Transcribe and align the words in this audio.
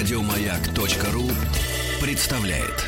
Радиомаяк.ру 0.00 1.28
представляет. 2.00 2.86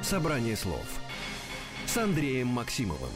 Собрание 0.00 0.56
слов 0.56 0.86
с 1.86 1.96
Андреем 1.96 2.46
Максимовым. 2.46 3.10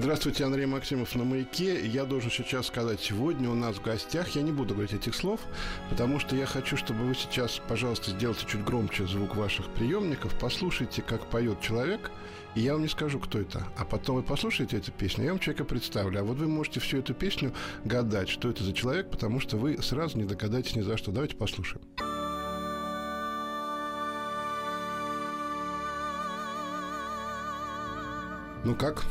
Здравствуйте, 0.00 0.44
Андрей 0.44 0.66
Максимов 0.66 1.16
на 1.16 1.24
«Маяке». 1.24 1.84
Я 1.84 2.04
должен 2.04 2.30
сейчас 2.30 2.68
сказать, 2.68 3.00
сегодня 3.00 3.50
у 3.50 3.54
нас 3.54 3.78
в 3.78 3.82
гостях, 3.82 4.28
я 4.36 4.42
не 4.42 4.52
буду 4.52 4.74
говорить 4.74 4.94
этих 4.94 5.12
слов, 5.12 5.40
потому 5.90 6.20
что 6.20 6.36
я 6.36 6.46
хочу, 6.46 6.76
чтобы 6.76 7.04
вы 7.04 7.16
сейчас, 7.16 7.60
пожалуйста, 7.66 8.12
сделайте 8.12 8.46
чуть 8.46 8.62
громче 8.62 9.08
звук 9.08 9.34
ваших 9.34 9.66
приемников, 9.74 10.38
послушайте, 10.38 11.02
как 11.02 11.28
поет 11.28 11.60
человек, 11.60 12.12
и 12.54 12.60
я 12.60 12.72
вам 12.72 12.82
не 12.82 12.88
скажу, 12.88 13.18
кто 13.18 13.38
это. 13.38 13.66
А 13.76 13.84
потом 13.84 14.16
вы 14.16 14.22
послушаете 14.22 14.78
эту 14.78 14.92
песню, 14.92 15.24
я 15.24 15.30
вам 15.30 15.38
человека 15.38 15.64
представлю. 15.64 16.20
А 16.20 16.24
вот 16.24 16.38
вы 16.38 16.48
можете 16.48 16.80
всю 16.80 16.98
эту 16.98 17.14
песню 17.14 17.52
гадать, 17.84 18.28
что 18.28 18.50
это 18.50 18.64
за 18.64 18.72
человек, 18.72 19.10
потому 19.10 19.40
что 19.40 19.56
вы 19.56 19.80
сразу 19.82 20.18
не 20.18 20.24
догадаетесь 20.24 20.76
ни 20.76 20.80
за 20.80 20.96
что. 20.96 21.12
Давайте 21.12 21.36
послушаем. 21.36 21.82
Ну 28.64 28.74
как? 28.74 29.04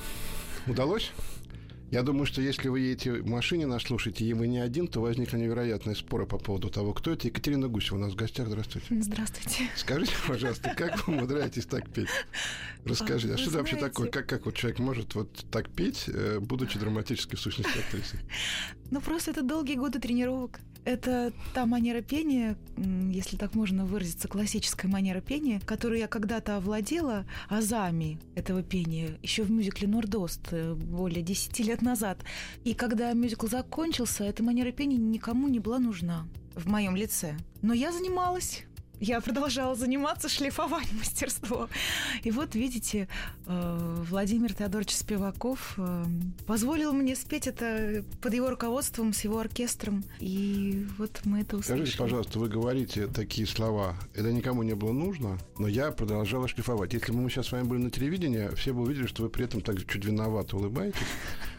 Удалось? 0.68 1.12
Я 1.90 2.04
думаю, 2.04 2.26
что 2.26 2.42
если 2.42 2.68
вы 2.68 2.82
едете 2.82 3.14
в 3.14 3.28
машине, 3.28 3.66
нас 3.66 3.84
слушаете, 3.84 4.26
и 4.26 4.34
вы 4.34 4.48
не 4.48 4.60
один, 4.60 4.90
то 4.90 5.00
возникли 5.02 5.38
невероятные 5.38 5.96
споры 5.96 6.26
по 6.26 6.38
поводу 6.38 6.70
того, 6.70 6.94
кто 6.94 7.12
это. 7.12 7.28
Екатерина 7.28 7.70
Гусева 7.70 7.96
у 7.96 8.00
нас 8.00 8.12
в 8.12 8.16
гостях. 8.16 8.48
Здравствуйте. 8.48 8.88
Здравствуйте. 9.00 9.70
Скажите, 9.76 10.12
пожалуйста, 10.28 10.74
как 10.76 11.08
вы 11.08 11.16
умудряетесь 11.16 11.66
так 11.66 11.90
петь? 11.90 12.10
Расскажите, 12.84 13.36
а, 13.36 13.38
что 13.38 13.50
это 13.52 13.60
вообще 13.60 13.78
такое? 13.78 14.10
Как, 14.10 14.28
как 14.28 14.46
вот 14.46 14.56
человек 14.56 14.80
может 14.80 15.16
вот 15.16 15.46
так 15.50 15.70
петь, 15.70 16.06
э, 16.08 16.40
будучи 16.42 16.78
драматической 16.78 17.40
сущностью 17.40 17.80
актрисой? 17.80 18.20
Ну, 18.92 19.00
просто 19.00 19.32
это 19.32 19.42
долгие 19.42 19.76
годы 19.76 20.00
тренировок. 20.00 20.60
Это 20.88 21.34
та 21.54 21.66
манера 21.66 22.00
пения, 22.00 22.56
если 22.78 23.36
так 23.36 23.56
можно 23.56 23.86
выразиться, 23.86 24.30
классическая 24.30 24.88
манера 24.88 25.20
пения, 25.20 25.60
которую 25.60 26.00
я 26.00 26.08
когда-то 26.08 26.56
овладела 26.56 27.26
азами 27.50 28.22
этого 28.36 28.64
пения 28.64 29.18
еще 29.22 29.44
в 29.44 29.52
мюзикле 29.52 29.90
«Нордост» 29.90 30.48
э, 30.52 30.76
более 30.76 31.24
10 31.24 31.60
лет 31.60 31.82
назад. 31.82 32.24
И 32.64 32.74
когда 32.74 33.12
мюзикл 33.12 33.48
закончился, 33.48 34.24
эта 34.24 34.44
манера 34.44 34.72
пения 34.72 34.96
никому 34.96 35.50
не 35.50 35.60
была 35.60 35.80
нужна 35.80 36.26
в 36.56 36.70
моем 36.70 36.96
лице. 36.96 37.36
Но 37.62 37.74
я 37.74 37.92
занималась 37.92 38.64
я 39.00 39.22
продолжала 39.22 39.76
заниматься, 39.76 40.30
шлифовать 40.30 40.92
мастерство. 40.98 41.70
И 42.24 42.32
вот, 42.32 42.56
видите, 42.56 43.08
э, 43.46 43.96
Владимир 44.10 44.54
Теодорович 44.54 44.96
Спиваков 44.96 45.76
э, 45.78 46.06
позволил 46.46 46.94
мне 46.94 47.16
спеть 47.16 47.48
это 47.48 48.04
под 48.22 48.34
его 48.34 48.50
руководством, 48.50 49.14
с 49.14 49.24
его 49.24 49.40
оркестром. 49.40 50.04
И 50.20 50.86
вот 50.98 51.22
мы 51.26 51.42
это 51.42 51.58
услышали. 51.58 51.86
Скажите, 51.86 51.98
пожалуйста, 51.98 52.40
вы 52.40 52.50
говорите 52.50 53.08
такие 53.08 53.48
слова, 53.48 53.96
это 54.14 54.32
никому 54.32 54.64
не 54.64 54.74
было 54.74 54.92
нужно, 54.92 55.38
но 55.58 55.68
я 55.68 55.92
продолжала 55.92 56.48
шлифовать. 56.48 56.94
Если 56.94 57.12
бы 57.12 57.22
мы 57.22 57.30
сейчас 57.30 57.48
с 57.48 57.52
вами 57.52 57.64
были 57.64 57.80
на 57.80 57.92
телевидении, 57.92 58.54
все 58.56 58.74
бы 58.74 58.82
увидели, 58.82 59.06
что 59.06 59.24
вы 59.24 59.30
при 59.30 59.46
этом 59.46 59.62
так 59.62 59.86
чуть 59.86 60.06
виновато 60.06 60.58
улыбаетесь 60.58 60.98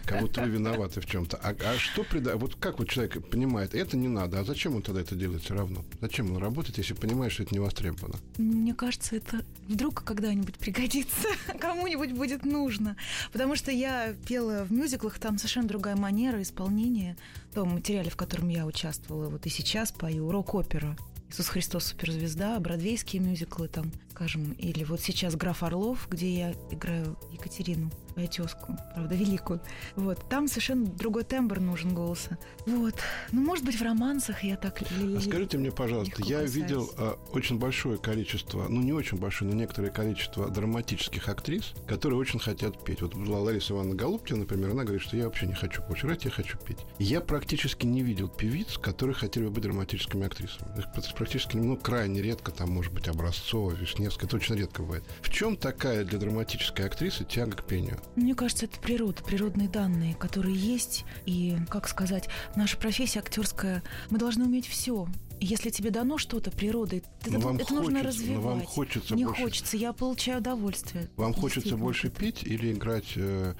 как 0.09 0.21
будто 0.23 0.43
вы 0.43 0.49
виноваты 0.49 1.01
в 1.01 1.07
чем-то. 1.07 1.37
А, 1.37 1.51
а 1.51 1.79
что 1.79 2.03
прида... 2.03 2.37
Вот 2.37 2.55
как 2.55 2.79
вот 2.79 2.89
человек 2.89 3.29
понимает, 3.29 3.75
это 3.75 3.97
не 3.97 4.09
надо, 4.09 4.41
а 4.41 4.45
зачем 4.45 4.75
он 4.75 4.83
тогда 4.83 5.01
это 5.01 5.15
делает 5.15 5.43
все 5.43 5.55
равно? 5.55 5.85
Зачем 6.01 6.31
он 6.31 6.39
работает, 6.39 6.79
если 6.79 6.95
понимает, 6.95 7.33
что 7.33 7.43
это 7.43 7.55
не 7.55 7.61
востребовано? 7.61 8.17
Мне 8.39 8.75
кажется, 8.75 9.17
это 9.17 9.45
вдруг 9.69 10.03
когда-нибудь 10.05 10.57
пригодится, 10.57 11.29
кому-нибудь 11.61 12.13
будет 12.13 12.45
нужно. 12.45 12.97
Потому 13.33 13.57
что 13.57 13.71
я 13.71 14.15
пела 14.27 14.65
в 14.65 14.73
мюзиклах, 14.73 15.19
там 15.19 15.39
совершенно 15.39 15.69
другая 15.69 15.97
манера 15.97 16.41
исполнения. 16.43 17.17
В 17.51 17.55
том 17.55 17.71
материале, 17.71 18.11
в 18.11 18.17
котором 18.17 18.49
я 18.49 18.67
участвовала, 18.67 19.29
вот 19.29 19.47
и 19.47 19.49
сейчас 19.49 19.93
пою 19.93 20.31
рок-опера. 20.31 20.97
Иисус 21.31 21.49
Христос 21.49 21.85
суперзвезда, 21.85 22.59
бродвейские 22.59 23.21
мюзиклы 23.21 23.69
там, 23.69 23.93
скажем, 24.11 24.53
или 24.53 24.85
вот 24.85 25.01
сейчас 25.01 25.35
Граф 25.35 25.63
Орлов, 25.63 26.09
где 26.11 26.33
я 26.33 26.55
играю 26.71 27.19
Екатерину 27.31 27.91
свою 28.19 28.29
тезку, 28.29 28.77
правда, 28.95 29.15
великую. 29.15 29.61
Вот, 29.95 30.19
там 30.29 30.49
совершенно 30.49 30.87
другой 30.87 31.23
тембр 31.23 31.61
нужен 31.61 31.95
голоса. 31.95 32.37
Вот. 32.67 32.95
Ну, 33.31 33.43
может 33.43 33.65
быть, 33.65 33.79
в 33.79 33.83
романсах 33.83 34.43
я 34.43 34.57
так... 34.57 34.83
А 34.83 35.21
скажите 35.21 35.59
мне, 35.59 35.71
пожалуйста, 35.71 36.23
я 36.25 36.43
видел 36.43 36.91
э, 36.97 37.15
очень 37.33 37.59
большое 37.59 37.99
количество, 37.99 38.67
ну, 38.69 38.81
не 38.83 38.93
очень 38.93 39.19
большое, 39.19 39.51
но 39.51 39.57
некоторое 39.57 39.91
количество 39.91 40.49
драматических 40.49 41.29
актрис, 41.29 41.75
которые 41.87 42.19
очень 42.19 42.41
хотят 42.41 42.83
петь. 42.85 43.03
Вот 43.03 43.15
была 43.15 43.39
Лариса 43.39 43.73
Ивановна 43.73 43.95
Голубкина, 43.95 44.41
например, 44.41 44.71
она 44.71 44.83
говорит, 44.83 45.03
что 45.03 45.17
я 45.17 45.25
вообще 45.25 45.47
не 45.47 45.55
хочу 45.55 45.83
больше 45.83 46.07
играть, 46.07 46.25
я 46.25 46.31
хочу 46.31 46.59
петь. 46.59 46.79
Я 46.99 47.21
практически 47.21 47.87
не 47.87 48.03
видел 48.03 48.29
певиц, 48.29 48.79
которые 48.79 49.15
хотели 49.15 49.45
бы 49.45 49.51
быть 49.51 49.63
драматическими 49.63 50.27
актрисами. 50.27 50.79
Их 50.79 51.15
практически, 51.15 51.57
ну, 51.57 51.77
крайне 51.77 52.21
редко, 52.21 52.51
там, 52.51 52.71
может 52.71 52.93
быть, 52.93 53.07
Образцова, 53.07 53.71
Вишневская, 53.71 54.27
это 54.27 54.37
очень 54.37 54.57
редко 54.57 54.83
бывает. 54.83 55.05
В 55.21 55.31
чем 55.31 55.57
такая 55.57 56.05
для 56.05 56.19
драматической 56.19 56.85
актрисы 56.85 57.25
тяга 57.25 57.57
к 57.57 57.65
пению? 57.65 58.01
Мне 58.17 58.35
кажется, 58.35 58.67
это 58.67 58.81
природа, 58.81 59.23
природные 59.23 59.69
данные, 59.69 60.15
которые 60.15 60.57
есть. 60.57 61.05
И, 61.27 61.57
как 61.69 61.89
сказать, 61.89 62.29
наша 62.57 62.77
профессия 62.77 63.21
актерская, 63.21 63.83
мы 64.11 64.19
должны 64.19 64.45
уметь 64.45 64.67
все. 64.67 65.09
Если 65.41 65.71
тебе 65.71 65.91
дано 65.91 66.19
что-то 66.19 66.51
природой, 66.51 67.05
это, 67.21 67.31
это 67.31 67.41
хочется, 67.41 67.75
нужно 67.75 68.03
развивать. 68.03 68.45
Вам 68.45 68.63
хочется 68.63 69.15
Не 69.15 69.25
больше... 69.25 69.43
хочется, 69.43 69.77
я 69.77 69.93
получаю 69.93 70.41
удовольствие. 70.41 71.09
Вам 71.17 71.33
хочется 71.33 71.77
больше 71.77 72.11
пить 72.11 72.43
или 72.43 72.73
играть 72.73 73.13
э, 73.15 73.55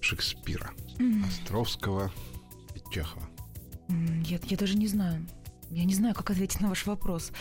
Шекспира, 0.00 0.72
mm. 0.98 1.26
Островского 1.26 2.12
и 2.74 2.92
Чехова? 2.92 3.28
Я, 3.88 4.38
я 4.42 4.56
даже 4.56 4.76
не 4.76 4.88
знаю. 4.88 5.26
Я 5.70 5.84
не 5.84 5.94
знаю, 5.94 6.14
как 6.14 6.30
ответить 6.30 6.60
на 6.60 6.68
ваш 6.68 6.86
вопрос. 6.86 7.32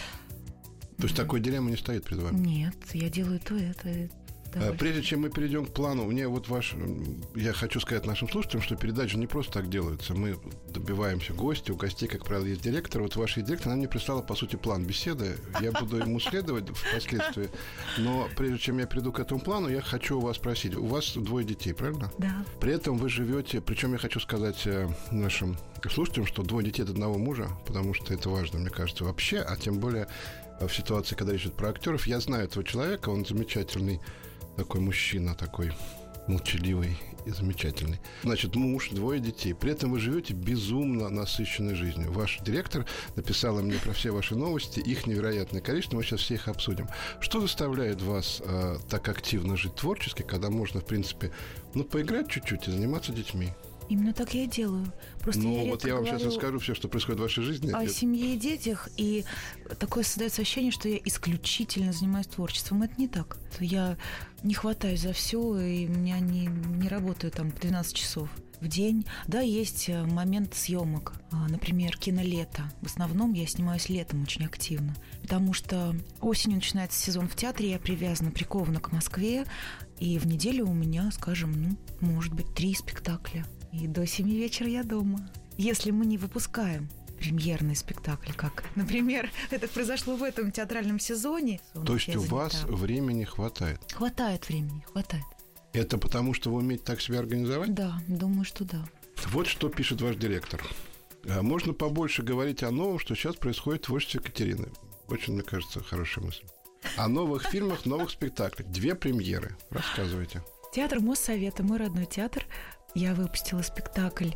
То 0.98 1.04
есть 1.04 1.16
такой 1.16 1.42
дилеммы 1.42 1.72
не 1.72 1.78
стоит 1.78 2.06
перед 2.06 2.22
вами? 2.22 2.38
Нет, 2.38 2.76
я 2.94 3.10
делаю 3.10 3.40
то, 3.40 3.56
это, 3.56 4.10
Давай. 4.56 4.70
Э, 4.70 4.78
прежде 4.78 5.04
чем 5.04 5.22
мы 5.22 5.30
перейдем 5.30 5.66
к 5.66 5.74
плану, 5.74 6.06
мне 6.06 6.28
вот 6.28 6.48
ваш, 6.48 6.76
я 7.36 7.54
хочу 7.54 7.80
сказать 7.80 8.06
нашим 8.06 8.30
слушателям, 8.30 8.62
что 8.62 8.76
передачи 8.76 9.16
не 9.16 9.28
просто 9.28 9.54
так 9.54 9.70
делаются. 9.70 10.14
Мы 10.14 10.38
добиваемся 10.70 11.34
гостя, 11.34 11.74
у 11.74 11.76
гостей, 11.76 12.08
как 12.08 12.26
правило, 12.26 12.46
есть 12.46 12.62
директор. 12.62 13.02
Вот 13.02 13.16
ваш 13.16 13.36
директор, 13.36 13.68
она 13.68 13.76
мне 13.76 13.88
прислала, 13.88 14.22
по 14.22 14.36
сути, 14.36 14.56
план 14.56 14.86
беседы. 14.86 15.38
Я 15.60 15.72
буду 15.72 15.98
ему 15.98 16.20
следовать 16.20 16.70
впоследствии. 16.70 17.50
Но 17.98 18.30
прежде 18.36 18.58
чем 18.58 18.80
я 18.80 18.86
перейду 18.86 19.12
к 19.12 19.20
этому 19.20 19.42
плану, 19.42 19.68
я 19.68 19.82
хочу 19.82 20.18
у 20.18 20.22
вас 20.22 20.38
спросить. 20.38 20.76
У 20.76 20.86
вас 20.86 21.14
двое 21.14 21.46
детей, 21.46 21.74
правильно? 21.74 22.12
Да. 22.18 22.46
При 22.60 22.74
этом 22.74 22.98
вы 22.98 23.10
живете, 23.10 23.62
причем 23.62 23.92
я 23.94 23.98
хочу 23.98 24.20
сказать 24.20 24.66
э, 24.66 24.88
нашим 25.12 25.58
слушателям, 25.90 26.26
что 26.26 26.44
двое 26.44 26.66
детей 26.66 26.84
от 26.84 26.90
одного 26.90 27.18
мужа, 27.18 27.50
потому 27.68 27.94
что 27.94 28.14
это 28.14 28.30
важно, 28.30 28.60
мне 28.60 28.70
кажется, 28.70 29.04
вообще, 29.04 29.40
а 29.40 29.56
тем 29.56 29.80
более 29.80 30.08
в 30.60 30.70
ситуации, 30.70 31.16
когда 31.16 31.34
речь 31.34 31.44
идет 31.44 31.56
про 31.56 31.70
актеров. 31.70 32.08
Я 32.08 32.20
знаю 32.20 32.46
этого 32.46 32.64
человека, 32.64 33.10
он 33.10 33.26
замечательный 33.26 34.00
такой 34.56 34.82
мужчина, 34.82 35.36
такой 35.36 35.72
молчаливый 36.28 36.98
и 37.26 37.32
замечательный. 37.32 38.00
Значит, 38.24 38.56
муж, 38.56 38.90
двое 38.90 39.20
детей. 39.20 39.54
При 39.54 39.72
этом 39.72 39.92
вы 39.92 40.00
живете 40.00 40.34
безумно 40.34 41.10
насыщенной 41.10 41.76
жизнью. 41.76 42.12
Ваш 42.12 42.40
директор 42.42 42.86
написала 43.16 43.62
мне 43.62 43.78
про 43.78 43.94
все 43.94 44.12
ваши 44.12 44.36
новости, 44.36 44.80
их 44.80 45.08
невероятное 45.08 45.62
количество, 45.62 45.98
мы 45.98 46.04
сейчас 46.04 46.22
все 46.22 46.36
их 46.36 46.48
обсудим. 46.48 46.88
Что 47.20 47.42
заставляет 47.42 48.02
вас 48.02 48.42
э, 48.46 48.78
так 48.90 49.08
активно 49.10 49.58
жить 49.58 49.76
творчески, 49.76 50.22
когда 50.22 50.50
можно, 50.50 50.82
в 50.82 50.86
принципе, 50.86 51.32
ну, 51.74 51.84
поиграть 51.84 52.30
чуть-чуть 52.30 52.68
и 52.68 52.72
заниматься 52.72 53.12
детьми? 53.12 53.54
Именно 53.88 54.14
так 54.14 54.34
я 54.34 54.44
и 54.44 54.48
делаю. 54.48 54.92
Просто 55.22 55.44
ну, 55.44 55.64
я 55.64 55.72
вот 55.72 55.86
я 55.86 55.96
вам 55.96 56.06
сейчас 56.06 56.24
расскажу 56.24 56.58
все, 56.60 56.74
что 56.74 56.88
происходит 56.88 57.20
в 57.20 57.24
вашей 57.24 57.44
жизни. 57.44 57.72
О 57.72 57.88
семье 57.88 58.34
и 58.34 58.38
детях, 58.38 58.90
и 58.98 59.24
такое 59.80 60.04
создается 60.04 60.42
ощущение, 60.42 60.72
что 60.72 60.90
я 60.90 61.00
исключительно 61.06 61.94
занимаюсь 61.94 62.28
творчеством. 62.28 62.82
Это 62.82 62.96
не 62.98 63.08
так. 63.08 63.38
Я 63.60 63.98
не 64.46 64.54
хватаюсь 64.54 65.02
за 65.02 65.12
все, 65.12 65.60
и 65.60 65.88
у 65.88 65.92
меня 65.92 66.20
не, 66.20 66.46
не 66.46 66.88
работаю 66.88 67.32
там 67.32 67.52
12 67.52 67.94
часов 67.94 68.30
в 68.62 68.68
день. 68.68 69.06
Да, 69.28 69.42
есть 69.42 69.90
э, 69.90 70.04
момент 70.06 70.54
съемок. 70.54 71.14
А, 71.32 71.48
например, 71.48 71.98
кинолето. 71.98 72.64
В 72.82 72.86
основном 72.86 73.34
я 73.34 73.48
снимаюсь 73.48 73.90
летом 73.90 74.22
очень 74.22 74.46
активно. 74.46 74.96
Потому 75.22 75.54
что 75.54 75.96
осенью 76.22 76.58
начинается 76.58 77.02
сезон 77.02 77.28
в 77.28 77.36
театре, 77.36 77.72
я 77.72 77.80
привязана, 77.80 78.32
прикована 78.32 78.80
к 78.80 78.92
Москве. 78.92 79.46
И 80.00 80.20
в 80.20 80.28
неделю 80.28 80.68
у 80.68 80.74
меня, 80.74 81.12
скажем, 81.12 81.52
ну, 81.52 81.78
может 82.00 82.34
быть, 82.34 82.54
три 82.54 82.74
спектакля. 82.76 83.46
И 83.74 83.88
до 83.88 84.06
семи 84.06 84.36
вечера 84.38 84.70
я 84.70 84.84
дома. 84.84 85.28
Если 85.58 85.92
мы 85.92 86.06
не 86.06 86.18
выпускаем 86.18 86.90
премьерный 87.26 87.76
спектакль, 87.76 88.32
как, 88.34 88.64
например, 88.76 89.32
это 89.50 89.68
произошло 89.68 90.16
в 90.16 90.24
этом 90.24 90.52
театральном 90.52 91.00
сезоне. 91.00 91.60
То 91.86 91.96
есть 91.96 92.16
у 92.16 92.22
вас 92.22 92.64
времени 92.66 93.24
хватает? 93.24 93.80
Хватает 93.92 94.48
времени, 94.48 94.86
хватает. 94.92 95.24
Это 95.74 95.98
потому, 95.98 96.34
что 96.34 96.52
вы 96.52 96.60
умеете 96.60 96.84
так 96.84 97.02
себя 97.02 97.20
организовать? 97.20 97.74
Да, 97.74 98.00
думаю, 98.08 98.46
что 98.46 98.64
да. 98.64 98.86
Вот 99.28 99.48
что 99.48 99.70
пишет 99.70 100.02
ваш 100.02 100.18
директор. 100.18 100.62
А 101.28 101.42
можно 101.42 101.74
побольше 101.74 102.22
говорить 102.22 102.62
о 102.62 102.70
новом, 102.70 103.00
что 103.00 103.16
сейчас 103.16 103.36
происходит 103.36 103.84
в 103.84 103.88
творчестве 103.88 104.22
Екатерины. 104.24 104.68
Очень, 105.08 105.34
мне 105.34 105.42
кажется, 105.42 105.84
хорошая 105.84 106.26
мысль. 106.26 106.44
О 106.96 107.08
новых 107.08 107.44
фильмах, 107.50 107.86
новых 107.86 108.12
спектаклях. 108.12 108.68
Две 108.70 108.94
премьеры. 108.94 109.58
Рассказывайте. 109.72 110.44
Театр 110.74 111.00
Моссовета, 111.00 111.64
мой 111.64 111.80
родной 111.80 112.06
театр, 112.06 112.46
я 112.94 113.16
выпустила 113.16 113.64
спектакль 113.64 114.30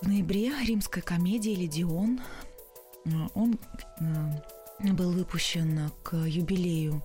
в 0.00 0.08
ноябре 0.08 0.52
«Римская 0.66 1.02
комедия» 1.02 1.54
«Ледион». 1.54 2.20
Он 3.34 3.58
э, 4.00 4.92
был 4.92 5.12
выпущен 5.12 5.90
к 6.02 6.16
юбилею 6.16 7.04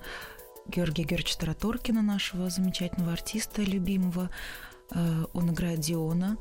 Георгия 0.67 1.03
Георгиевича 1.03 1.39
Тараторкина, 1.39 2.01
нашего 2.01 2.49
замечательного 2.49 3.13
артиста, 3.13 3.61
любимого. 3.61 4.29
Э, 4.91 5.25
он 5.33 5.51
играет 5.51 5.79
Диона. 5.79 6.37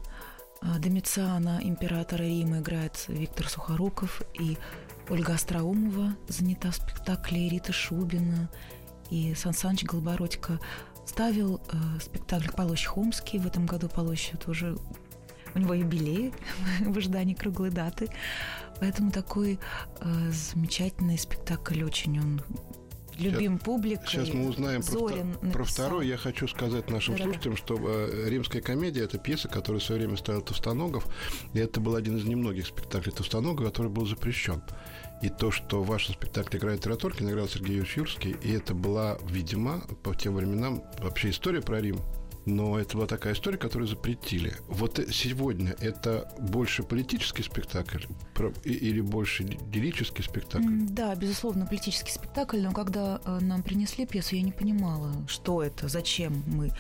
Домициана, 0.60 1.60
императора 1.62 2.24
Рима, 2.24 2.58
играет 2.58 3.04
Виктор 3.08 3.48
Сухоруков. 3.48 4.22
И 4.34 4.58
Ольга 5.08 5.34
Остроумова 5.34 6.16
занята 6.28 6.70
в 6.70 6.76
спектакле, 6.76 7.48
Рита 7.48 7.72
Шубина 7.72 8.50
и 9.10 9.34
Сан 9.34 9.54
Саныч 9.54 9.84
Голобородько 9.84 10.60
ставил 11.06 11.60
э, 11.72 12.00
спектакль 12.00 12.50
Полощ 12.50 12.84
Хомский. 12.86 13.38
В 13.38 13.46
этом 13.46 13.66
году 13.66 13.88
Полощ 13.88 14.30
тоже 14.44 14.76
у 15.58 15.62
него 15.62 15.74
юбилей 15.74 16.32
в 16.80 16.96
ожидании 16.96 17.34
круглой 17.34 17.70
даты. 17.70 18.08
Поэтому 18.80 19.10
такой 19.10 19.58
э, 20.00 20.30
замечательный 20.30 21.18
спектакль 21.18 21.82
очень 21.82 22.18
он 22.20 22.42
любим 23.18 23.54
сейчас, 23.54 23.64
публикой. 23.64 24.08
Сейчас 24.08 24.32
мы 24.32 24.48
узнаем 24.48 24.82
Зорин 24.82 25.34
про, 25.34 25.50
про 25.50 25.64
второй. 25.64 26.06
Я 26.06 26.16
хочу 26.16 26.46
сказать 26.48 26.88
нашим 26.90 27.16
да, 27.16 27.24
слушателям, 27.24 27.56
что 27.56 27.76
э, 27.76 28.28
«Римская 28.28 28.62
комедия»— 28.62 29.02
это 29.04 29.18
пьеса, 29.18 29.48
которую 29.48 29.80
в 29.80 29.84
свое 29.84 30.00
время 30.02 30.16
ставил 30.16 30.42
Товстоногов, 30.42 31.06
и 31.52 31.58
это 31.58 31.80
был 31.80 31.96
один 31.96 32.16
из 32.16 32.24
немногих 32.24 32.66
спектаклей 32.66 33.12
Товстоногова, 33.12 33.66
который 33.66 33.90
был 33.90 34.06
запрещен. 34.06 34.62
И 35.20 35.28
то, 35.28 35.50
что 35.50 35.82
в 35.82 35.86
вашем 35.86 36.14
спектакле 36.14 36.60
играет 36.60 36.82
Тараторкин, 36.82 37.28
играл 37.28 37.48
Сергей 37.48 37.76
Юрьевич 37.76 37.96
Юрский, 37.96 38.36
и 38.40 38.52
это 38.52 38.72
была, 38.74 39.18
видимо, 39.28 39.80
по 40.04 40.14
тем 40.14 40.36
временам 40.36 40.84
вообще 41.00 41.30
история 41.30 41.60
про 41.60 41.80
Рим, 41.80 41.98
но 42.48 42.78
это 42.78 42.96
была 42.96 43.06
такая 43.06 43.34
история, 43.34 43.58
которую 43.58 43.86
запретили. 43.86 44.54
Вот 44.68 44.98
сегодня 45.10 45.76
это 45.80 46.32
больше 46.40 46.82
политический 46.82 47.42
спектакль 47.42 48.04
или 48.64 49.00
больше 49.00 49.44
лирический 49.44 50.24
спектакль? 50.24 50.86
Да, 50.88 51.14
безусловно, 51.14 51.66
политический 51.66 52.12
спектакль, 52.12 52.60
но 52.60 52.72
когда 52.72 53.20
э, 53.24 53.38
нам 53.40 53.62
принесли 53.62 54.06
пьесу, 54.06 54.34
я 54.34 54.42
не 54.42 54.52
понимала, 54.52 55.12
что 55.28 55.62
это, 55.62 55.88
зачем 55.88 56.42
мы 56.46 56.72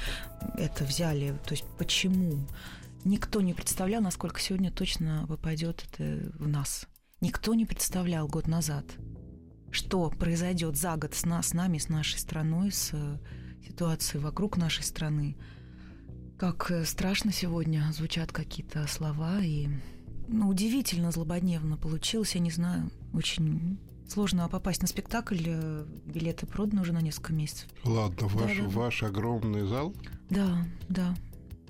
это 0.56 0.84
взяли, 0.84 1.36
то 1.44 1.52
есть 1.52 1.64
почему. 1.76 2.38
Никто 3.04 3.40
не 3.40 3.54
представлял, 3.54 4.02
насколько 4.02 4.40
сегодня 4.40 4.72
точно 4.72 5.26
попадет 5.28 5.84
это 5.92 6.32
в 6.38 6.48
нас. 6.48 6.86
Никто 7.20 7.54
не 7.54 7.64
представлял 7.64 8.26
год 8.26 8.48
назад, 8.48 8.84
что 9.70 10.10
произойдет 10.10 10.76
за 10.76 10.96
год 10.96 11.14
с, 11.14 11.24
нас, 11.24 11.48
с 11.48 11.52
нами, 11.52 11.78
с 11.78 11.88
нашей 11.88 12.18
страной, 12.18 12.72
с 12.72 12.90
э, 12.92 13.18
ситуацией 13.66 14.22
вокруг 14.22 14.56
нашей 14.56 14.82
страны. 14.82 15.36
Как 16.38 16.70
э, 16.70 16.84
страшно 16.84 17.32
сегодня 17.32 17.90
звучат 17.92 18.30
какие-то 18.30 18.86
слова, 18.86 19.40
и 19.40 19.68
ну, 20.28 20.48
удивительно 20.48 21.10
злободневно 21.10 21.76
получилось, 21.76 22.36
я 22.36 22.40
не 22.40 22.52
знаю, 22.52 22.92
очень 23.12 23.76
сложно 24.06 24.48
попасть 24.48 24.80
на 24.80 24.86
спектакль, 24.86 25.42
э, 25.44 25.84
билеты 26.06 26.46
проданы 26.46 26.82
уже 26.82 26.92
на 26.92 27.00
несколько 27.00 27.32
месяцев. 27.32 27.68
Ладно, 27.82 28.28
ваш, 28.28 28.56
да, 28.56 28.62
да. 28.62 28.68
ваш 28.68 29.02
огромный 29.02 29.66
зал? 29.66 29.92
Да, 30.30 30.64
да, 30.88 31.16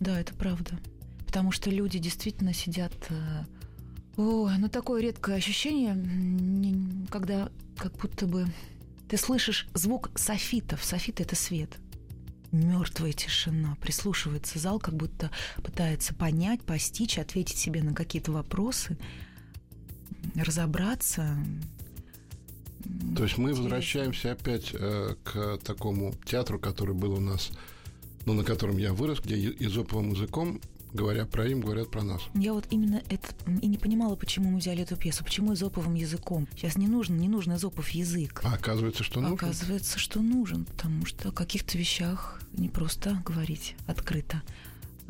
да, 0.00 0.20
это 0.20 0.34
правда. 0.34 0.78
Потому 1.24 1.50
что 1.50 1.70
люди 1.70 1.98
действительно 1.98 2.52
сидят... 2.52 2.92
Э, 3.08 3.44
Ой, 4.18 4.52
ну 4.58 4.68
такое 4.68 5.00
редкое 5.00 5.36
ощущение, 5.36 5.96
когда 7.08 7.50
как 7.78 7.92
будто 7.96 8.26
бы 8.26 8.46
ты 9.08 9.16
слышишь 9.16 9.66
звук 9.72 10.10
софитов. 10.16 10.84
Софиты— 10.84 11.22
это 11.24 11.36
свет 11.36 11.78
мертвая 12.52 13.12
тишина. 13.12 13.76
Прислушивается 13.80 14.58
зал, 14.58 14.78
как 14.78 14.94
будто 14.94 15.30
пытается 15.62 16.14
понять, 16.14 16.62
постичь, 16.62 17.18
ответить 17.18 17.58
себе 17.58 17.82
на 17.82 17.94
какие-то 17.94 18.32
вопросы, 18.32 18.98
разобраться. 20.34 21.36
То 23.16 23.24
есть 23.24 23.36
мы 23.38 23.54
возвращаемся 23.54 24.32
опять 24.32 24.70
э, 24.72 25.14
к 25.24 25.58
такому 25.58 26.14
театру, 26.24 26.58
который 26.58 26.94
был 26.94 27.14
у 27.14 27.20
нас, 27.20 27.50
ну, 28.24 28.32
на 28.32 28.44
котором 28.44 28.78
я 28.78 28.92
вырос, 28.92 29.20
где 29.20 29.50
изоповым 29.50 30.12
языком 30.12 30.60
говоря 30.92 31.26
про 31.26 31.44
Рим, 31.44 31.60
говорят 31.60 31.90
про 31.90 32.02
нас. 32.02 32.22
Я 32.34 32.52
вот 32.52 32.66
именно 32.70 33.02
это 33.08 33.28
и 33.60 33.66
не 33.66 33.78
понимала, 33.78 34.16
почему 34.16 34.50
мы 34.50 34.58
взяли 34.58 34.82
эту 34.82 34.96
пьесу, 34.96 35.24
почему 35.24 35.54
изоповым 35.54 35.94
языком. 35.94 36.48
Сейчас 36.54 36.76
не 36.76 36.86
нужен, 36.86 37.18
не 37.18 37.28
нужен 37.28 37.54
изопов 37.54 37.88
язык. 37.90 38.40
А 38.44 38.54
оказывается, 38.54 39.04
что 39.04 39.20
нужен? 39.20 39.34
Оказывается, 39.34 39.98
что 39.98 40.20
нужен, 40.20 40.64
потому 40.64 41.06
что 41.06 41.28
о 41.28 41.32
каких-то 41.32 41.78
вещах 41.78 42.40
не 42.52 42.68
просто 42.68 43.22
говорить 43.24 43.76
открыто. 43.86 44.42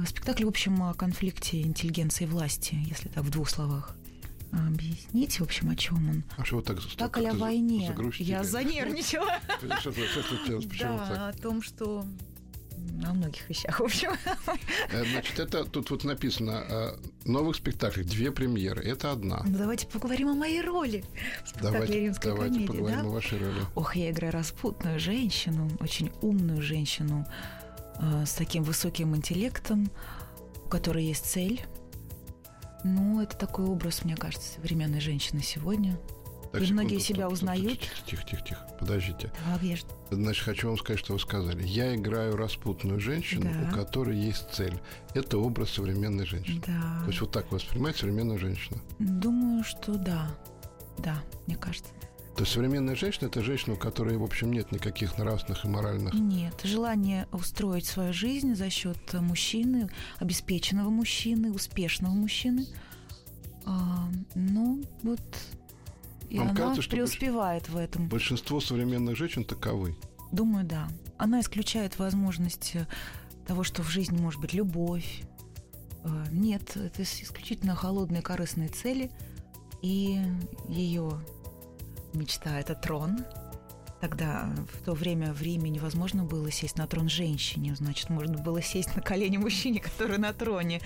Спектакль, 0.06 0.44
в 0.44 0.48
общем, 0.48 0.82
о 0.82 0.94
конфликте 0.94 1.62
интеллигенции 1.62 2.24
и 2.24 2.28
власти, 2.28 2.76
если 2.86 3.08
так 3.08 3.24
в 3.24 3.30
двух 3.30 3.50
словах 3.50 3.96
объяснить, 4.52 5.40
в 5.40 5.42
общем, 5.42 5.70
о 5.70 5.76
чем 5.76 6.08
он. 6.08 6.24
А 6.36 6.44
что 6.44 6.56
вот 6.56 6.64
так 6.64 6.78
Так 6.96 7.18
о 7.18 7.34
войне. 7.34 7.94
Я 8.18 8.44
занервничала. 8.44 9.38
Да, 10.78 11.28
о 11.28 11.32
том, 11.32 11.62
что 11.62 12.04
о 13.06 13.12
многих 13.12 13.48
вещах, 13.48 13.80
в 13.80 13.84
общем. 13.84 14.12
Э, 14.90 15.04
значит, 15.04 15.38
это 15.38 15.64
тут 15.64 15.90
вот 15.90 16.04
написано 16.04 16.64
э, 16.68 16.96
новых 17.24 17.56
спектаклей, 17.56 18.04
две 18.04 18.30
премьеры. 18.32 18.82
Это 18.82 19.12
одна. 19.12 19.42
Ну, 19.44 19.58
давайте 19.58 19.86
поговорим 19.86 20.28
о 20.28 20.34
моей 20.34 20.62
роли 20.62 21.04
в 21.54 21.62
давайте, 21.62 22.00
«Римская 22.00 22.32
давайте 22.32 22.54
комедия». 22.54 22.72
поговорим 22.72 23.02
да? 23.02 23.06
о 23.06 23.10
вашей 23.10 23.38
роли. 23.38 23.60
Ох, 23.74 23.96
я 23.96 24.10
играю 24.10 24.32
распутную 24.32 24.98
женщину, 24.98 25.70
очень 25.80 26.10
умную 26.22 26.62
женщину 26.62 27.26
э, 28.00 28.24
с 28.26 28.32
таким 28.34 28.62
высоким 28.62 29.14
интеллектом, 29.14 29.90
у 30.64 30.68
которой 30.68 31.04
есть 31.04 31.26
цель. 31.26 31.62
Ну, 32.84 33.20
это 33.20 33.36
такой 33.36 33.64
образ, 33.64 34.04
мне 34.04 34.16
кажется, 34.16 34.54
современной 34.54 35.00
женщины 35.00 35.42
сегодня– 35.42 35.98
так, 36.58 36.62
и 36.62 36.66
секунду, 36.66 36.82
многие 36.82 36.98
себя 36.98 37.22
стоп, 37.22 37.32
узнают. 37.32 37.80
Тихо, 38.06 38.22
тихо, 38.24 38.42
тихо, 38.42 38.68
подождите. 38.78 39.32
Я... 39.62 39.76
Значит, 40.10 40.44
хочу 40.44 40.68
вам 40.68 40.78
сказать, 40.78 41.00
что 41.00 41.12
вы 41.12 41.18
сказали. 41.18 41.66
Я 41.66 41.94
играю 41.94 42.36
распутную 42.36 43.00
женщину, 43.00 43.50
да. 43.52 43.68
у 43.68 43.74
которой 43.74 44.18
есть 44.18 44.50
цель. 44.52 44.78
Это 45.14 45.38
образ 45.38 45.70
современной 45.70 46.26
женщины. 46.26 46.62
Да. 46.66 47.00
То 47.02 47.08
есть 47.08 47.20
вот 47.20 47.32
так 47.32 47.50
воспринимать 47.52 47.96
современную 47.96 48.38
женщину. 48.38 48.80
Думаю, 48.98 49.64
что 49.64 49.94
да. 49.94 50.28
Да, 50.98 51.22
мне 51.46 51.56
кажется. 51.56 51.90
То 52.38 52.42
есть 52.42 52.52
современная 52.52 52.94
женщина– 52.94 53.26
это 53.28 53.42
женщина, 53.42 53.74
у 53.74 53.76
которой, 53.76 54.16
в 54.16 54.22
общем, 54.22 54.52
нет 54.52 54.70
никаких 54.70 55.18
нравственных 55.18 55.64
и 55.64 55.68
моральных... 55.68 56.14
Нет. 56.14 56.54
Желание 56.62 57.26
устроить 57.32 57.84
свою 57.84 58.12
жизнь 58.12 58.54
за 58.54 58.70
счет 58.70 58.96
мужчины, 59.14 59.90
обеспеченного 60.20 60.88
мужчины, 60.88 61.50
успешного 61.50 62.12
мужчины. 62.12 62.66
А, 63.64 64.08
ну, 64.36 64.84
вот 65.02 65.20
и 66.30 66.38
Вам 66.38 66.48
она 66.48 66.56
кажется, 66.56 66.90
преуспевает 66.90 67.68
в 67.68 67.76
этом. 67.76 68.08
Большинство 68.08 68.60
современных 68.60 69.16
женщин 69.16 69.44
таковы. 69.44 69.96
Думаю, 70.30 70.64
да. 70.64 70.88
Она 71.16 71.40
исключает 71.40 71.98
возможность 71.98 72.72
э, 72.74 72.86
того, 73.46 73.64
что 73.64 73.82
в 73.82 73.88
жизни 73.88 74.18
может 74.20 74.40
быть 74.40 74.52
любовь. 74.52 75.22
Э, 76.04 76.26
нет, 76.30 76.76
это 76.76 77.02
исключительно 77.02 77.74
холодные 77.74 78.22
корыстные 78.22 78.68
цели. 78.68 79.10
И 79.80 80.20
ее 80.68 81.12
мечта– 82.12 82.60
это 82.60 82.74
трон. 82.74 83.24
Тогда 84.00 84.48
в 84.72 84.84
то 84.84 84.92
время 84.92 85.32
в 85.32 85.42
Риме 85.42 85.70
невозможно 85.70 86.22
было 86.24 86.50
сесть 86.52 86.78
на 86.78 86.86
трон 86.86 87.08
женщине, 87.08 87.74
значит, 87.74 88.10
можно 88.10 88.38
было 88.38 88.62
сесть 88.62 88.94
на 88.94 89.02
колени 89.02 89.38
мужчине, 89.38 89.80
который 89.80 90.18
на 90.18 90.32
троне. 90.32 90.80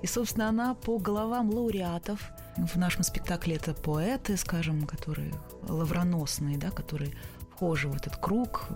И, 0.00 0.06
собственно, 0.06 0.48
она 0.48 0.74
по 0.74 0.98
головам 0.98 1.50
лауреатов– 1.50 2.20
в 2.56 2.76
нашем 2.76 3.02
спектакле 3.02 3.56
это 3.56 3.72
поэты, 3.72 4.36
скажем, 4.36 4.86
которые 4.86 5.32
лавроносные, 5.68 6.58
да, 6.58 6.70
которые 6.70 7.14
вхожи 7.50 7.88
в 7.88 7.96
этот 7.96 8.16
круг 8.16 8.68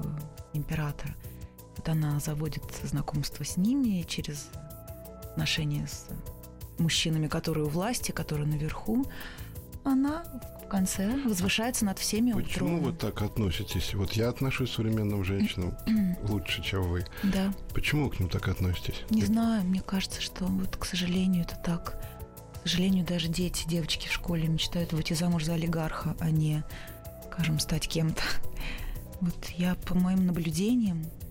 императора. 0.55 1.15
Вот 1.77 1.89
она 1.89 2.19
заводит 2.21 2.65
знакомство 2.83 3.45
с 3.45 3.57
ними 3.57 4.03
через 4.03 4.49
отношения 5.23 5.87
с 5.87 6.07
мужчинами, 6.79 7.29
которые 7.29 7.67
у 7.67 7.69
власти, 7.69 8.13
которые 8.13 8.49
наверху. 8.49 9.05
Она 9.85 10.25
в 10.67 10.69
конце 10.69 11.17
возвышается 11.25 11.85
над 11.85 11.99
всеми 11.99 12.33
Почему 12.33 12.69
троном. 12.69 12.83
вы 12.85 12.93
так 12.93 13.23
относитесь? 13.23 13.95
Вот 13.95 14.13
я 14.13 14.29
отношусь 14.29 14.71
к 14.71 14.75
современным 14.75 15.25
женщинам 15.25 15.77
лучше, 16.23 16.63
чем 16.63 16.83
вы. 16.83 17.05
Да. 17.23 17.53
Почему 17.73 18.05
вы 18.05 18.11
к 18.11 18.21
ним 18.21 18.29
так 18.29 18.49
относитесь? 18.49 19.03
Не 19.11 19.25
знаю, 19.25 19.65
мне 19.65 19.81
кажется, 19.81 20.21
что 20.21 20.45
вот, 20.45 20.77
к 20.77 20.85
сожалению, 20.85 21.45
это 21.45 21.57
так 21.57 21.99
сожалению, 22.69 23.05
даже 23.05 23.29
дети, 23.29 23.65
девочки 23.69 24.09
в 24.09 24.13
школе 24.13 24.49
мечтают 24.49 24.93
выйти 24.93 25.13
замуж 25.15 25.45
за 25.45 25.55
олигарха, 25.55 26.17
а 26.19 26.31
не, 26.31 26.65
скажем, 27.31 27.59
стать 27.61 27.89
кем-то. 27.89 28.23
Вот 29.23 29.49
я, 29.57 29.77
по 29.77 29.95
моим 29.95 30.27
наблюдениям, 30.27 31.03
к 31.05 31.09
к 31.09 31.26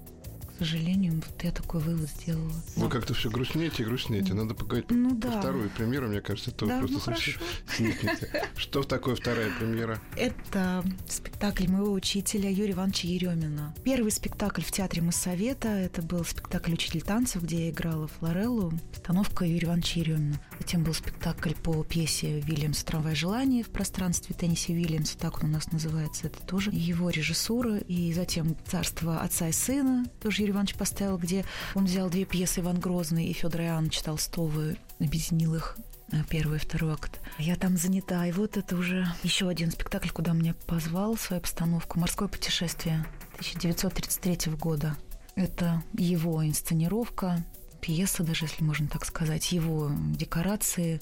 сожалению, 0.57 1.13
вот 1.15 1.43
я 1.43 1.51
такой 1.51 1.81
вывод 1.81 2.09
сделала. 2.09 2.51
Вы 2.75 2.89
как-то 2.89 3.13
все 3.13 3.29
грустнеете 3.29 3.83
и 3.83 3.85
грустнеете. 3.85 4.33
Надо 4.33 4.53
поговорить 4.53 4.89
Ну 4.91 5.15
про 5.19 5.29
да. 5.31 5.39
вторую 5.39 5.69
премьеру, 5.69 6.07
мне 6.07 6.21
кажется, 6.21 6.51
это 6.51 6.65
Да, 6.65 6.79
ну 6.81 6.88
просто 6.88 7.00
хорошо. 7.12 7.31
сникнете. 7.75 8.43
Что 8.55 8.83
такое 8.83 9.15
вторая 9.15 9.50
премьера? 9.59 10.00
Это 10.15 10.83
спектакль 11.07 11.67
моего 11.67 11.91
учителя 11.91 12.50
Юрия 12.50 12.71
Ивановича 12.74 13.07
Еремина. 13.07 13.74
Первый 13.83 14.12
спектакль 14.12 14.62
в 14.62 14.71
театре 14.71 15.01
Моссовета. 15.01 15.67
Это 15.69 16.01
был 16.01 16.24
спектакль 16.25 16.74
«Учитель 16.74 17.01
танцев», 17.01 17.43
где 17.43 17.65
я 17.65 17.69
играла 17.71 18.07
Флореллу. 18.07 18.74
Постановка 18.91 19.45
Юрия 19.45 19.67
Ивановича 19.67 20.00
Еремина. 20.01 20.39
Затем 20.59 20.83
был 20.83 20.93
спектакль 20.93 21.53
по 21.53 21.83
пьесе 21.83 22.39
Вильямса 22.39 22.85
«Трамвай 22.85 23.15
желания» 23.15 23.63
в 23.63 23.69
пространстве 23.69 24.35
Тенниси 24.35 24.71
Вильямса. 24.71 25.17
Так 25.17 25.43
он 25.43 25.50
у 25.50 25.53
нас 25.53 25.71
называется. 25.71 26.27
Это 26.27 26.41
тоже 26.41 26.71
его 26.71 27.09
режиссура. 27.09 27.77
И 27.77 28.13
затем 28.13 28.55
«Царство 28.65 29.21
отца 29.21 29.50
и 29.50 29.51
сына» 29.51 30.05
тоже 30.21 30.41
Юрий 30.41 30.53
Иванович 30.53 30.75
поставил, 30.75 31.17
где 31.17 31.45
он 31.74 31.85
взял 31.85 32.09
две 32.09 32.25
пьесы 32.25 32.62
Иван 32.62 32.79
Грозный 32.79 33.25
и 33.25 33.33
Федора 33.33 33.65
Иоанновича 33.65 34.03
Толстого, 34.03 34.75
объединил 35.00 35.55
их 35.55 35.77
э, 36.12 36.17
первый 36.29 36.57
и 36.57 36.62
второй 36.62 36.93
акт. 36.93 37.19
Я 37.38 37.55
там 37.55 37.77
занята. 37.77 38.25
И 38.25 38.31
вот 38.31 38.57
это 38.57 38.75
уже 38.75 39.07
еще 39.24 39.50
один 39.50 39.71
спектакль, 39.71 40.09
куда 40.09 40.33
меня 40.33 40.53
позвал 40.65 41.17
свою 41.17 41.41
постановку 41.41 42.00
«Морское 42.00 42.27
путешествие» 42.27 43.05
1933 43.33 44.53
года. 44.53 44.95
Это 45.35 45.83
его 45.93 46.45
инсценировка, 46.45 47.43
пьеса 47.85 48.23
даже, 48.23 48.45
если 48.45 48.63
можно 48.63 48.87
так 48.87 49.05
сказать, 49.05 49.51
его 49.51 49.91
декорации 50.17 50.99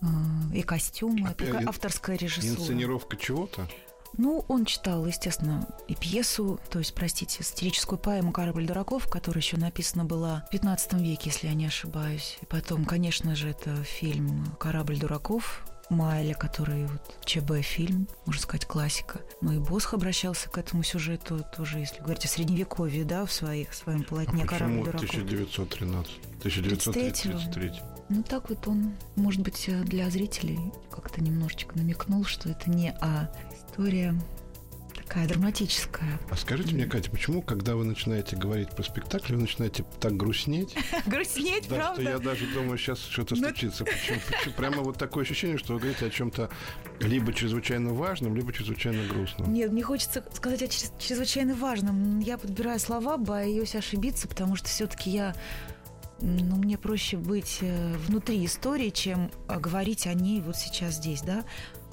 э, 0.00 0.06
и 0.54 0.62
костюмы. 0.62 1.28
Опять 1.28 1.62
ин- 1.62 1.68
авторская 1.68 2.16
режиссура. 2.16 2.60
Инсценировка 2.60 3.16
чего-то? 3.16 3.68
Ну, 4.18 4.44
он 4.46 4.64
читал, 4.66 5.04
естественно, 5.06 5.66
и 5.88 5.96
пьесу, 5.96 6.60
то 6.70 6.78
есть, 6.78 6.94
простите, 6.94 7.42
сатирическую 7.42 7.98
поэму 7.98 8.30
«Корабль 8.30 8.66
дураков», 8.66 9.08
которая 9.08 9.42
еще 9.42 9.56
написана 9.56 10.04
была 10.04 10.44
в 10.46 10.50
15 10.50 10.92
веке, 10.94 11.30
если 11.30 11.48
я 11.48 11.54
не 11.54 11.66
ошибаюсь. 11.66 12.38
И 12.40 12.46
потом, 12.46 12.84
конечно 12.84 13.34
же, 13.34 13.48
это 13.48 13.82
фильм 13.82 14.54
«Корабль 14.60 14.98
дураков», 14.98 15.64
Майля, 15.92 16.34
который 16.34 16.86
вот 16.86 17.16
ЧБ 17.24 17.60
фильм, 17.62 18.08
можно 18.26 18.42
сказать, 18.42 18.66
классика. 18.66 19.20
Ну 19.40 19.52
и 19.52 19.58
Босх 19.58 19.94
обращался 19.94 20.48
к 20.48 20.58
этому 20.58 20.82
сюжету 20.82 21.44
тоже, 21.56 21.78
если 21.78 22.00
говорить 22.00 22.24
о 22.24 22.28
средневековье, 22.28 23.04
да, 23.04 23.24
в, 23.24 23.32
своих, 23.32 23.70
в 23.70 23.74
своем 23.76 24.02
А 24.02 24.04
полотне 24.04 24.44
«Корабль 24.44 24.80
почему 24.80 24.84
дураков». 24.84 25.10
1913? 25.10 26.12
1933. 26.38 27.72
Ну 28.08 28.22
так 28.22 28.50
вот 28.50 28.66
он, 28.66 28.94
может 29.16 29.40
быть, 29.40 29.68
э, 29.68 29.82
для 29.84 30.10
зрителей 30.10 30.58
как-то 30.90 31.22
немножечко 31.22 31.76
намекнул, 31.78 32.24
что 32.24 32.48
это 32.48 32.68
не 32.68 32.92
а 33.00 33.32
история 33.54 34.14
такая 35.02 35.26
драматическая. 35.28 36.18
А 36.30 36.36
скажите 36.36 36.74
мне, 36.74 36.86
Катя, 36.86 37.10
почему, 37.10 37.42
когда 37.42 37.76
вы 37.76 37.84
начинаете 37.84 38.36
говорить 38.36 38.70
про 38.70 38.82
спектакль, 38.82 39.34
вы 39.34 39.42
начинаете 39.42 39.84
так 40.00 40.16
грустнеть? 40.16 40.74
Грустнеть, 41.06 41.68
Да, 41.68 41.92
что 41.94 42.02
я 42.02 42.18
даже 42.18 42.46
думаю, 42.46 42.78
сейчас 42.78 43.00
что-то 43.00 43.34
Ну- 43.36 43.42
случится. 43.42 43.84
Прямо 44.56 44.82
вот 44.82 44.98
такое 44.98 45.24
ощущение, 45.24 45.58
что 45.58 45.74
вы 45.74 45.80
говорите 45.80 46.06
о 46.06 46.10
чем-то 46.10 46.50
либо 47.00 47.32
чрезвычайно 47.32 47.92
важном, 47.92 48.34
либо 48.36 48.52
чрезвычайно 48.52 49.06
грустном. 49.06 49.52
Нет, 49.52 49.72
мне 49.72 49.82
хочется 49.82 50.24
сказать 50.32 50.62
о 50.62 50.68
чрез- 50.68 50.92
чрезвычайно 50.98 51.54
важном. 51.54 52.20
Я 52.20 52.38
подбираю 52.38 52.78
слова, 52.78 53.16
боюсь 53.16 53.74
ошибиться, 53.74 54.28
потому 54.28 54.56
что 54.56 54.68
все-таки 54.68 55.10
я 55.10 55.34
ну, 56.20 56.54
мне 56.56 56.78
проще 56.78 57.16
быть 57.16 57.58
э, 57.62 57.96
внутри 58.06 58.44
истории, 58.46 58.90
чем 58.90 59.30
э, 59.48 59.58
говорить 59.58 60.06
о 60.06 60.14
ней 60.14 60.40
вот 60.40 60.56
сейчас 60.56 60.94
здесь, 60.94 61.20
да. 61.22 61.44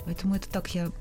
Поэтому 0.06 0.36
это 0.36 0.48
так 0.50 0.74
я 0.75 0.92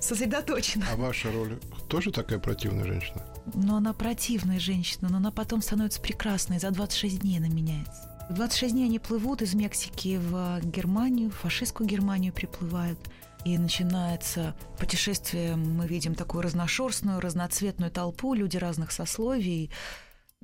сосредоточена. 0.00 0.86
А 0.92 0.96
ваша 0.96 1.30
роль 1.30 1.58
тоже 1.88 2.10
такая 2.10 2.38
противная 2.38 2.84
женщина? 2.84 3.24
Но 3.54 3.76
она 3.76 3.92
противная 3.92 4.58
женщина, 4.58 5.08
но 5.08 5.18
она 5.18 5.30
потом 5.30 5.62
становится 5.62 6.00
прекрасной. 6.00 6.58
За 6.58 6.70
26 6.70 7.20
дней 7.20 7.38
она 7.38 7.48
меняется. 7.48 8.10
В 8.30 8.34
26 8.34 8.74
дней 8.74 8.84
они 8.84 8.98
плывут 8.98 9.42
из 9.42 9.54
Мексики 9.54 10.18
в 10.22 10.60
Германию, 10.62 11.30
в 11.30 11.34
фашистскую 11.34 11.88
Германию 11.88 12.32
приплывают. 12.32 12.98
И 13.44 13.56
начинается 13.56 14.54
путешествие, 14.78 15.56
мы 15.56 15.86
видим 15.86 16.14
такую 16.14 16.42
разношерстную, 16.42 17.20
разноцветную 17.20 17.90
толпу, 17.90 18.34
люди 18.34 18.58
разных 18.58 18.92
сословий, 18.92 19.70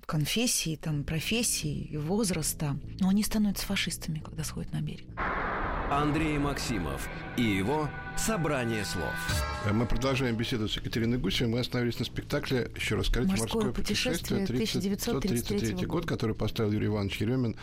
конфессий, 0.06 0.76
там, 0.76 1.04
профессий, 1.04 1.96
возраста. 1.96 2.78
Но 3.00 3.10
они 3.10 3.22
становятся 3.22 3.66
фашистами, 3.66 4.20
когда 4.20 4.44
сходят 4.44 4.72
на 4.72 4.80
берег. 4.80 5.06
Андрей 5.90 6.36
Максимов 6.36 7.08
и 7.36 7.42
его 7.42 7.88
«Собрание 8.16 8.84
слов». 8.84 9.14
Э, 9.64 9.72
Мы 9.72 9.86
продолжаем 9.86 10.36
беседу 10.36 10.68
с 10.68 10.76
Екатериной 10.76 11.18
Гусевой. 11.18 11.52
Мы 11.52 11.60
остановились 11.60 12.00
на 12.00 12.04
спектакле, 12.04 12.72
еще 12.74 12.96
раз 12.96 13.06
скажите, 13.06 13.36
«Морское 13.36 13.66
«Морское 13.66 13.72
путешествие», 13.72 14.46
путешествие 14.46 14.94
1933 14.94 15.86
год, 15.86 16.04
который 16.04 16.34
поставил 16.34 16.72
Юрий 16.72 16.88
Иванович 16.88 17.18
Еремин. 17.18 17.54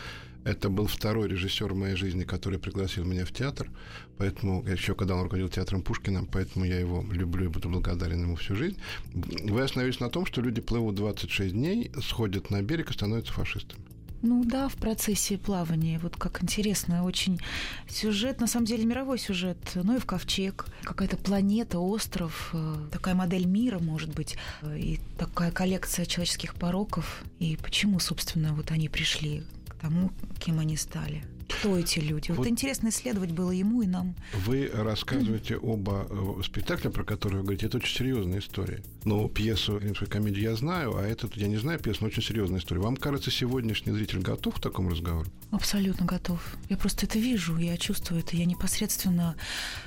Это 0.46 0.70
был 0.70 0.88
второй 0.88 1.28
режиссер 1.28 1.74
в 1.74 1.76
моей 1.76 1.96
жизни, 1.96 2.24
который 2.24 2.60
пригласил 2.60 3.04
меня 3.04 3.26
в 3.26 3.34
театр. 3.34 3.70
Поэтому, 4.18 4.64
еще 4.66 4.96
когда 4.96 5.16
он 5.16 5.24
руководил 5.24 5.50
театром 5.50 5.82
Пушкина, 5.82 6.26
поэтому 6.32 6.64
я 6.64 6.80
его 6.80 7.04
люблю 7.12 7.46
и 7.46 7.50
буду 7.50 7.68
благодарен 7.68 8.22
ему 8.22 8.38
всю 8.38 8.56
жизнь. 8.56 8.78
Вы 9.14 9.62
остановились 9.62 10.00
на 10.00 10.10
том, 10.10 10.26
что 10.26 10.40
люди 10.40 10.62
плывут 10.62 10.96
26 10.96 11.54
дней, 11.54 11.92
сходят 12.02 12.52
на 12.52 12.62
берег 12.62 12.90
и 12.90 12.94
становятся 12.94 13.34
фашистами. 13.34 13.84
Ну 14.26 14.46
да, 14.46 14.70
в 14.70 14.76
процессе 14.76 15.38
плавания. 15.38 16.00
Вот 16.00 16.16
как 16.16 16.42
интересно, 16.42 17.04
очень 17.04 17.42
сюжет, 17.90 18.40
на 18.40 18.48
самом 18.48 18.66
деле 18.66 18.86
мировой 18.86 19.20
сюжет. 19.20 19.58
Ну 19.76 19.98
и 19.98 20.00
в 20.00 20.06
ковчег, 20.06 20.66
какая-то 20.84 21.18
планета, 21.18 21.80
остров, 21.80 22.52
э, 22.54 22.76
такая 22.90 23.16
модель 23.16 23.46
мира, 23.46 23.80
может 23.80 24.16
быть, 24.16 24.38
э, 24.62 24.80
и 24.80 25.00
такая 25.18 25.52
коллекция 25.52 26.06
человеческих 26.06 26.56
пороков. 26.56 27.26
И 27.40 27.58
почему, 27.58 28.00
собственно, 28.00 28.54
вот 28.54 28.72
они 28.72 28.88
пришли 28.88 29.44
к 29.68 29.76
тому, 29.82 30.10
кем 30.40 30.60
они 30.60 30.78
стали. 30.78 31.26
Кто 31.50 31.78
эти 31.78 32.00
люди? 32.00 32.30
Вот, 32.30 32.40
Вот- 32.40 32.48
интересно 32.48 32.90
исследовать 32.90 33.32
было 33.32 33.52
ему 33.52 33.82
и 33.82 33.88
нам. 33.88 34.16
Вы 34.46 34.70
рассказываете 34.74 35.58
оба 35.58 36.08
э, 36.10 36.42
спектакля, 36.44 36.90
про 36.90 37.04
которые 37.04 37.40
вы 37.40 37.44
говорите, 37.44 37.66
это 37.68 37.78
очень 37.78 37.96
серьезная 37.98 38.40
история. 38.40 38.82
Но 39.06 39.28
пьесу 39.28 39.78
римскую 39.78 40.10
комедию 40.10 40.44
я 40.44 40.56
знаю, 40.56 40.96
а 40.98 41.04
этот 41.04 41.36
я 41.38 41.48
не 41.48 41.58
знаю 41.58 41.80
пьесу, 41.80 42.00
но 42.02 42.08
очень 42.08 42.24
серьезная 42.24 42.60
история. 42.60 42.82
Вам 42.82 42.96
кажется, 42.98 43.32
сегодняшний 43.32 43.92
зритель 43.94 44.20
готов 44.20 44.56
к 44.56 44.60
такому 44.62 44.90
разговору? 44.90 45.28
Абсолютно 45.52 46.06
готов. 46.06 46.42
Я 46.70 46.78
просто 46.78 47.06
это 47.06 47.20
вижу, 47.20 47.58
я 47.58 47.78
чувствую 47.78 48.22
это, 48.22 48.36
я 48.36 48.46
непосредственно 48.46 49.36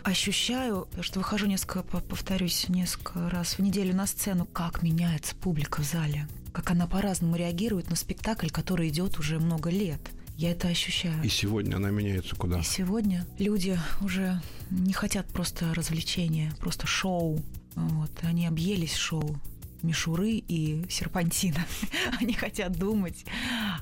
ощущаю, 0.03 0.89
что 1.01 1.19
выхожу 1.21 1.47
несколько, 1.47 1.83
по- 1.83 2.01
повторюсь, 2.01 2.69
несколько 2.69 3.29
раз 3.31 3.59
в 3.59 3.63
неделю 3.63 3.95
на 3.95 4.07
сцену, 4.07 4.47
как 4.47 4.83
меняется 4.83 5.35
публика 5.37 5.83
в 5.83 5.85
зале, 5.85 6.29
как 6.53 6.71
она 6.71 6.87
по-разному 6.87 7.37
реагирует 7.37 7.91
на 7.91 7.97
спектакль, 7.97 8.49
который 8.49 8.89
идет 8.89 9.19
уже 9.19 9.39
много 9.39 9.71
лет. 9.71 10.01
Я 10.37 10.51
это 10.51 10.69
ощущаю. 10.69 11.23
И 11.23 11.29
сегодня 11.29 11.77
она 11.77 11.91
меняется 11.91 12.37
куда? 12.37 12.61
И 12.61 12.63
сегодня 12.63 13.27
люди 13.39 13.79
уже 14.03 14.41
не 14.71 14.93
хотят 14.93 15.27
просто 15.29 15.73
развлечения, 15.75 16.53
просто 16.61 16.87
шоу. 16.87 17.43
Вот. 17.75 18.11
Они 18.23 18.47
объелись 18.47 18.95
шоу 18.95 19.41
мишуры 19.83 20.33
и 20.33 20.85
серпантина. 20.91 21.65
Они 22.21 22.33
хотят 22.33 22.73
думать, 22.73 23.25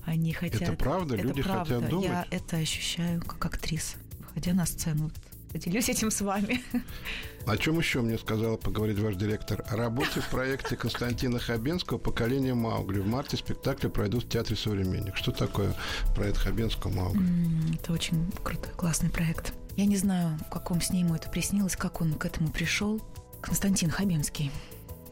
они 0.05 0.33
хотят... 0.33 0.63
Это 0.63 0.73
правда? 0.75 1.15
Это 1.15 1.25
Люди 1.25 1.43
правда. 1.43 1.75
хотят 1.77 1.91
думать? 1.91 2.09
Я 2.09 2.27
это 2.31 2.57
ощущаю 2.57 3.23
как 3.23 3.45
актриса, 3.47 3.97
выходя 4.19 4.53
на 4.53 4.67
сцену. 4.67 5.11
Вот 5.55 5.63
Поделюсь 5.63 5.89
этим 5.89 6.11
с 6.11 6.21
вами. 6.21 6.63
О 7.47 7.57
чем 7.57 7.79
еще 7.79 8.01
мне 8.01 8.19
сказала 8.19 8.57
поговорить 8.57 8.99
ваш 8.99 9.15
директор? 9.15 9.65
О 9.69 9.77
работе 9.77 10.21
в 10.21 10.29
проекте 10.29 10.77
Константина 10.77 11.39
Хабенского 11.39 11.99
«Поколение 11.99 12.55
Маугли». 12.55 12.99
В 12.99 13.07
марте 13.07 13.37
спектакли 13.37 13.89
пройдут 13.89 14.25
в 14.25 14.29
Театре 14.29 14.57
«Современник». 14.57 15.17
Что 15.17 15.31
такое 15.31 15.73
проект 16.17 16.39
Хабенского 16.39 16.91
«Маугли»? 16.91 17.25
Это 17.75 17.93
очень 17.93 18.33
крутой, 18.43 18.73
классный 18.77 19.11
проект. 19.11 19.55
Я 19.77 19.87
не 19.87 19.97
знаю, 19.97 20.39
в 20.39 20.51
каком 20.51 20.81
сне 20.81 21.01
ему 21.01 21.15
это 21.15 21.31
приснилось, 21.31 21.77
как 21.77 22.01
он 22.01 22.15
к 22.15 22.25
этому 22.25 22.51
пришел. 22.51 23.01
Константин 23.41 23.91
Хабенский. 23.91 24.51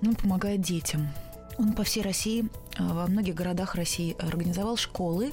Он 0.02 0.16
помогает 0.16 0.60
детям. 0.60 1.08
Он 1.56 1.72
по 1.72 1.84
всей 1.84 2.02
России, 2.02 2.48
а, 2.78 2.94
во 2.94 3.06
многих 3.06 3.36
городах 3.36 3.76
России 3.76 4.16
организовал 4.18 4.76
школы 4.76 5.30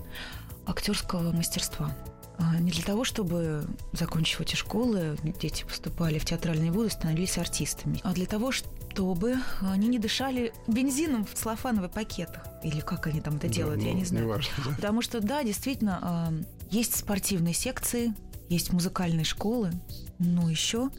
актерского 0.67 1.31
мастерства. 1.31 1.95
А, 2.39 2.57
Не 2.57 2.71
для 2.71 2.83
того, 2.83 3.03
чтобы, 3.03 3.65
закончив 3.93 4.41
эти 4.41 4.55
школы, 4.55 5.17
дети 5.41 5.63
поступали 5.63 6.19
в 6.19 6.25
театральные 6.25 6.71
вузы, 6.71 6.89
становились 6.91 7.37
артистами, 7.37 7.99
а 8.03 8.13
для 8.13 8.25
того, 8.25 8.51
чтобы 8.51 9.35
они 9.61 9.87
не 9.87 9.99
дышали 9.99 10.53
бензином 10.67 11.25
в 11.25 11.33
целлофановых 11.33 11.91
пакетах. 11.91 12.43
Или 12.63 12.79
как 12.79 13.07
они 13.07 13.21
там 13.21 13.35
это 13.35 13.47
делают, 13.49 13.81
Да, 13.81 13.87
я 13.87 13.93
ну, 13.93 13.99
не 13.99 14.05
знаю. 14.05 14.25
неважно, 14.25 14.51
да. 14.65 14.71
Потому 14.75 15.01
что, 15.01 15.19
да, 15.21 15.43
действительно, 15.43 15.99
а, 16.01 16.33
есть 16.71 16.95
спортивные 16.95 17.53
секции, 17.53 18.13
есть 18.47 18.71
музыкальные 18.73 19.25
школы, 19.25 19.71
но 20.17 20.49
еще 20.49 20.89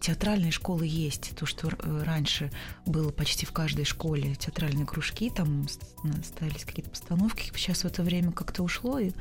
театральные 0.00 0.52
школы 0.52 0.86
есть. 0.86 1.34
То, 1.36 1.46
что 1.46 1.68
э, 1.68 2.02
раньше 2.04 2.50
было 2.84 3.10
почти 3.10 3.44
в 3.46 3.52
каждой 3.52 3.84
школе 3.84 4.34
театральные 4.34 4.86
кружки, 4.86 5.30
там 5.30 5.66
ставились 6.24 6.64
какие-то 6.64 6.90
постановки. 6.90 7.50
Сейчас 7.56 7.82
в 7.82 7.86
это 7.86 8.02
время 8.02 8.30
как-то 8.32 8.62
ушло. 8.62 8.98
И, 8.98 9.12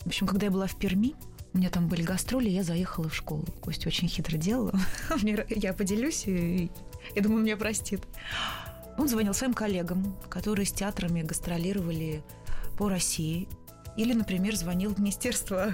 в 0.00 0.06
общем, 0.06 0.26
когда 0.26 0.46
я 0.46 0.52
была 0.52 0.66
в 0.66 0.76
Перми, 0.76 1.14
у 1.52 1.58
меня 1.58 1.68
там 1.70 1.88
были 1.88 2.02
гастроли, 2.02 2.48
я 2.48 2.62
заехала 2.62 3.08
в 3.08 3.14
школу. 3.14 3.44
Костя 3.60 3.88
очень 3.88 4.08
хитро 4.08 4.36
делала. 4.36 4.72
Я 5.48 5.74
поделюсь, 5.74 6.24
и 6.26 6.70
я 7.16 7.22
думаю, 7.22 7.38
он 7.38 7.44
меня 7.44 7.56
простит. 7.56 8.02
Он 8.98 9.08
звонил 9.08 9.34
своим 9.34 9.54
коллегам, 9.54 10.16
которые 10.28 10.66
с 10.66 10.72
театрами 10.72 11.22
гастролировали 11.22 12.22
по 12.78 12.88
России. 12.88 13.48
Или, 13.96 14.12
например, 14.12 14.54
звонил 14.54 14.94
в 14.94 14.98
Министерство 14.98 15.72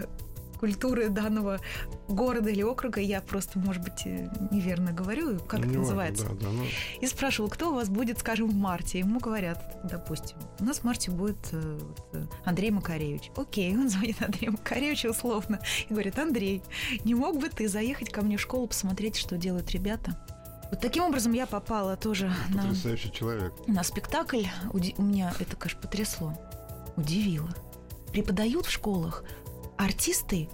культуры 0.61 1.09
данного 1.09 1.61
города 2.09 2.51
или 2.51 2.63
округа, 2.63 3.01
я 3.01 3.21
просто, 3.21 3.59
может 3.59 3.83
быть, 3.83 4.05
неверно 4.07 4.93
говорю, 4.93 5.39
как 5.41 5.61
Ну, 5.61 5.71
это 5.71 5.79
называется. 5.81 6.25
да, 6.29 6.35
да, 6.41 6.49
ну, 6.53 6.65
И 7.01 7.07
спрашивал, 7.07 7.49
кто 7.51 7.71
у 7.71 7.75
вас 7.75 7.89
будет, 7.89 8.19
скажем, 8.19 8.49
в 8.49 8.55
марте. 8.55 8.99
Ему 9.01 9.19
говорят, 9.21 9.63
допустим, 9.85 10.37
у 10.61 10.65
нас 10.65 10.79
в 10.79 10.85
марте 10.85 11.11
будет 11.11 11.37
э, 11.53 11.79
Андрей 12.45 12.71
Макаревич. 12.71 13.31
Окей, 13.37 13.77
он 13.77 13.89
звонит 13.89 14.21
Андрею 14.23 14.53
Макаревичу 14.53 15.11
условно 15.11 15.61
и 15.89 15.93
говорит, 15.93 16.19
Андрей, 16.19 16.63
не 17.05 17.15
мог 17.15 17.39
бы 17.41 17.49
ты 17.49 17.69
заехать 17.69 18.11
ко 18.11 18.23
мне 18.23 18.37
в 18.37 18.41
школу, 18.41 18.67
посмотреть, 18.67 19.17
что 19.17 19.37
делают 19.37 19.71
ребята? 19.73 20.19
Вот 20.71 20.81
таким 20.81 21.05
образом 21.05 21.33
я 21.33 21.47
попала 21.47 21.97
тоже 21.97 22.33
на, 22.49 22.75
человек. 23.13 23.53
на 23.69 23.85
спектакль. 23.85 24.43
Уди- 24.73 24.95
У 24.99 25.03
меня 25.03 25.33
это, 25.39 25.55
конечно, 25.55 25.81
потрясло, 25.81 26.33
удивило. 26.97 27.49
Преподают 28.13 28.67
в 28.67 28.71
школах 28.73 29.23
артисты 29.77 30.49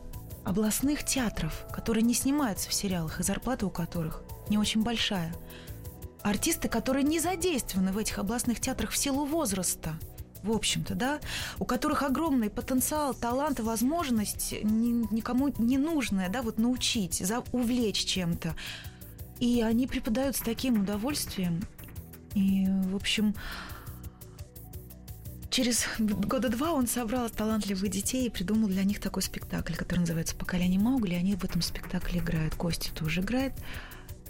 областных 0.44 1.04
театров, 1.04 1.66
которые 1.72 2.02
не 2.02 2.14
снимаются 2.14 2.68
в 2.68 2.74
сериалах, 2.74 3.20
и 3.20 3.22
зарплата 3.22 3.66
у 3.66 3.70
которых 3.70 4.22
не 4.48 4.58
очень 4.58 4.82
большая. 4.82 5.34
Артисты, 6.22 6.68
которые 6.68 7.04
не 7.04 7.20
задействованы 7.20 7.92
в 7.92 7.98
этих 7.98 8.18
областных 8.18 8.60
театрах 8.60 8.90
в 8.90 8.96
силу 8.96 9.24
возраста, 9.24 9.98
в 10.42 10.50
общем-то, 10.50 10.94
да, 10.94 11.20
у 11.58 11.64
которых 11.64 12.02
огромный 12.02 12.50
потенциал, 12.50 13.14
талант 13.14 13.60
и 13.60 13.62
возможность 13.62 14.52
ни- 14.62 15.12
никому 15.14 15.52
не 15.58 15.78
нужная, 15.78 16.28
да, 16.28 16.42
вот 16.42 16.58
научить, 16.58 17.14
за, 17.14 17.44
увлечь 17.52 18.04
чем-то. 18.04 18.54
И 19.38 19.62
они 19.62 19.86
преподают 19.86 20.36
с 20.36 20.40
таким 20.40 20.82
удовольствием. 20.82 21.62
И, 22.34 22.66
в 22.66 22.96
общем, 22.96 23.34
через 25.52 25.86
года 25.98 26.48
два 26.48 26.72
он 26.72 26.88
собрал 26.88 27.28
талантливых 27.30 27.88
детей 27.88 28.26
и 28.26 28.30
придумал 28.30 28.68
для 28.68 28.82
них 28.82 29.00
такой 29.00 29.22
спектакль, 29.22 29.74
который 29.74 30.00
называется 30.00 30.34
«Поколение 30.34 30.80
Маугли». 30.80 31.14
Они 31.14 31.36
в 31.36 31.44
этом 31.44 31.62
спектакле 31.62 32.20
играют. 32.20 32.54
Костя 32.54 32.92
тоже 32.92 33.20
играет. 33.20 33.52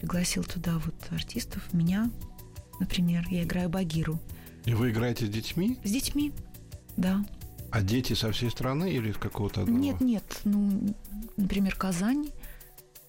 Пригласил 0.01 0.43
туда 0.45 0.79
вот 0.85 0.95
артистов, 1.11 1.73
меня, 1.73 2.11
например. 2.81 3.25
Я 3.31 3.45
играю 3.45 3.69
Багиру. 3.69 4.21
И 4.65 4.75
вы 4.75 4.91
играете 4.91 5.27
с 5.27 5.29
детьми, 5.29 5.79
С 5.85 5.91
детьми, 5.91 6.33
да. 6.97 7.25
а 7.71 7.81
дети 7.83 8.13
со 8.15 8.31
всей 8.33 8.51
страны 8.51 8.93
или 8.93 9.11
из 9.11 9.17
какого-то 9.17 9.63
одного? 9.63 9.79
Нет, 9.79 10.01
нет, 10.01 10.41
ну, 10.45 10.95
например, 11.37 11.75
Казань. 11.77 12.31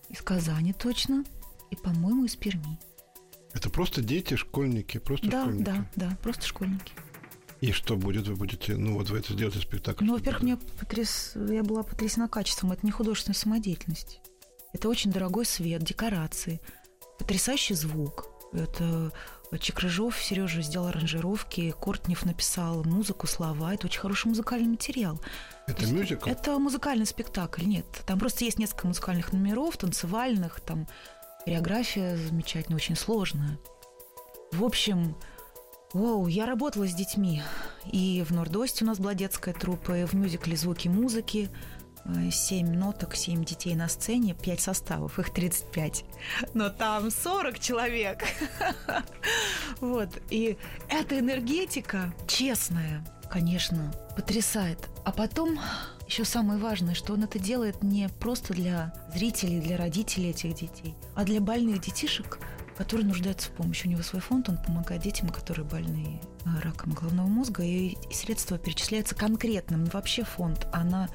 Из 0.10 0.22
Казани 0.22 0.74
точно. 0.74 1.24
И, 1.72 1.76
по-моему, 1.76 2.26
из 2.26 2.36
Перми. 2.36 2.80
Это 3.54 3.70
просто 3.72 4.02
дети, 4.04 4.36
школьники, 4.36 5.00
просто 5.00 5.28
Да, 5.28 5.42
школьники. 5.44 5.64
да, 5.64 5.86
да, 5.96 6.18
просто 6.22 6.46
школьники. 6.46 6.94
И 7.64 7.72
что 7.72 7.96
будет? 7.96 8.28
Вы 8.28 8.36
будете, 8.36 8.76
ну 8.76 8.96
вот 8.96 9.10
вы 9.10 9.20
это 9.20 9.32
сделаете 9.32 9.60
спектакль. 9.60 10.04
Ну, 10.04 10.16
во-первых, 10.16 10.44
мне 10.44 10.58
потряс... 10.58 11.32
я 11.34 11.64
была 11.64 11.84
потрясена 11.84 12.28
качеством. 12.28 12.74
Это 12.74 12.86
не 12.86 12.92
художественная 12.92 13.38
самодеятельность. 13.38 14.20
Это 14.74 14.90
очень 14.90 15.14
дорогой 15.14 15.46
свет, 15.46 15.82
декорации, 15.82 16.60
потрясающий 17.18 17.76
звук. 17.76 18.26
Это 18.52 19.14
Чекрыжов, 19.62 20.22
Сережа 20.22 20.62
сделал 20.62 20.88
аранжировки, 20.88 21.74
Кортнев 21.80 22.26
написал 22.26 22.84
музыку, 22.84 23.28
слова. 23.28 23.74
Это 23.74 23.88
очень 23.88 24.02
хороший 24.02 24.28
музыкальный 24.28 24.68
материал. 24.68 25.22
Это 25.66 25.88
мюзикл? 25.88 26.28
Это 26.30 26.60
музыкальный 26.60 27.06
спектакль, 27.06 27.64
нет. 27.64 27.86
Там 28.06 28.20
просто 28.20 28.44
есть 28.44 28.60
несколько 28.60 28.88
музыкальных 28.88 29.32
номеров, 29.32 29.78
танцевальных, 29.78 30.60
там 30.60 30.86
хореография 31.46 32.18
замечательная, 32.18 32.76
очень 32.76 32.98
сложная. 32.98 33.58
В 34.52 34.66
общем, 34.66 35.16
Воу, 35.94 36.28
я 36.28 36.48
работала 36.48 36.88
с 36.88 36.94
детьми. 36.94 37.44
И 37.92 38.24
в 38.28 38.34
Нордосте 38.34 38.84
у 38.84 38.88
нас 38.88 39.00
была 39.00 39.14
детская 39.14 39.54
труппа, 39.54 40.00
и 40.00 40.06
в 40.06 40.14
мюзикле 40.14 40.58
«Звуки 40.58 40.88
музыки». 40.88 41.50
Э, 42.06 42.32
Семь 42.32 42.76
ноток, 42.76 43.16
семь 43.16 43.46
детей 43.46 43.76
на 43.76 43.88
сцене, 43.88 44.34
пять 44.34 44.60
составов, 44.60 45.20
их 45.20 45.30
35. 45.30 46.04
Но 46.54 46.70
там 46.70 47.12
40 47.12 47.60
человек. 47.60 48.24
Вот. 49.80 50.10
И 50.30 50.58
эта 50.88 51.20
энергетика 51.20 52.14
честная, 52.28 53.06
конечно, 53.30 53.92
потрясает. 54.16 54.80
А 55.04 55.12
потом 55.12 55.60
еще 56.08 56.26
самое 56.26 56.60
важное, 56.60 56.94
что 56.94 57.14
он 57.14 57.24
это 57.24 57.38
делает 57.38 57.84
не 57.84 58.08
просто 58.08 58.54
для 58.54 58.94
зрителей, 59.14 59.60
для 59.60 59.78
родителей 59.78 60.30
этих 60.30 60.56
детей, 60.56 60.96
а 61.16 61.24
для 61.26 61.42
больных 61.42 61.82
детишек, 61.82 62.40
которые 62.78 63.06
нуждаются 63.06 63.50
в 63.50 63.54
помощи. 63.54 63.88
У 63.88 63.90
него 63.90 64.02
свой 64.02 64.22
фонд, 64.22 64.50
он 64.50 64.58
помогает 64.58 65.02
детям, 65.02 65.30
которые 65.30 65.66
больны 65.66 66.22
э, 66.46 66.60
раком 66.62 66.94
головного 66.94 67.28
мозга, 67.28 67.64
и, 67.64 67.98
средства 68.12 68.58
перечисляются 68.58 69.16
конкретным, 69.16 69.84
не 69.84 69.90
вообще 69.90 70.24
фонд, 70.24 70.68
а 70.72 70.84
на 70.84 71.10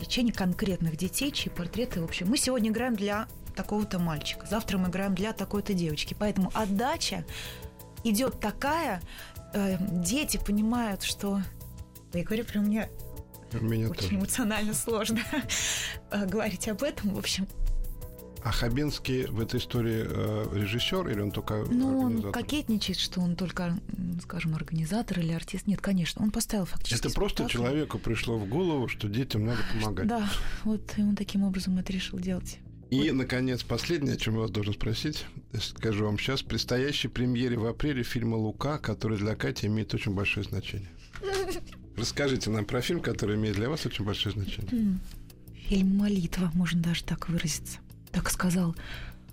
лечение 0.00 0.32
конкретных 0.32 0.96
детей, 0.96 1.30
чьи 1.30 1.50
портреты, 1.50 2.00
в 2.00 2.04
общем. 2.04 2.28
Мы 2.28 2.36
сегодня 2.36 2.70
играем 2.70 2.96
для 2.96 3.28
такого-то 3.54 3.98
мальчика, 3.98 4.46
завтра 4.46 4.78
мы 4.78 4.88
играем 4.88 5.14
для 5.14 5.32
такой-то 5.32 5.74
девочки. 5.74 6.16
Поэтому 6.18 6.50
отдача 6.54 7.24
идет 8.02 8.40
такая, 8.40 9.00
э, 9.52 9.76
дети 9.80 10.38
понимают, 10.44 11.02
что... 11.02 11.40
Я 12.12 12.22
говорю, 12.22 12.44
прям 12.44 12.64
мне 12.64 12.88
меня 13.60 13.88
очень 13.88 14.02
тоже. 14.02 14.14
эмоционально 14.16 14.74
сложно 14.74 15.20
э, 16.10 16.26
говорить 16.26 16.68
об 16.68 16.82
этом. 16.82 17.14
В 17.14 17.18
общем, 17.18 17.46
А 18.44 18.52
Хабенский 18.52 19.24
в 19.24 19.40
этой 19.40 19.58
истории 19.58 20.04
э, 20.06 20.48
режиссер 20.52 21.08
или 21.08 21.18
он 21.18 21.30
только 21.30 21.64
ну, 21.70 21.98
он 21.98 22.30
кокетничает, 22.30 22.98
что 22.98 23.22
он 23.22 23.36
только, 23.36 23.74
скажем, 24.22 24.54
организатор 24.54 25.18
или 25.18 25.32
артист. 25.32 25.66
Нет, 25.66 25.80
конечно, 25.80 26.22
он 26.22 26.30
поставил 26.30 26.66
фактически 26.66 27.06
Это 27.06 27.14
просто 27.14 27.44
спектакль. 27.44 27.64
человеку 27.64 27.98
пришло 27.98 28.36
в 28.36 28.46
голову, 28.46 28.86
что 28.88 29.08
детям 29.08 29.46
надо 29.46 29.60
помогать. 29.72 30.06
Да, 30.06 30.28
вот 30.64 30.92
и 30.98 31.02
он 31.02 31.16
таким 31.16 31.42
образом 31.42 31.78
это 31.78 31.90
решил 31.90 32.18
делать. 32.18 32.58
И, 32.90 33.10
наконец, 33.12 33.62
последнее, 33.62 34.12
о 34.12 34.16
чем 34.18 34.34
я 34.34 34.40
вас 34.40 34.50
должен 34.50 34.74
спросить, 34.74 35.24
скажу 35.58 36.04
вам 36.04 36.18
сейчас, 36.18 36.42
предстоящей 36.42 37.08
премьере 37.08 37.56
в 37.56 37.64
апреле 37.64 38.02
фильма 38.02 38.36
«Лука», 38.36 38.76
который 38.76 39.16
для 39.16 39.36
Кати 39.36 39.68
имеет 39.68 39.94
очень 39.94 40.12
большое 40.12 40.44
значение. 40.44 40.90
Расскажите 41.96 42.50
нам 42.50 42.66
про 42.66 42.82
фильм, 42.82 43.00
который 43.00 43.36
имеет 43.36 43.56
для 43.56 43.70
вас 43.70 43.86
очень 43.86 44.04
большое 44.04 44.34
значение. 44.34 44.98
Фильм 45.66 45.96
«Молитва», 45.96 46.50
можно 46.52 46.82
даже 46.82 47.04
так 47.04 47.30
выразиться. 47.30 47.78
Так 48.14 48.30
сказал 48.30 48.76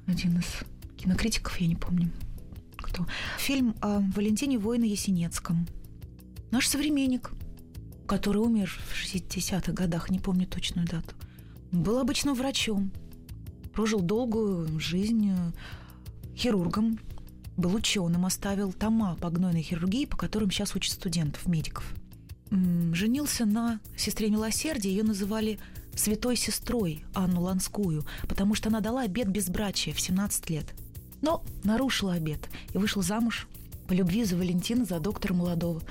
один 0.08 0.40
из 0.40 0.48
кинокритиков, 0.98 1.56
я 1.62 1.68
не 1.68 1.76
помню 1.76 2.10
кто. 2.78 3.06
Фильм 3.38 3.76
о 3.80 4.00
Валентине 4.16 4.58
Воине 4.58 4.90
Есенецком. 4.90 5.68
Наш 6.50 6.68
современник, 6.68 7.30
который 8.08 8.40
умер 8.40 8.76
в 8.90 8.96
60-х 8.96 9.72
годах, 9.72 10.10
не 10.10 10.18
помню 10.18 10.48
точную 10.48 10.88
дату. 10.88 11.14
Был 11.72 12.00
обычным 12.00 12.34
врачом, 12.34 12.92
прожил 13.72 14.02
долгую 14.02 14.80
жизнь 14.80 15.30
э, 15.30 15.52
хирургом, 16.36 16.98
был 17.58 17.76
ученым, 17.76 18.26
оставил 18.26 18.74
тома 18.74 19.16
по 19.16 19.30
гнойной 19.30 19.62
хирургии, 19.62 20.06
по 20.06 20.18
которым 20.18 20.50
сейчас 20.50 20.76
учат 20.76 20.94
студентов, 20.94 21.46
медиков. 21.46 21.94
Женился 22.50 23.46
на 23.46 23.80
сестре 23.96 24.32
милосердия, 24.32 24.90
ее 24.90 25.04
называли 25.04 25.60
святой 25.96 26.36
сестрой 26.36 27.04
Анну 27.14 27.42
Ланскую, 27.42 28.06
потому 28.28 28.56
что 28.56 28.70
она 28.70 28.80
дала 28.80 29.02
обет 29.04 29.28
безбрачия 29.28 29.94
в 29.94 30.00
17 30.00 30.50
лет. 30.50 30.66
Но 31.22 31.44
нарушила 31.64 32.14
обет 32.14 32.50
и 32.74 32.78
вышла 32.78 33.04
замуж 33.04 33.48
по 33.88 33.94
любви 33.94 34.24
за 34.24 34.36
Валентина, 34.38 34.86
за 34.86 35.00
доктора 35.00 35.34
молодого. 35.34 35.82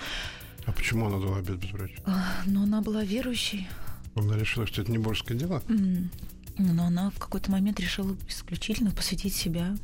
А 0.67 0.73
почему 0.73 1.07
она 1.07 1.19
дала 1.19 1.39
обед 1.39 1.59
безбрачия? 1.59 2.01
А, 2.05 2.25
Но 2.47 2.63
она 2.65 2.81
была 2.81 3.05
верующей, 3.05 3.69
Она 4.17 4.37
решила, 4.37 4.67
что 4.67 4.83
это 4.83 4.91
не 4.91 4.99
божеское 4.99 5.39
дело? 5.39 5.63
М, 5.69 6.11
но 6.59 6.87
она 6.87 7.11
в 7.11 7.19
какой-то 7.19 7.51
момент 7.51 7.79
решила 7.81 8.17
исключительно 8.29 8.91
посвятить 8.91 9.35
себя 9.35 9.77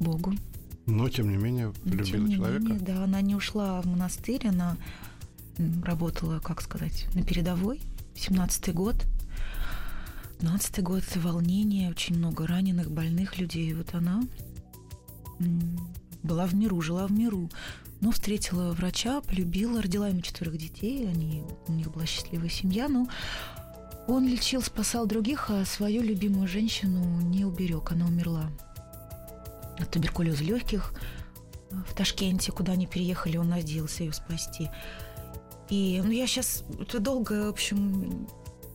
Богу. 0.00 0.34
Но, 0.86 1.08
тем 1.08 1.30
не 1.30 1.36
менее, 1.36 1.66
Но, 1.66 1.72
полюбила 1.90 2.04
тем 2.06 2.26
не 2.26 2.34
человека. 2.36 2.64
менее, 2.64 2.80
да, 2.80 3.04
она 3.04 3.20
не 3.20 3.34
ушла 3.34 3.80
в 3.82 3.86
монастырь, 3.86 4.46
она 4.48 4.76
работала, 5.82 6.40
как 6.40 6.60
сказать, 6.62 7.06
на 7.14 7.22
передовой. 7.22 7.80
17-й 8.16 8.72
год. 8.72 8.96
15 10.40 10.82
год 10.82 11.04
волнение, 11.16 11.90
очень 11.90 12.16
много 12.16 12.46
раненых, 12.46 12.90
больных 12.90 13.38
людей. 13.38 13.72
Вот 13.74 13.94
она 13.94 14.22
была 16.22 16.46
в 16.46 16.54
миру, 16.54 16.80
жила 16.80 17.06
в 17.06 17.12
миру. 17.12 17.50
Но 18.00 18.10
встретила 18.10 18.72
врача, 18.72 19.20
полюбила, 19.20 19.80
родила 19.80 20.08
ему 20.08 20.20
четверых 20.20 20.58
детей. 20.58 21.08
Они, 21.08 21.42
у 21.68 21.72
них 21.72 21.90
была 21.90 22.04
счастливая 22.06 22.50
семья. 22.50 22.88
Но 22.88 23.08
он 24.06 24.26
лечил, 24.26 24.60
спасал 24.60 25.06
других, 25.06 25.50
а 25.50 25.64
свою 25.64 26.02
любимую 26.02 26.46
женщину 26.48 27.20
не 27.22 27.44
уберег. 27.44 27.92
Она 27.92 28.06
умерла 28.06 28.50
от 29.78 29.90
туберкулеза 29.90 30.44
легких 30.44 30.92
в 31.70 31.94
Ташкенте, 31.94 32.52
куда 32.52 32.72
они 32.72 32.86
переехали, 32.86 33.36
он 33.36 33.48
надеялся 33.48 34.04
ее 34.04 34.12
спасти. 34.12 34.70
И 35.70 36.00
ну, 36.04 36.10
я 36.10 36.26
сейчас... 36.26 36.64
Это 36.80 37.00
долго, 37.00 37.46
в 37.46 37.48
общем, 37.48 38.28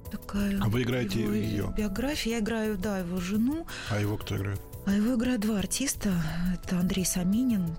такая... 0.09 0.59
А 0.61 0.69
вы 0.69 0.83
играете 0.83 1.21
его 1.21 1.33
ее? 1.33 1.73
Биография. 1.75 2.33
Я 2.33 2.39
играю, 2.39 2.77
да, 2.77 2.99
его 2.99 3.19
жену. 3.19 3.65
А 3.89 3.99
его 3.99 4.17
кто 4.17 4.37
играет? 4.37 4.59
А 4.85 4.93
его 4.93 5.15
играют 5.15 5.41
два 5.41 5.59
артиста. 5.59 6.11
Это 6.53 6.79
Андрей 6.79 7.05
Саминин, 7.05 7.75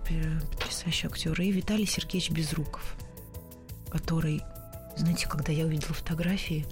потрясающий 0.53 1.09
актер, 1.09 1.41
и 1.41 1.51
Виталий 1.51 1.87
Сергеевич 1.87 2.31
Безруков, 2.31 2.97
который, 3.91 4.43
знаете, 4.97 5.29
когда 5.29 5.53
я 5.53 5.65
увидела 5.65 5.95
фотографии 5.95 6.67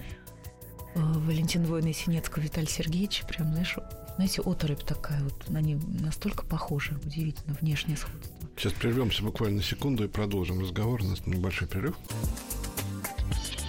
э, 0.95 0.99
Валентин 0.99 1.63
Война 1.63 1.89
и 1.89 1.93
Синецкого 1.93 2.43
Виталия 2.43 2.69
Сергеевича, 2.69 3.25
прям, 3.25 3.51
знаешь, 3.51 3.75
знаете, 4.15 4.41
оторопь 4.41 4.83
такая, 4.83 5.21
вот 5.23 5.45
они 5.53 5.75
настолько 5.75 6.45
похожи, 6.45 6.97
удивительно, 7.03 7.57
внешнее 7.59 7.97
сходство. 7.97 8.35
Сейчас 8.55 8.73
прервемся 8.73 9.23
буквально 9.23 9.57
на 9.57 9.63
секунду 9.63 10.03
и 10.03 10.07
продолжим 10.07 10.59
разговор. 10.59 11.01
У 11.01 11.05
нас 11.05 11.25
небольшой 11.25 11.67
перерыв. 11.67 11.95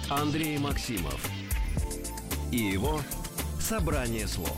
Андрей 0.09 0.57
Максимов 0.57 1.25
и 2.51 2.57
его 2.57 3.01
«Собрание 3.59 4.27
слов» 4.27 4.57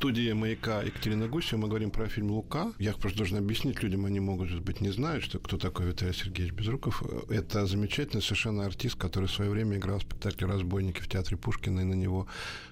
студии 0.00 0.32
«Маяка» 0.32 0.80
Екатерина 0.80 1.28
Гусева 1.28 1.60
мы 1.60 1.68
говорим 1.68 1.90
про 1.90 2.08
фильм 2.08 2.30
«Лука». 2.30 2.72
Я 2.78 2.94
просто 2.94 3.18
должен 3.18 3.36
объяснить 3.36 3.82
людям, 3.82 4.06
они 4.06 4.18
могут 4.18 4.50
быть 4.60 4.80
не 4.80 4.88
знают, 4.88 5.22
что 5.22 5.38
кто 5.38 5.58
такой 5.58 5.88
Виталий 5.88 6.14
Сергеевич 6.14 6.54
Безруков. 6.54 7.02
Это 7.28 7.66
замечательный 7.66 8.22
совершенно 8.22 8.64
артист, 8.64 8.96
который 8.96 9.26
в 9.26 9.30
свое 9.30 9.50
время 9.50 9.76
играл 9.76 9.98
в 9.98 10.02
спектакле 10.02 10.46
«Разбойники» 10.46 11.00
в 11.02 11.08
театре 11.08 11.36
Пушкина, 11.36 11.80
и 11.80 11.84
на 11.84 11.92
него 11.92 12.26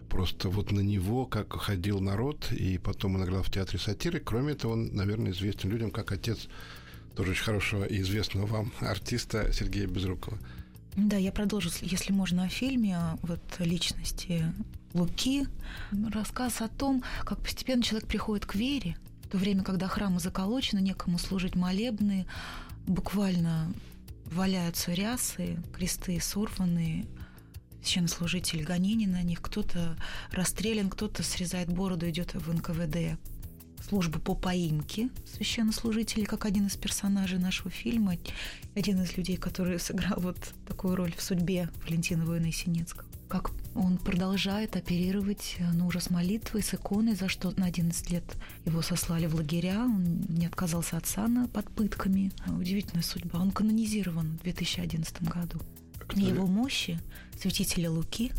просто 0.09 0.49
вот 0.49 0.73
на 0.73 0.81
него 0.81 1.27
как 1.27 1.53
ходил 1.53 2.01
народ, 2.01 2.51
и 2.51 2.79
потом 2.79 3.17
он 3.17 3.25
играл 3.25 3.43
в 3.43 3.51
театре 3.51 3.79
сатиры. 3.79 4.21
Кроме 4.21 4.55
этого, 4.55 4.73
он, 4.73 4.95
наверное, 4.95 5.33
известен 5.33 5.69
людям 5.69 5.91
как 5.91 6.13
отец 6.13 6.49
тоже 7.15 7.33
очень 7.33 7.45
хорошего 7.45 7.85
и 7.85 8.01
известного 8.01 8.47
вам 8.47 8.73
артиста 8.81 9.53
Сергея 9.53 9.87
Безрукова. 9.87 10.39
Да, 11.01 11.17
я 11.17 11.31
продолжу, 11.31 11.71
если 11.81 12.13
можно, 12.13 12.43
о 12.43 12.49
фильме, 12.49 12.99
вот 13.23 13.41
личности 13.61 14.53
Луки. 14.95 15.47
Рассказ 16.13 16.61
о 16.61 16.67
том, 16.67 17.05
как 17.25 17.39
постепенно 17.39 17.85
человек 17.85 18.09
приходит 18.09 18.47
к 18.47 18.57
вере, 18.57 18.97
в 19.23 19.29
то 19.29 19.39
время, 19.39 19.63
когда 19.63 19.87
храмы 19.87 20.19
заколочены, 20.19 20.81
некому 20.81 21.19
служить 21.19 21.55
молебны, 21.55 22.27
буквально 22.89 23.73
валяются 24.25 24.93
рясы, 24.93 25.63
кресты 25.73 26.19
сорванные, 26.21 27.07
священнослужители 27.81 28.65
гонения 28.65 29.07
на 29.07 29.23
них, 29.23 29.41
кто-то 29.41 29.97
расстрелян, 30.33 30.91
кто-то 30.91 31.23
срезает 31.23 31.73
бороду, 31.73 32.11
идет 32.11 32.35
в 32.35 32.53
НКВД 32.53 33.21
службу 33.83 34.19
по 34.19 34.35
поимке 34.35 35.09
священнослужителей, 35.35 36.27
как 36.27 36.45
один 36.45 36.67
из 36.67 36.77
персонажей 36.77 37.39
нашего 37.39 37.71
фильма, 37.71 38.17
один 38.75 39.03
из 39.03 39.17
людей, 39.17 39.37
который 39.37 39.79
сыграл 39.81 40.21
вот 40.21 40.37
такую 40.67 40.97
роль 40.97 41.15
в 41.17 41.23
судьбе 41.23 41.69
Валентина 41.85 42.25
Войны 42.25 42.53
Синецкого. 42.53 43.09
Как 43.29 43.51
он 43.75 43.99
продолжает 43.99 44.75
оперировать 44.75 45.57
на 45.75 45.87
ужас 45.87 46.09
молитвы 46.09 46.63
с 46.63 46.73
иконой, 46.73 47.15
за 47.15 47.29
что 47.29 47.51
на 47.59 47.67
11 47.67 48.11
лет 48.11 48.25
его 48.65 48.81
сослали 48.81 49.27
в 49.27 49.35
лагеря, 49.35 49.85
он 49.85 50.23
не 50.29 50.47
отказался 50.47 50.97
от 50.97 51.07
сана 51.07 51.47
под 51.49 51.71
пытками. 51.71 52.33
Удивительная 52.47 53.03
судьба. 53.03 53.39
Он 53.39 53.51
канонизирован 53.51 54.39
в 54.39 54.43
2011 54.45 55.23
году. 55.25 55.61
Кто 55.99 56.19
Его 56.19 56.47
мощи 56.47 56.99
святителя 57.39 57.91
Луки 57.91 58.33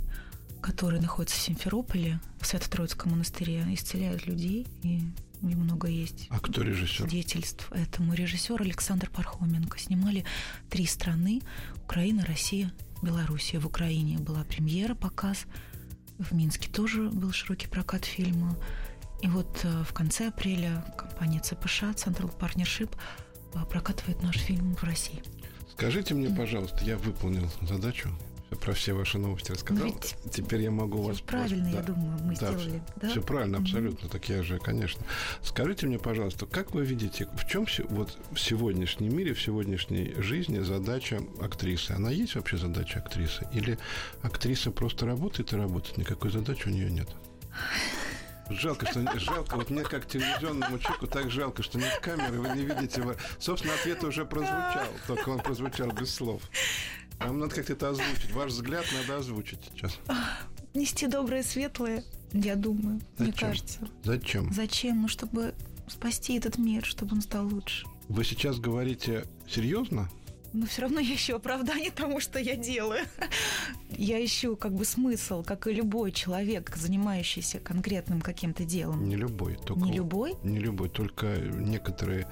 который 0.61 0.99
находится 0.99 1.37
в 1.37 1.41
Симферополе, 1.41 2.19
в 2.39 2.45
Свято-Троицком 2.45 3.11
монастыре, 3.11 3.65
исцеляют 3.73 4.27
людей. 4.27 4.67
И 4.83 5.01
и 5.41 5.55
много 5.55 5.87
есть. 5.87 6.27
А 6.29 6.39
кто 6.39 6.61
режиссер? 6.61 7.09
Свидетельств 7.09 7.71
этому. 7.71 8.13
Режиссер 8.13 8.61
Александр 8.61 9.09
Пархоменко. 9.09 9.79
Снимали 9.79 10.25
три 10.69 10.85
страны. 10.85 11.41
Украина, 11.83 12.25
Россия, 12.25 12.71
Белоруссия. 13.01 13.59
В 13.59 13.65
Украине 13.65 14.17
была 14.17 14.43
премьера, 14.43 14.95
показ. 14.95 15.45
В 16.17 16.33
Минске 16.33 16.69
тоже 16.69 17.09
был 17.09 17.31
широкий 17.31 17.67
прокат 17.67 18.05
фильма. 18.05 18.57
И 19.21 19.27
вот 19.27 19.61
э, 19.63 19.83
в 19.83 19.93
конце 19.93 20.27
апреля 20.27 20.83
компания 20.97 21.39
ЦПШ, 21.39 21.83
Central 21.95 22.37
Partnership, 22.37 22.95
э, 23.53 23.65
прокатывает 23.69 24.21
наш 24.23 24.37
фильм 24.37 24.75
в 24.75 24.83
России. 24.83 25.21
Скажите 25.71 26.13
мне, 26.13 26.29
пожалуйста, 26.29 26.83
я 26.83 26.97
выполнил 26.97 27.49
задачу 27.61 28.09
про 28.57 28.73
все 28.73 28.93
ваши 28.93 29.17
новости 29.17 29.51
рассказал. 29.51 29.85
Ведь 29.85 30.15
Теперь 30.31 30.61
я 30.61 30.71
могу 30.71 31.01
вас... 31.01 31.21
Правильно, 31.21 31.67
я 31.67 31.81
думаю, 31.81 32.17
мы 32.23 32.35
да, 32.35 32.51
сделали. 32.51 32.81
Да? 32.95 33.09
Все 33.09 33.21
правильно, 33.21 33.57
абсолютно. 33.59 34.07
Mm-hmm. 34.07 34.11
Так 34.11 34.29
я 34.29 34.43
же, 34.43 34.57
конечно. 34.59 35.03
Скажите 35.43 35.87
мне, 35.87 35.99
пожалуйста, 35.99 36.45
как 36.45 36.73
вы 36.73 36.85
видите, 36.85 37.27
в 37.33 37.47
чем 37.47 37.67
вот 37.89 38.17
в 38.31 38.39
сегодняшнем 38.39 39.15
мире, 39.15 39.33
в 39.33 39.41
сегодняшней 39.41 40.13
жизни 40.17 40.59
задача 40.59 41.21
актрисы? 41.41 41.91
Она 41.91 42.11
есть 42.11 42.35
вообще 42.35 42.57
задача 42.57 42.99
актрисы? 42.99 43.47
Или 43.53 43.77
актриса 44.21 44.71
просто 44.71 45.05
работает 45.05 45.53
и 45.53 45.55
работает, 45.55 45.97
никакой 45.97 46.31
задачи 46.31 46.67
у 46.67 46.71
нее 46.71 46.89
нет? 46.89 47.09
Жалко, 48.49 48.87
что 48.87 49.19
жалко. 49.19 49.55
Вот 49.55 49.69
мне 49.69 49.83
как 49.83 50.07
телевизионному 50.07 50.79
человеку 50.79 51.07
так 51.07 51.29
жалко, 51.29 51.61
что 51.61 51.77
нет 51.77 51.99
камеры, 52.01 52.39
вы 52.39 52.49
не 52.57 52.65
видите. 52.65 53.03
Собственно, 53.37 53.75
ответ 53.75 54.03
уже 54.03 54.25
прозвучал, 54.25 54.87
только 55.05 55.29
он 55.29 55.39
прозвучал 55.39 55.91
без 55.91 56.13
слов. 56.13 56.41
Вам 57.19 57.39
надо 57.39 57.55
как-то 57.55 57.73
это 57.73 57.89
озвучить. 57.89 58.31
Ваш 58.31 58.51
взгляд 58.51 58.85
надо 58.93 59.17
озвучить 59.19 59.59
сейчас. 59.73 59.99
Нести 60.73 61.07
доброе, 61.07 61.43
светлое, 61.43 62.03
я 62.31 62.55
думаю, 62.55 63.01
Зачем? 63.17 63.25
мне 63.25 63.33
кажется. 63.33 63.79
Зачем? 64.03 64.53
Зачем? 64.53 65.01
Ну, 65.01 65.07
чтобы 65.07 65.53
спасти 65.87 66.37
этот 66.37 66.57
мир, 66.57 66.85
чтобы 66.85 67.15
он 67.15 67.21
стал 67.21 67.47
лучше. 67.47 67.87
Вы 68.07 68.23
сейчас 68.23 68.59
говорите 68.59 69.25
серьезно? 69.47 70.09
Но 70.53 70.65
все 70.65 70.83
равно 70.83 70.99
я 70.99 71.13
ищу 71.15 71.35
оправдание 71.35 71.91
тому, 71.91 72.19
что 72.19 72.39
я 72.39 72.55
делаю. 72.55 73.05
Я 73.91 74.23
ищу 74.23 74.55
как 74.55 74.73
бы 74.73 74.85
смысл, 74.85 75.43
как 75.43 75.67
и 75.67 75.73
любой 75.73 76.11
человек, 76.11 76.75
занимающийся 76.75 77.59
конкретным 77.59 78.21
каким-то 78.21 78.63
делом. 78.63 79.07
Не 79.07 79.15
любой, 79.15 79.55
только 79.55 79.81
не 79.81 79.91
любой. 79.91 80.35
Не 80.43 80.59
любой, 80.59 80.89
только 80.89 81.37
некоторые 81.37 82.27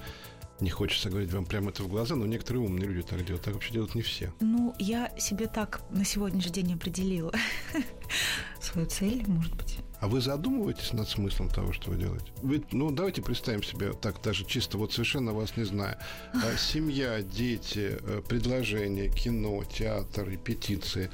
не 0.59 0.69
хочется 0.69 1.09
говорить 1.09 1.31
вам 1.31 1.45
прямо 1.45 1.69
это 1.69 1.83
в 1.83 1.87
глаза, 1.87 2.15
но 2.15 2.25
некоторые 2.25 2.63
умные 2.63 2.87
люди 2.87 3.03
так 3.03 3.23
делают. 3.23 3.43
Так 3.43 3.53
вообще 3.53 3.73
делают 3.73 3.95
не 3.95 4.01
все. 4.01 4.33
Ну, 4.39 4.73
я 4.79 5.11
себе 5.17 5.47
так 5.47 5.81
на 5.91 6.03
сегодняшний 6.03 6.51
день 6.51 6.73
определила 6.73 7.31
свою 8.61 8.87
цель, 8.87 9.23
может 9.27 9.55
быть. 9.55 9.77
А 9.99 10.07
вы 10.07 10.21
задумываетесь 10.21 10.93
над 10.93 11.09
смыслом 11.09 11.49
того, 11.49 11.73
что 11.73 11.89
вы 11.89 11.97
делаете? 11.97 12.25
Вы, 12.41 12.63
ну, 12.71 12.91
давайте 12.91 13.21
представим 13.21 13.63
себе 13.63 13.93
так, 13.93 14.21
даже 14.21 14.45
чисто 14.45 14.77
вот 14.77 14.93
совершенно 14.93 15.33
вас 15.33 15.57
не 15.57 15.63
зная. 15.63 15.99
А, 16.33 16.57
семья, 16.57 17.21
дети, 17.21 17.97
э, 17.99 18.21
предложения, 18.27 19.09
кино, 19.09 19.63
театр, 19.63 20.29
репетиции. 20.29 21.09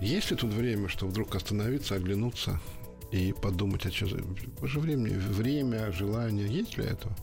Есть 0.00 0.30
ли 0.30 0.36
тут 0.36 0.52
время, 0.52 0.88
что 0.88 1.06
вдруг 1.06 1.34
остановиться, 1.34 1.94
оглянуться 1.94 2.58
и 3.10 3.32
подумать, 3.32 3.84
а 3.86 3.90
что 3.90 4.06
же 4.06 4.80
времени, 4.80 5.14
время, 5.14 5.92
желание, 5.92 6.48
есть 6.48 6.78
ли 6.78 6.84
этого? 6.84 7.14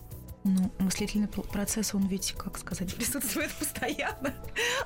Ну, 0.44 0.72
мыслительный 0.80 1.28
процесс, 1.28 1.94
он 1.94 2.08
ведь, 2.08 2.34
как 2.34 2.58
сказать, 2.58 2.96
присутствует 2.98 3.52
постоянно. 3.54 4.34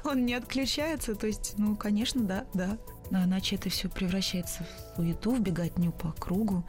Он 0.03 0.25
не 0.25 0.33
отключается. 0.33 1.15
То 1.15 1.27
есть, 1.27 1.55
ну, 1.57 1.75
конечно, 1.75 2.23
да, 2.23 2.45
да. 2.53 2.77
Но 3.11 3.23
иначе 3.23 3.55
это 3.55 3.69
все 3.69 3.89
превращается 3.89 4.63
в 4.63 4.95
суету, 4.95 5.35
в 5.35 5.39
беготню 5.39 5.91
по 5.91 6.11
кругу. 6.13 6.65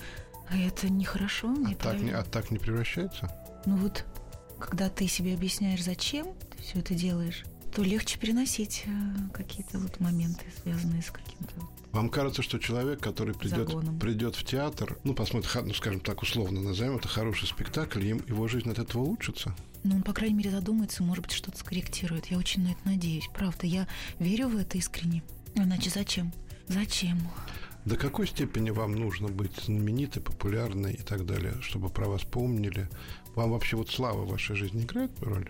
А 0.48 0.56
это 0.56 0.92
нехорошо, 0.92 1.54
а 1.66 1.74
так 1.74 2.00
не, 2.00 2.10
а 2.10 2.22
так 2.22 2.50
не 2.50 2.58
превращается? 2.58 3.30
Ну 3.64 3.76
вот, 3.76 4.04
когда 4.58 4.90
ты 4.90 5.06
себе 5.08 5.34
объясняешь, 5.34 5.82
зачем 5.82 6.34
ты 6.50 6.62
все 6.62 6.80
это 6.80 6.94
делаешь, 6.94 7.44
то 7.74 7.82
легче 7.82 8.18
переносить 8.18 8.84
э, 8.86 8.90
какие-то 9.32 9.78
вот 9.78 10.00
моменты, 10.00 10.44
связанные 10.62 11.02
с 11.02 11.10
каким-то 11.10 11.54
вам 11.94 12.08
кажется, 12.08 12.42
что 12.42 12.58
человек, 12.58 12.98
который 12.98 13.36
придет, 13.36 13.70
придет 14.00 14.34
в 14.34 14.44
театр, 14.44 14.98
ну, 15.04 15.14
посмотрит, 15.14 15.48
ну, 15.64 15.72
скажем 15.74 16.00
так, 16.00 16.22
условно 16.22 16.60
назовем 16.60 16.96
это 16.96 17.06
хороший 17.06 17.46
спектакль, 17.46 18.04
его 18.04 18.48
жизнь 18.48 18.68
от 18.68 18.80
этого 18.80 19.02
улучшится? 19.02 19.54
Ну, 19.84 19.94
он, 19.94 20.02
по 20.02 20.12
крайней 20.12 20.34
мере, 20.34 20.50
задумается, 20.50 21.04
может 21.04 21.22
быть, 21.22 21.32
что-то 21.32 21.56
скорректирует. 21.56 22.26
Я 22.26 22.38
очень 22.38 22.64
на 22.64 22.72
это 22.72 22.80
надеюсь. 22.84 23.28
Правда, 23.32 23.68
я 23.68 23.86
верю 24.18 24.48
в 24.48 24.56
это 24.56 24.76
искренне. 24.76 25.22
Иначе 25.54 25.88
зачем? 25.88 26.32
Зачем? 26.66 27.16
До 27.84 27.96
какой 27.96 28.26
степени 28.26 28.70
вам 28.70 28.96
нужно 28.96 29.28
быть 29.28 29.54
знаменитой, 29.64 30.20
популярной 30.20 30.94
и 30.94 31.02
так 31.02 31.24
далее, 31.24 31.54
чтобы 31.60 31.90
про 31.90 32.08
вас 32.08 32.22
помнили? 32.22 32.88
Вам 33.36 33.52
вообще 33.52 33.76
вот 33.76 33.88
слава 33.88 34.22
в 34.22 34.30
вашей 34.30 34.56
жизни 34.56 34.82
играет 34.82 35.12
роль? 35.20 35.48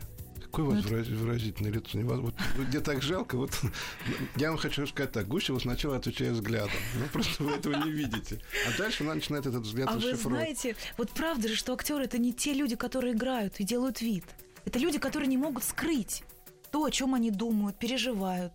Какое 0.55 0.67
у 0.67 0.75
вас 0.77 0.85
вот. 0.85 1.07
выразительное 1.09 1.73
лицо. 1.73 1.99
Вот, 1.99 2.35
где 2.69 2.79
так 2.79 3.03
жалко. 3.03 3.37
Вот, 3.37 3.51
я 4.37 4.51
вам 4.51 4.59
хочу 4.59 4.87
сказать 4.87 5.11
так. 5.11 5.27
Гусева 5.27 5.59
сначала 5.59 5.97
отвечает 5.97 6.35
взглядом. 6.35 6.71
Ну, 6.95 7.07
просто 7.13 7.43
вы 7.43 7.51
этого 7.53 7.85
не 7.85 7.91
видите. 7.91 8.41
А 8.69 8.79
дальше 8.79 9.03
она 9.03 9.15
начинает 9.15 9.47
этот 9.47 9.63
взгляд 9.63 9.89
А 9.91 9.99
вы 9.99 10.15
знаете, 10.15 10.77
вот 10.97 11.11
правда 11.11 11.49
же, 11.49 11.57
что 11.57 11.73
актеры 11.73 12.05
это 12.05 12.19
не 12.19 12.33
те 12.33 12.53
люди, 12.53 12.77
которые 12.77 13.15
играют 13.15 13.59
и 13.59 13.65
делают 13.65 14.01
вид. 14.01 14.25
Это 14.65 14.79
люди, 14.79 15.01
которые 15.01 15.27
не 15.27 15.37
могут 15.37 15.65
скрыть 15.65 16.23
то, 16.71 16.85
о 16.85 16.91
чем 16.93 17.15
они 17.15 17.33
думают, 17.33 17.77
переживают. 17.77 18.53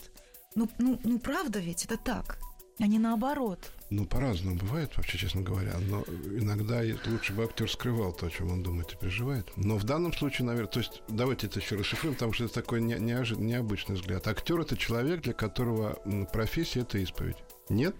Ну, 0.55 0.69
ну, 0.77 0.99
ну 1.03 1.19
правда 1.19 1.59
ведь 1.59 1.83
это 1.83 1.97
так, 1.97 2.39
а 2.79 2.87
не 2.87 2.97
наоборот. 2.97 3.71
Ну, 3.89 4.05
по-разному 4.05 4.55
бывает, 4.55 4.95
вообще, 4.95 5.17
честно 5.17 5.41
говоря. 5.41 5.73
Но 5.79 6.03
иногда 6.37 6.81
лучше 7.07 7.33
бы 7.33 7.43
актер 7.43 7.69
скрывал 7.69 8.13
то, 8.13 8.27
о 8.27 8.29
чем 8.29 8.51
он 8.51 8.61
думает 8.61 8.93
и 8.93 8.97
переживает. 8.97 9.51
Но 9.55 9.77
в 9.77 9.83
данном 9.83 10.13
случае, 10.13 10.45
наверное, 10.45 10.71
то 10.71 10.79
есть 10.79 11.01
давайте 11.07 11.47
это 11.47 11.59
еще 11.59 11.75
расшифруем, 11.75 12.13
потому 12.13 12.33
что 12.33 12.45
это 12.45 12.53
такой 12.53 12.81
не, 12.81 12.95
неожи, 12.99 13.35
необычный 13.35 13.95
взгляд. 13.95 14.27
Актер 14.27 14.59
это 14.59 14.77
человек, 14.77 15.21
для 15.21 15.33
которого 15.33 15.99
профессия 16.31 16.81
это 16.81 16.99
исповедь. 16.99 17.37
Нет? 17.69 17.95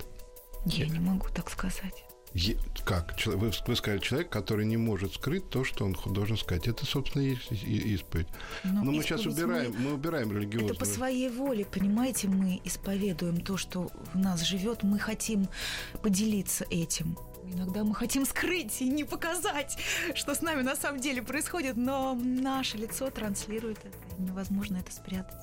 Я 0.66 0.88
не 0.88 1.00
могу 1.00 1.28
так 1.30 1.50
сказать. 1.50 2.06
Как? 2.86 3.16
Вы, 3.26 3.52
вы 3.66 3.76
сказали, 3.76 4.00
человек, 4.00 4.30
который 4.30 4.66
не 4.66 4.78
может 4.78 5.16
скрыть 5.16 5.50
то, 5.50 5.64
что 5.64 5.86
он 5.86 5.96
должен 6.14 6.38
сказать. 6.38 6.68
Это, 6.68 6.86
собственно, 6.86 7.24
и, 7.24 7.36
и, 7.52 7.94
исповедь. 7.96 8.28
Но, 8.64 8.84
Но 8.84 8.92
мы 8.92 9.04
сейчас 9.04 9.26
убираем, 9.26 9.74
мы, 9.74 9.90
мы 9.90 9.94
убираем 9.94 10.32
религиозную... 10.32 10.74
Это 10.74 10.80
по 10.80 10.86
своей 10.86 11.30
воле, 11.30 11.66
понимаете, 11.66 12.28
мы 12.28 12.62
исповедуем 12.64 13.42
то, 13.42 13.58
что 13.58 13.90
в 14.14 14.18
нас 14.18 14.42
живет, 14.44 14.84
мы 14.84 15.00
хотим 15.00 15.48
поделиться 16.02 16.66
этим. 16.70 17.18
Иногда 17.52 17.84
мы 17.84 17.96
хотим 17.96 18.26
скрыть 18.26 18.82
и 18.82 18.88
не 18.88 19.04
показать, 19.04 19.78
что 20.14 20.36
с 20.36 20.42
нами 20.42 20.62
на 20.62 20.76
самом 20.76 21.00
деле 21.00 21.24
происходит, 21.24 21.78
но 21.78 22.14
наше 22.14 22.78
лицо 22.78 23.10
транслирует 23.10 23.80
это, 23.80 24.22
невозможно 24.22 24.78
это 24.78 24.92
спрятать. 24.92 25.38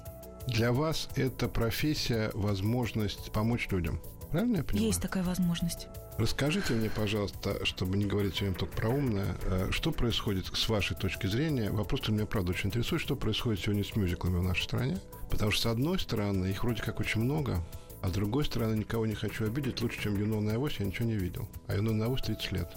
Для 0.47 0.73
вас 0.73 1.09
это 1.17 1.49
профессия, 1.49 2.31
возможность 2.33 3.33
помочь 3.33 3.69
людям. 3.71 4.01
Правильно 4.31 4.59
я 4.59 4.65
понимаю? 4.65 4.87
Есть 4.87 5.03
такая 5.03 5.23
возможность. 5.23 5.89
Расскажите 6.19 6.73
мне, 6.73 6.89
пожалуйста, 6.89 7.65
чтобы 7.65 7.99
не 7.99 8.07
говорить 8.07 8.41
время 8.41 8.55
только 8.55 8.75
про 8.75 8.89
умное, 8.89 9.37
э, 9.43 9.69
что 9.71 9.93
происходит 9.93 10.47
с 10.47 10.69
вашей 10.69 10.97
точки 10.97 11.27
зрения? 11.27 11.71
Вопрос 11.71 12.09
меня, 12.09 12.25
правда, 12.25 12.53
очень 12.53 12.69
интересует, 12.71 13.03
что 13.03 13.17
происходит 13.17 13.61
сегодня 13.61 13.85
с 13.85 13.95
мюзиклами 13.97 14.39
в 14.39 14.43
нашей 14.43 14.65
стране. 14.65 14.99
Потому 15.31 15.51
что, 15.51 15.63
с 15.63 15.67
одной 15.67 15.99
стороны, 15.99 16.47
их 16.47 16.65
вроде 16.65 16.83
как 16.83 17.01
очень 17.01 17.21
много, 17.21 17.63
а 18.03 18.09
с 18.09 18.13
другой 18.13 18.45
стороны, 18.45 18.77
никого 18.77 19.05
не 19.05 19.15
хочу 19.15 19.45
обидеть, 19.45 19.83
лучше, 19.83 20.01
чем 20.01 20.19
«Юнона 20.19 20.55
авось» 20.55 20.77
я 20.79 20.87
ничего 20.87 21.07
не 21.07 21.17
видел. 21.17 21.49
А 21.67 21.75
«Юнона 21.75 22.07
авось» 22.07 22.23
30 22.23 22.53
лет. 22.53 22.69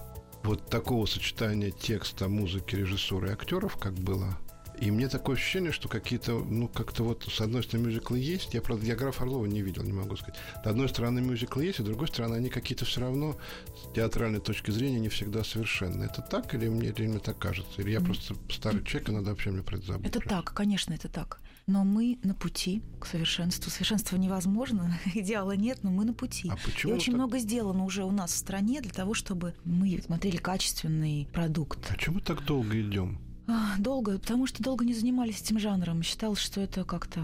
Вот 0.44 0.70
такого 0.70 1.06
сочетания 1.06 1.72
текста, 1.72 2.28
музыки, 2.28 2.76
режиссуры 2.76 3.30
и 3.30 3.32
актеров, 3.32 3.78
как 3.78 3.94
было, 3.94 4.38
и 4.80 4.92
мне 4.92 5.10
такое 5.10 5.36
ощущение, 5.36 5.72
что 5.72 5.90
какие-то, 5.90 6.40
ну, 6.40 6.68
как-то 6.68 7.04
вот, 7.04 7.28
с 7.30 7.42
одной 7.42 7.64
стороны, 7.64 7.88
мюзиклы 7.88 8.20
есть. 8.20 8.54
Я, 8.54 8.62
правда, 8.62 8.86
я 8.86 8.96
граф 8.96 9.22
Орлова 9.22 9.46
не 9.46 9.62
видел, 9.62 9.84
не 9.84 9.92
могу 9.92 10.16
сказать. 10.16 10.36
С 10.64 10.68
одной 10.68 10.88
стороны, 10.88 11.22
мюзиклы 11.22 11.66
есть, 11.66 11.80
а 11.80 11.84
с 11.84 11.86
другой 11.86 12.08
стороны, 12.08 12.36
они 12.36 12.50
какие-то 12.50 12.86
все 12.86 13.02
равно 13.02 13.38
с 13.76 13.94
театральной 13.94 14.40
точки 14.40 14.72
зрения 14.72 15.00
не 15.00 15.10
всегда 15.10 15.44
совершенны. 15.44 16.06
Это 16.06 16.22
так 16.22 16.54
или 16.56 16.70
мне, 16.70 16.90
или 16.90 17.08
мне 17.08 17.20
так 17.20 17.38
кажется? 17.38 17.82
Или 17.82 17.92
я 17.92 18.00
просто 18.00 18.36
старый 18.50 18.84
человек, 18.84 19.10
и 19.10 19.12
надо 19.12 19.30
вообще 19.32 19.52
мне 19.52 19.64
про 19.64 19.78
это 19.78 19.88
забыть? 19.88 20.08
Это 20.08 20.20
так, 20.20 20.54
конечно, 20.54 20.94
это 20.94 21.10
так. 21.10 21.42
Но 21.68 21.84
мы 21.84 22.18
на 22.24 22.34
пути 22.34 22.82
к 23.00 23.06
совершенству. 23.06 23.70
Совершенство 23.70 24.16
невозможно, 24.16 24.98
идеала 25.14 25.56
нет, 25.56 25.80
но 25.84 25.92
мы 25.92 26.06
на 26.06 26.14
пути. 26.14 26.50
А 26.50 26.58
почему 26.64 26.94
и 26.94 26.96
очень 26.96 27.14
так? 27.14 27.20
много 27.20 27.38
сделано 27.40 27.84
уже 27.84 28.04
у 28.04 28.12
нас 28.12 28.32
в 28.32 28.38
стране 28.38 28.82
для 28.82 28.92
того, 28.92 29.14
чтобы 29.14 29.54
мы 29.66 30.02
смотрели 30.04 30.38
качественный 30.38 31.28
продукт. 31.34 31.80
А 31.92 31.98
чему 31.98 32.22
так 32.22 32.46
долго 32.46 32.80
идем? 32.80 33.20
А, 33.52 33.78
долго, 33.80 34.20
потому 34.20 34.46
что 34.46 34.62
долго 34.62 34.86
не 34.86 34.94
занимались 34.94 35.42
этим 35.42 35.58
жанром. 35.60 36.04
Считалось, 36.04 36.40
что 36.40 36.62
это 36.62 36.84
как-то... 36.84 37.22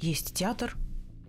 Есть 0.00 0.34
театр, 0.34 0.76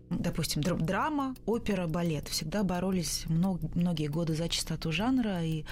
допустим, 0.10 0.64
др- 0.64 0.82
драма, 0.82 1.36
опера, 1.46 1.86
балет. 1.86 2.28
Всегда 2.28 2.64
боролись 2.64 3.26
много, 3.28 3.70
многие 3.76 4.08
годы 4.08 4.34
за 4.34 4.50
чистоту 4.50 4.92
жанра, 4.92 5.46
и 5.46 5.64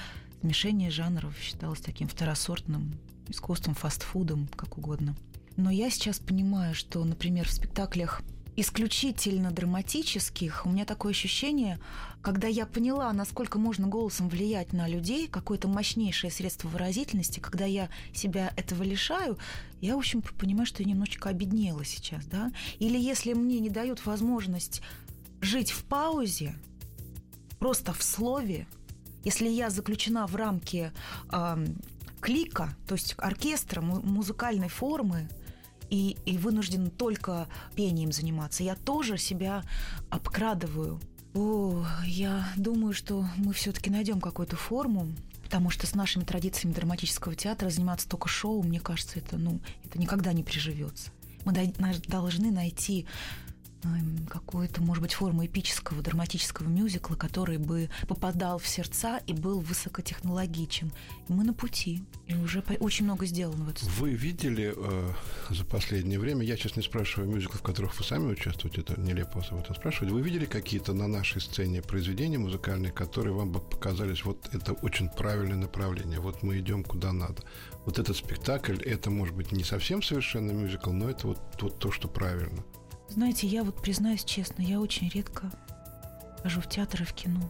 смешение 0.41 0.91
жанров 0.91 1.35
считалось 1.41 1.81
таким 1.81 2.07
второсортным 2.07 2.93
искусством, 3.27 3.73
фастфудом, 3.73 4.47
как 4.55 4.77
угодно. 4.77 5.15
Но 5.55 5.71
я 5.71 5.89
сейчас 5.89 6.19
понимаю, 6.19 6.75
что, 6.75 7.03
например, 7.03 7.47
в 7.47 7.51
спектаклях 7.51 8.21
исключительно 8.55 9.51
драматических, 9.51 10.65
у 10.65 10.69
меня 10.69 10.85
такое 10.85 11.11
ощущение, 11.11 11.79
когда 12.21 12.47
я 12.47 12.65
поняла, 12.65 13.11
насколько 13.13 13.57
можно 13.57 13.87
голосом 13.87 14.29
влиять 14.29 14.73
на 14.73 14.87
людей, 14.87 15.27
какое-то 15.27 15.67
мощнейшее 15.67 16.31
средство 16.31 16.67
выразительности, 16.67 17.39
когда 17.39 17.65
я 17.65 17.89
себя 18.13 18.53
этого 18.55 18.83
лишаю, 18.83 19.37
я, 19.81 19.95
в 19.95 19.99
общем, 19.99 20.21
понимаю, 20.21 20.65
что 20.65 20.83
я 20.83 20.89
немножечко 20.89 21.29
обеднела 21.29 21.83
сейчас, 21.83 22.25
да? 22.25 22.51
Или 22.79 22.97
если 22.97 23.33
мне 23.33 23.59
не 23.59 23.69
дают 23.69 24.05
возможность 24.05 24.81
жить 25.41 25.71
в 25.71 25.83
паузе, 25.83 26.55
просто 27.59 27.93
в 27.93 28.03
слове, 28.03 28.67
если 29.23 29.47
я 29.47 29.69
заключена 29.69 30.27
в 30.27 30.35
рамки 30.35 30.91
э, 31.31 31.65
клика, 32.21 32.75
то 32.87 32.95
есть 32.95 33.15
оркестра, 33.17 33.81
музыкальной 33.81 34.69
формы, 34.69 35.27
и, 35.93 36.17
и 36.25 36.39
вынужден 36.39 36.89
только 36.89 37.47
пением 37.75 38.11
заниматься, 38.11 38.63
я 38.63 38.75
тоже 38.75 39.19
себя 39.19 39.63
обкрадываю. 40.09 40.99
О, 41.35 41.85
я 42.07 42.47
думаю, 42.57 42.93
что 42.93 43.27
мы 43.37 43.53
все-таки 43.53 43.91
найдем 43.91 44.19
какую-то 44.19 44.55
форму, 44.55 45.07
потому 45.43 45.69
что 45.69 45.85
с 45.85 45.93
нашими 45.93 46.23
традициями 46.23 46.73
драматического 46.73 47.35
театра 47.35 47.69
заниматься 47.69 48.09
только 48.09 48.27
шоу, 48.27 48.63
мне 48.63 48.79
кажется, 48.79 49.19
это, 49.19 49.37
ну, 49.37 49.59
это 49.85 49.99
никогда 49.99 50.33
не 50.33 50.43
приживется. 50.43 51.11
Мы 51.45 51.53
должны 52.07 52.49
найти 52.49 53.05
какую-то, 54.29 54.81
может 54.81 55.01
быть, 55.01 55.13
форму 55.13 55.45
эпического, 55.45 56.01
драматического 56.01 56.67
мюзикла, 56.67 57.15
который 57.15 57.57
бы 57.57 57.89
попадал 58.07 58.57
в 58.57 58.67
сердца 58.67 59.21
и 59.27 59.33
был 59.33 59.59
высокотехнологичен. 59.59 60.91
И 61.27 61.33
мы 61.33 61.43
на 61.43 61.53
пути. 61.53 62.03
И 62.27 62.35
уже 62.35 62.63
очень 62.79 63.05
много 63.05 63.25
сделано 63.25 63.65
в 63.65 63.69
этом. 63.69 63.87
Вы 63.99 64.11
видели 64.11 64.73
э, 64.75 65.13
за 65.49 65.65
последнее 65.65 66.19
время, 66.19 66.45
я 66.45 66.55
сейчас 66.55 66.75
не 66.75 66.83
спрашиваю 66.83 67.29
мюзиклов, 67.29 67.59
в 67.59 67.63
которых 67.63 67.97
вы 67.97 68.03
сами 68.03 68.31
участвуете, 68.31 68.81
это 68.81 68.99
нелепо 68.99 69.43
об 69.51 69.59
этом 69.59 69.75
спрашивать, 69.75 70.11
вы 70.11 70.21
видели 70.21 70.45
какие-то 70.45 70.93
на 70.93 71.07
нашей 71.07 71.41
сцене 71.41 71.81
произведения 71.81 72.37
музыкальные, 72.37 72.91
которые 72.91 73.33
вам 73.33 73.51
бы 73.51 73.59
показались, 73.59 74.23
вот 74.23 74.49
это 74.53 74.73
очень 74.73 75.09
правильное 75.09 75.57
направление, 75.57 76.19
вот 76.19 76.43
мы 76.43 76.59
идем 76.59 76.83
куда 76.83 77.11
надо. 77.11 77.43
Вот 77.85 77.99
этот 77.99 78.15
спектакль, 78.15 78.81
это 78.81 79.09
может 79.09 79.35
быть 79.35 79.51
не 79.51 79.63
совсем 79.63 80.01
совершенно 80.01 80.51
мюзикл, 80.51 80.91
но 80.91 81.09
это 81.09 81.27
вот, 81.27 81.39
вот 81.61 81.79
то, 81.79 81.91
что 81.91 82.07
правильно. 82.07 82.63
Знаете, 83.13 83.45
я 83.45 83.63
вот 83.63 83.79
признаюсь 83.79 84.23
честно, 84.23 84.63
я 84.63 84.79
очень 84.79 85.07
редко 85.07 85.51
хожу 86.41 86.61
в 86.61 86.67
театр 86.67 87.03
и 87.03 87.05
в 87.05 87.13
кино. 87.13 87.47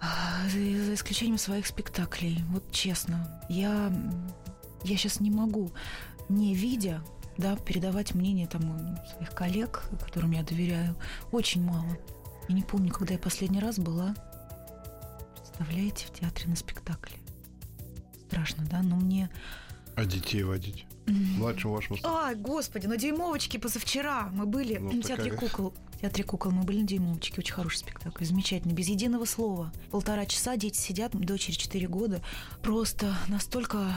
А, 0.00 0.42
за, 0.48 0.58
за 0.58 0.94
исключением 0.94 1.38
своих 1.38 1.68
спектаклей. 1.68 2.42
Вот 2.48 2.72
честно, 2.72 3.40
я, 3.48 3.92
я 4.82 4.96
сейчас 4.96 5.20
не 5.20 5.30
могу, 5.30 5.70
не 6.28 6.52
видя, 6.52 7.00
да, 7.36 7.54
передавать 7.54 8.16
мнение 8.16 8.48
там 8.48 8.98
своих 9.14 9.30
коллег, 9.30 9.84
которым 10.04 10.32
я 10.32 10.42
доверяю, 10.42 10.96
очень 11.30 11.62
мало. 11.62 11.96
Я 12.48 12.56
не 12.56 12.62
помню, 12.62 12.90
когда 12.90 13.14
я 13.14 13.20
последний 13.20 13.60
раз 13.60 13.78
была, 13.78 14.16
представляете, 15.36 16.06
в 16.06 16.10
театре 16.10 16.48
на 16.48 16.56
спектакле. 16.56 17.16
Страшно, 18.26 18.64
да, 18.68 18.82
но 18.82 18.96
мне... 18.96 19.30
А 19.98 20.04
детей 20.04 20.44
водить? 20.44 20.86
Младшему 21.08 21.74
вашему 21.74 21.98
А, 22.04 22.32
господи, 22.36 22.86
на 22.86 22.96
дюймовочке 22.96 23.58
позавчера 23.58 24.30
мы 24.32 24.46
были 24.46 24.76
ну, 24.78 24.90
в 24.90 25.02
театре 25.02 25.32
такая... 25.32 25.48
кукол. 25.48 25.74
В 25.94 26.00
театре 26.02 26.22
кукол 26.22 26.52
мы 26.52 26.62
были 26.62 26.82
на 26.82 26.86
дюймовочке. 26.86 27.40
Очень 27.40 27.54
хороший 27.54 27.78
спектакль, 27.78 28.24
замечательный, 28.24 28.74
без 28.74 28.86
единого 28.86 29.24
слова. 29.24 29.72
Полтора 29.90 30.24
часа 30.26 30.56
дети 30.56 30.78
сидят, 30.78 31.16
дочери 31.16 31.56
4 31.56 31.88
года. 31.88 32.22
Просто 32.62 33.12
настолько 33.26 33.92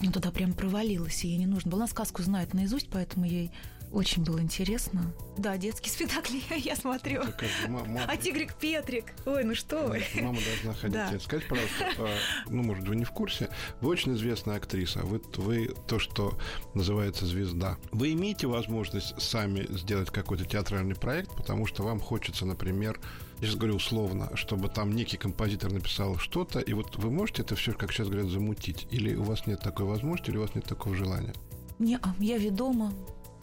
ну, 0.00 0.10
туда 0.10 0.32
прям 0.32 0.54
провалилась, 0.54 1.22
и 1.22 1.28
ей 1.28 1.38
не 1.38 1.46
нужно 1.46 1.70
было. 1.70 1.82
Она 1.82 1.88
сказку 1.88 2.20
знает 2.22 2.52
наизусть, 2.52 2.88
поэтому 2.90 3.24
ей 3.24 3.52
очень 3.92 4.24
было 4.24 4.40
интересно. 4.40 5.12
Да, 5.36 5.56
детские 5.56 5.92
спектакли 5.92 6.42
я 6.56 6.76
смотрю. 6.76 7.22
Так, 7.22 7.68
мама, 7.68 8.04
а 8.06 8.16
Тигрик 8.16 8.54
Петрик. 8.54 9.06
Ой, 9.26 9.44
ну 9.44 9.54
что 9.54 9.86
вы. 9.86 10.02
Мама 10.20 10.38
должна 10.40 10.74
ходить. 10.80 10.92
Да. 10.92 11.20
Скажите, 11.20 11.48
пожалуйста, 11.48 11.86
а, 11.98 12.16
ну, 12.48 12.62
может, 12.62 12.88
вы 12.88 12.96
не 12.96 13.04
в 13.04 13.10
курсе, 13.10 13.48
вы 13.80 13.90
очень 13.90 14.14
известная 14.14 14.56
актриса. 14.56 15.00
Вы, 15.00 15.20
вы 15.36 15.74
то, 15.86 15.98
что 15.98 16.38
называется 16.74 17.26
звезда. 17.26 17.76
Вы 17.90 18.12
имеете 18.12 18.46
возможность 18.46 19.20
сами 19.20 19.66
сделать 19.70 20.10
какой-то 20.10 20.44
театральный 20.44 20.94
проект, 20.94 21.34
потому 21.36 21.66
что 21.66 21.82
вам 21.82 22.00
хочется, 22.00 22.46
например, 22.46 22.98
я 23.40 23.48
сейчас 23.48 23.56
говорю 23.56 23.76
условно, 23.76 24.30
чтобы 24.36 24.68
там 24.68 24.92
некий 24.92 25.16
композитор 25.16 25.72
написал 25.72 26.16
что-то, 26.16 26.60
и 26.60 26.72
вот 26.74 26.96
вы 26.96 27.10
можете 27.10 27.42
это 27.42 27.56
все, 27.56 27.72
как 27.72 27.92
сейчас 27.92 28.08
говорят, 28.08 28.30
замутить? 28.30 28.86
Или 28.90 29.14
у 29.16 29.24
вас 29.24 29.46
нет 29.46 29.60
такой 29.60 29.84
возможности, 29.84 30.30
или 30.30 30.38
у 30.38 30.42
вас 30.42 30.54
нет 30.54 30.64
такого 30.64 30.94
желания? 30.94 31.34
Не, 31.78 31.98
я 32.20 32.38
ведома 32.38 32.92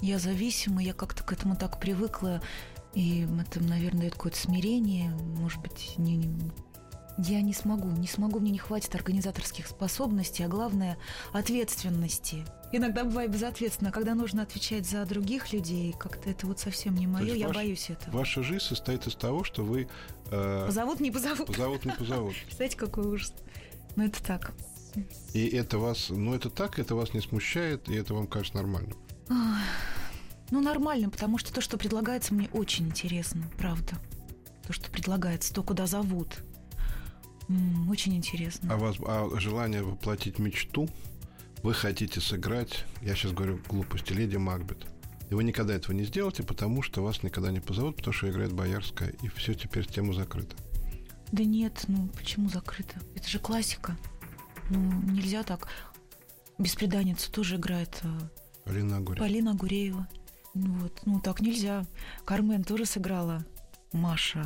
я 0.01 0.19
зависима, 0.19 0.81
я 0.81 0.93
как-то 0.93 1.23
к 1.23 1.33
этому 1.33 1.55
так 1.55 1.79
привыкла, 1.79 2.41
и 2.93 3.27
это, 3.39 3.61
наверное, 3.63 4.01
дает 4.01 4.13
какое-то 4.13 4.39
смирение, 4.39 5.11
может 5.11 5.61
быть, 5.61 5.93
не, 5.97 6.17
не, 6.17 6.51
я 7.17 7.41
не 7.41 7.53
смогу, 7.53 7.89
не 7.89 8.07
смогу, 8.07 8.39
мне 8.39 8.51
не 8.51 8.57
хватит 8.57 8.95
организаторских 8.95 9.67
способностей, 9.67 10.43
а 10.43 10.47
главное– 10.47 10.97
ответственности. 11.33 12.45
Иногда 12.71 13.03
бывает 13.03 13.31
безответственно, 13.31 13.91
когда 13.91 14.15
нужно 14.15 14.43
отвечать 14.43 14.87
за 14.87 15.05
других 15.05 15.51
людей, 15.51 15.93
как-то 15.97 16.29
это 16.29 16.47
вот 16.47 16.59
совсем 16.59 16.95
не 16.95 17.07
мое, 17.07 17.33
я 17.33 17.47
ваш, 17.47 17.55
боюсь 17.55 17.89
этого. 17.89 18.17
Ваша 18.17 18.43
жизнь 18.43 18.63
состоит 18.63 19.05
из 19.07 19.15
того, 19.15 19.43
что 19.43 19.63
вы… 19.63 19.89
Э, 20.31 20.65
позовут, 20.67 20.99
не 20.99 21.11
позовут. 21.11 21.47
Позовут, 21.47 21.85
не 21.85 21.91
позовут. 21.91 22.35
Представляете, 22.45 22.77
какой 22.77 23.07
ужас. 23.07 23.33
Ну, 23.95 24.05
это 24.05 24.23
так. 24.23 24.53
И 25.33 25.47
это 25.47 25.77
вас, 25.77 26.09
ну, 26.09 26.33
это 26.33 26.49
так, 26.49 26.79
это 26.79 26.95
вас 26.95 27.13
не 27.13 27.21
смущает, 27.21 27.89
и 27.89 27.95
это 27.95 28.13
вам 28.13 28.27
кажется 28.27 28.57
нормальным? 28.57 28.97
Ну, 29.29 30.61
нормально, 30.61 31.09
потому 31.09 31.37
что 31.37 31.53
то, 31.53 31.61
что 31.61 31.77
предлагается, 31.77 32.33
мне 32.33 32.49
очень 32.51 32.87
интересно, 32.87 33.49
правда. 33.57 33.93
То, 34.65 34.73
что 34.73 34.89
предлагается, 34.89 35.53
то, 35.53 35.63
куда 35.63 35.85
зовут. 35.85 36.39
Очень 37.89 38.15
интересно. 38.15 38.73
А, 38.73 38.77
вас, 38.77 38.95
а 38.99 39.29
желание 39.39 39.83
воплотить 39.83 40.39
мечту? 40.39 40.87
Вы 41.63 41.73
хотите 41.73 42.21
сыграть, 42.21 42.85
я 43.01 43.15
сейчас 43.15 43.31
говорю 43.31 43.59
глупости, 43.67 44.13
леди 44.13 44.37
Макбет. 44.37 44.85
И 45.29 45.33
вы 45.35 45.43
никогда 45.43 45.75
этого 45.75 45.93
не 45.93 46.05
сделаете, 46.05 46.43
потому 46.43 46.81
что 46.81 47.03
вас 47.03 47.21
никогда 47.21 47.51
не 47.51 47.59
позовут, 47.59 47.97
потому 47.97 48.13
что 48.13 48.29
играет 48.29 48.53
Боярская, 48.53 49.09
и 49.21 49.27
все 49.27 49.53
теперь 49.53 49.85
тема 49.85 50.13
закрыта. 50.13 50.55
Да 51.31 51.43
нет, 51.43 51.85
ну 51.87 52.07
почему 52.17 52.49
закрыто? 52.49 52.99
Это 53.15 53.27
же 53.27 53.37
классика. 53.37 53.95
Ну, 54.69 54.79
нельзя 55.11 55.43
так. 55.43 55.67
Беспреданницу 56.57 57.31
тоже 57.31 57.57
играет 57.57 57.99
э, 58.03 58.07
Полина 58.69 58.97
Агуреева. 58.97 59.25
Полина 59.25 59.51
Агуреева. 59.51 60.07
Вот, 60.53 61.01
ну 61.05 61.19
так 61.19 61.41
нельзя. 61.41 61.85
Кармен 62.25 62.63
тоже 62.63 62.85
сыграла. 62.85 63.43
Маша. 63.93 64.45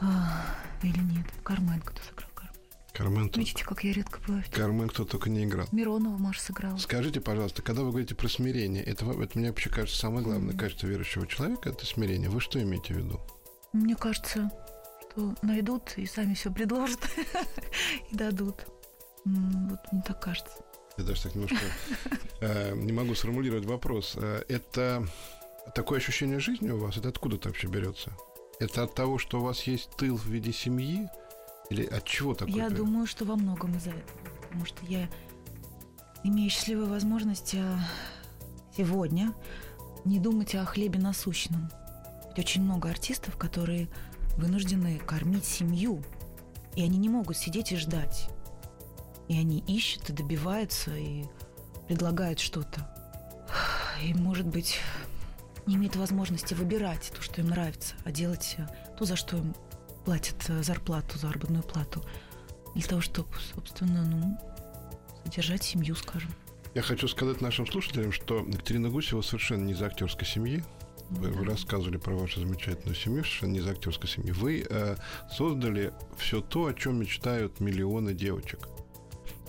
А, 0.00 0.44
или 0.82 0.98
нет? 1.00 1.26
Кармен 1.42 1.80
кто 1.82 2.00
сыграл? 2.02 2.28
Кармен. 2.34 2.54
Кармен, 2.94 3.28
тут- 3.28 3.36
Видите, 3.36 3.64
как 3.64 3.84
я 3.84 3.92
редко 3.92 4.20
в 4.20 4.26
театре. 4.26 4.50
Кармен 4.52 4.88
кто 4.88 5.04
только 5.04 5.28
не 5.28 5.44
играл. 5.44 5.66
Миронова 5.72 6.16
Маша 6.16 6.40
сыграла. 6.40 6.78
Скажите, 6.78 7.20
пожалуйста, 7.20 7.60
когда 7.62 7.82
вы 7.82 7.90
говорите 7.90 8.14
про 8.14 8.28
смирение, 8.28 8.82
это, 8.82 9.04
это 9.10 9.38
мне 9.38 9.48
вообще 9.48 9.68
кажется 9.68 9.98
самое 10.00 10.22
главное 10.24 10.56
качество 10.56 10.86
верующего 10.86 11.26
человека– 11.26 11.68
это 11.70 11.84
смирение. 11.84 12.30
Вы 12.30 12.40
что 12.40 12.62
имеете 12.62 12.94
в 12.94 12.96
виду? 12.98 13.20
Мне 13.74 13.96
кажется, 13.96 14.50
что 15.10 15.34
найдут 15.42 15.92
и 15.96 16.06
сами 16.06 16.32
все 16.34 16.50
предложат 16.50 17.00
и 18.10 18.16
дадут. 18.16 18.66
Вот 19.26 19.80
мне 19.92 20.02
так 20.06 20.20
кажется. 20.22 20.52
Я 20.98 21.04
даже 21.04 21.22
так 21.22 21.34
немножко 21.34 21.56
э, 22.40 22.74
не 22.74 22.92
могу 22.92 23.14
сформулировать 23.14 23.64
вопрос. 23.64 24.14
Э, 24.16 24.42
Это 24.48 25.06
такое 25.74 25.98
ощущение 25.98 26.40
жизни 26.40 26.70
у 26.70 26.78
вас? 26.78 26.96
Это 26.96 27.08
откуда-то 27.08 27.48
вообще 27.48 27.68
берется? 27.68 28.12
Это 28.58 28.82
от 28.82 28.94
того, 28.94 29.18
что 29.18 29.38
у 29.38 29.44
вас 29.44 29.62
есть 29.62 29.90
тыл 29.96 30.16
в 30.16 30.26
виде 30.26 30.52
семьи? 30.52 31.08
Или 31.70 31.84
от 31.86 32.04
чего 32.04 32.34
такое? 32.34 32.54
Я 32.56 32.70
думаю, 32.70 33.06
что 33.06 33.24
во 33.24 33.36
многом 33.36 33.76
из-за 33.76 33.90
этого. 33.90 34.02
Потому 34.42 34.66
что 34.66 34.84
я 34.86 35.08
имею 36.24 36.50
счастливую 36.50 36.88
возможность 36.88 37.54
э, 37.54 37.78
сегодня 38.76 39.34
не 40.04 40.18
думать 40.18 40.54
о 40.56 40.64
хлебе 40.64 40.98
насущном. 40.98 41.70
Ведь 42.28 42.38
очень 42.38 42.62
много 42.62 42.88
артистов, 42.88 43.36
которые 43.36 43.88
вынуждены 44.36 44.98
кормить 44.98 45.44
семью. 45.44 46.02
И 46.74 46.82
они 46.82 46.98
не 46.98 47.08
могут 47.08 47.36
сидеть 47.36 47.70
и 47.72 47.76
ждать. 47.76 48.30
И 49.28 49.38
они 49.38 49.58
ищут 49.66 50.08
и 50.10 50.12
добиваются, 50.12 50.94
и 50.96 51.24
предлагают 51.86 52.38
что-то. 52.38 52.88
И, 54.02 54.14
может 54.14 54.46
быть, 54.46 54.78
не 55.66 55.74
имеют 55.74 55.96
возможности 55.96 56.54
выбирать 56.54 57.12
то, 57.14 57.20
что 57.20 57.40
им 57.40 57.48
нравится, 57.48 57.94
а 58.04 58.12
делать 58.12 58.54
э, 58.58 58.66
то, 58.96 59.04
за 59.04 59.16
что 59.16 59.36
им 59.36 59.54
платят 60.04 60.36
э, 60.48 60.62
зарплату, 60.62 61.18
заработную 61.18 61.62
плату. 61.62 62.02
Для 62.74 62.86
того, 62.86 63.00
чтобы, 63.00 63.28
собственно, 63.54 64.04
ну, 64.04 64.38
содержать 65.24 65.62
семью, 65.62 65.94
скажем. 65.94 66.30
Я 66.74 66.82
хочу 66.82 67.08
сказать 67.08 67.40
нашим 67.40 67.66
слушателям, 67.66 68.12
что 68.12 68.38
Екатерина 68.46 68.88
Гусева 68.88 69.20
совершенно 69.20 69.64
не 69.64 69.72
из 69.72 69.82
актерской 69.82 70.26
семьи. 70.26 70.64
Вы, 71.10 71.30
вы 71.30 71.44
рассказывали 71.44 71.96
про 71.96 72.14
вашу 72.14 72.40
замечательную 72.40 72.94
семью, 72.94 73.24
совершенно 73.24 73.52
не 73.52 73.58
из 73.58 73.66
актерской 73.66 74.08
семьи. 74.08 74.30
Вы 74.30 74.66
э, 74.68 74.96
создали 75.30 75.92
все 76.18 76.40
то, 76.40 76.66
о 76.66 76.74
чем 76.74 77.00
мечтают 77.00 77.60
миллионы 77.60 78.14
девочек. 78.14 78.68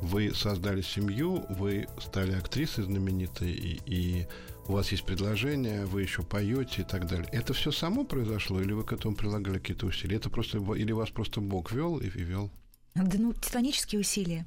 Вы 0.01 0.33
создали 0.33 0.81
семью, 0.81 1.45
вы 1.49 1.88
стали 1.99 2.33
актрисой 2.33 2.85
знаменитой, 2.85 3.51
и, 3.51 3.81
и 3.85 4.27
у 4.67 4.73
вас 4.73 4.91
есть 4.91 5.03
предложение, 5.03 5.85
вы 5.85 6.03
еще 6.03 6.23
поете 6.23 6.83
и 6.83 6.85
так 6.85 7.07
далее. 7.07 7.27
Это 7.31 7.53
все 7.53 7.71
само 7.71 8.03
произошло, 8.05 8.62
или 8.62 8.71
вы 8.71 8.83
к 8.83 8.93
этому 8.93 9.15
прилагали 9.15 9.57
какие-то 9.57 9.88
усилия? 9.88 10.17
Это 10.17 10.29
просто, 10.29 10.59
или 10.75 10.91
вас 10.91 11.09
просто 11.09 11.41
Бог 11.41 11.71
вел 11.71 11.97
и, 11.97 12.07
и 12.07 12.23
вел? 12.23 12.51
Да 12.95 13.17
ну, 13.17 13.33
титанические 13.33 14.01
усилия. 14.01 14.45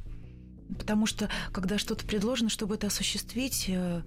Потому 0.78 1.06
что, 1.06 1.28
когда 1.52 1.76
что-то 1.76 2.06
предложено, 2.06 2.48
чтобы 2.48 2.76
это 2.76 2.86
осуществить, 2.86 3.66
э, 3.68 4.02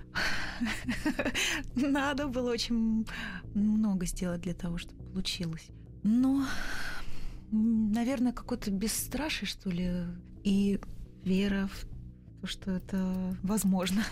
надо 1.76 2.28
было 2.28 2.52
очень 2.52 3.06
много 3.54 4.06
сделать 4.06 4.42
для 4.42 4.54
того, 4.54 4.78
чтобы 4.78 5.04
получилось. 5.04 5.68
Но, 6.04 6.48
наверное, 7.52 8.32
какое-то 8.32 8.72
бесстрашие, 8.72 9.48
что 9.48 9.70
ли, 9.70 9.92
и 10.44 10.80
вера 11.26 11.68
в 11.68 12.42
то, 12.42 12.48
что 12.48 12.72
это 12.72 13.36
возможно. 13.44 14.04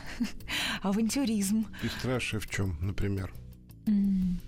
Авантюризм. 0.82 1.68
Бесстрашие 1.82 2.40
в 2.40 2.50
чем, 2.50 2.78
например? 2.82 3.34
М. 3.86 4.40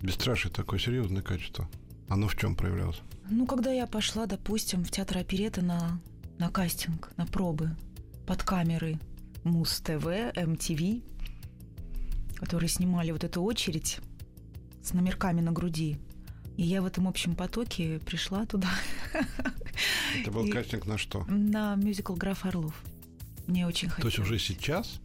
Бесстрашие 0.00 0.52
такое 0.52 0.78
серьезное 0.78 1.22
качество. 1.22 1.68
Оно 2.08 2.28
в 2.28 2.36
чем 2.36 2.56
проявлялось? 2.56 3.00
Ну, 3.28 3.46
когда 3.46 3.72
я 3.72 3.86
пошла, 3.86 4.26
допустим, 4.26 4.84
в 4.84 4.90
театр 4.90 5.18
опереты 5.18 5.62
на, 5.62 6.00
на 6.38 6.50
кастинг, 6.50 7.12
на 7.16 7.26
пробы 7.26 7.76
под 8.26 8.42
камеры 8.42 8.98
Муз-ТВ, 9.44 10.06
МТВ, 10.36 11.02
которые 12.36 12.68
снимали 12.68 13.10
вот 13.12 13.24
эту 13.24 13.42
очередь 13.42 13.98
с 14.82 14.92
номерками 14.92 15.40
на 15.40 15.52
груди. 15.52 15.98
И 16.56 16.62
я 16.62 16.82
в 16.82 16.86
этом 16.86 17.08
общем 17.08 17.34
потоке 17.34 17.98
пришла 18.04 18.44
туда 18.44 18.68
Это 20.20 20.30
был 20.30 20.44
И- 20.46 20.50
кастинг 20.50 20.86
на 20.86 20.98
что? 20.98 21.24
на 21.26 21.74
мюзикл 21.76 22.14
«Граф 22.14 22.44
Орлов». 22.44 22.74
Мне 23.46 23.66
очень 23.66 23.88
То 23.88 23.94
хотелось. 23.96 24.14
есть 24.18 24.26
уже 24.26 24.38
сейчас? 24.38 25.00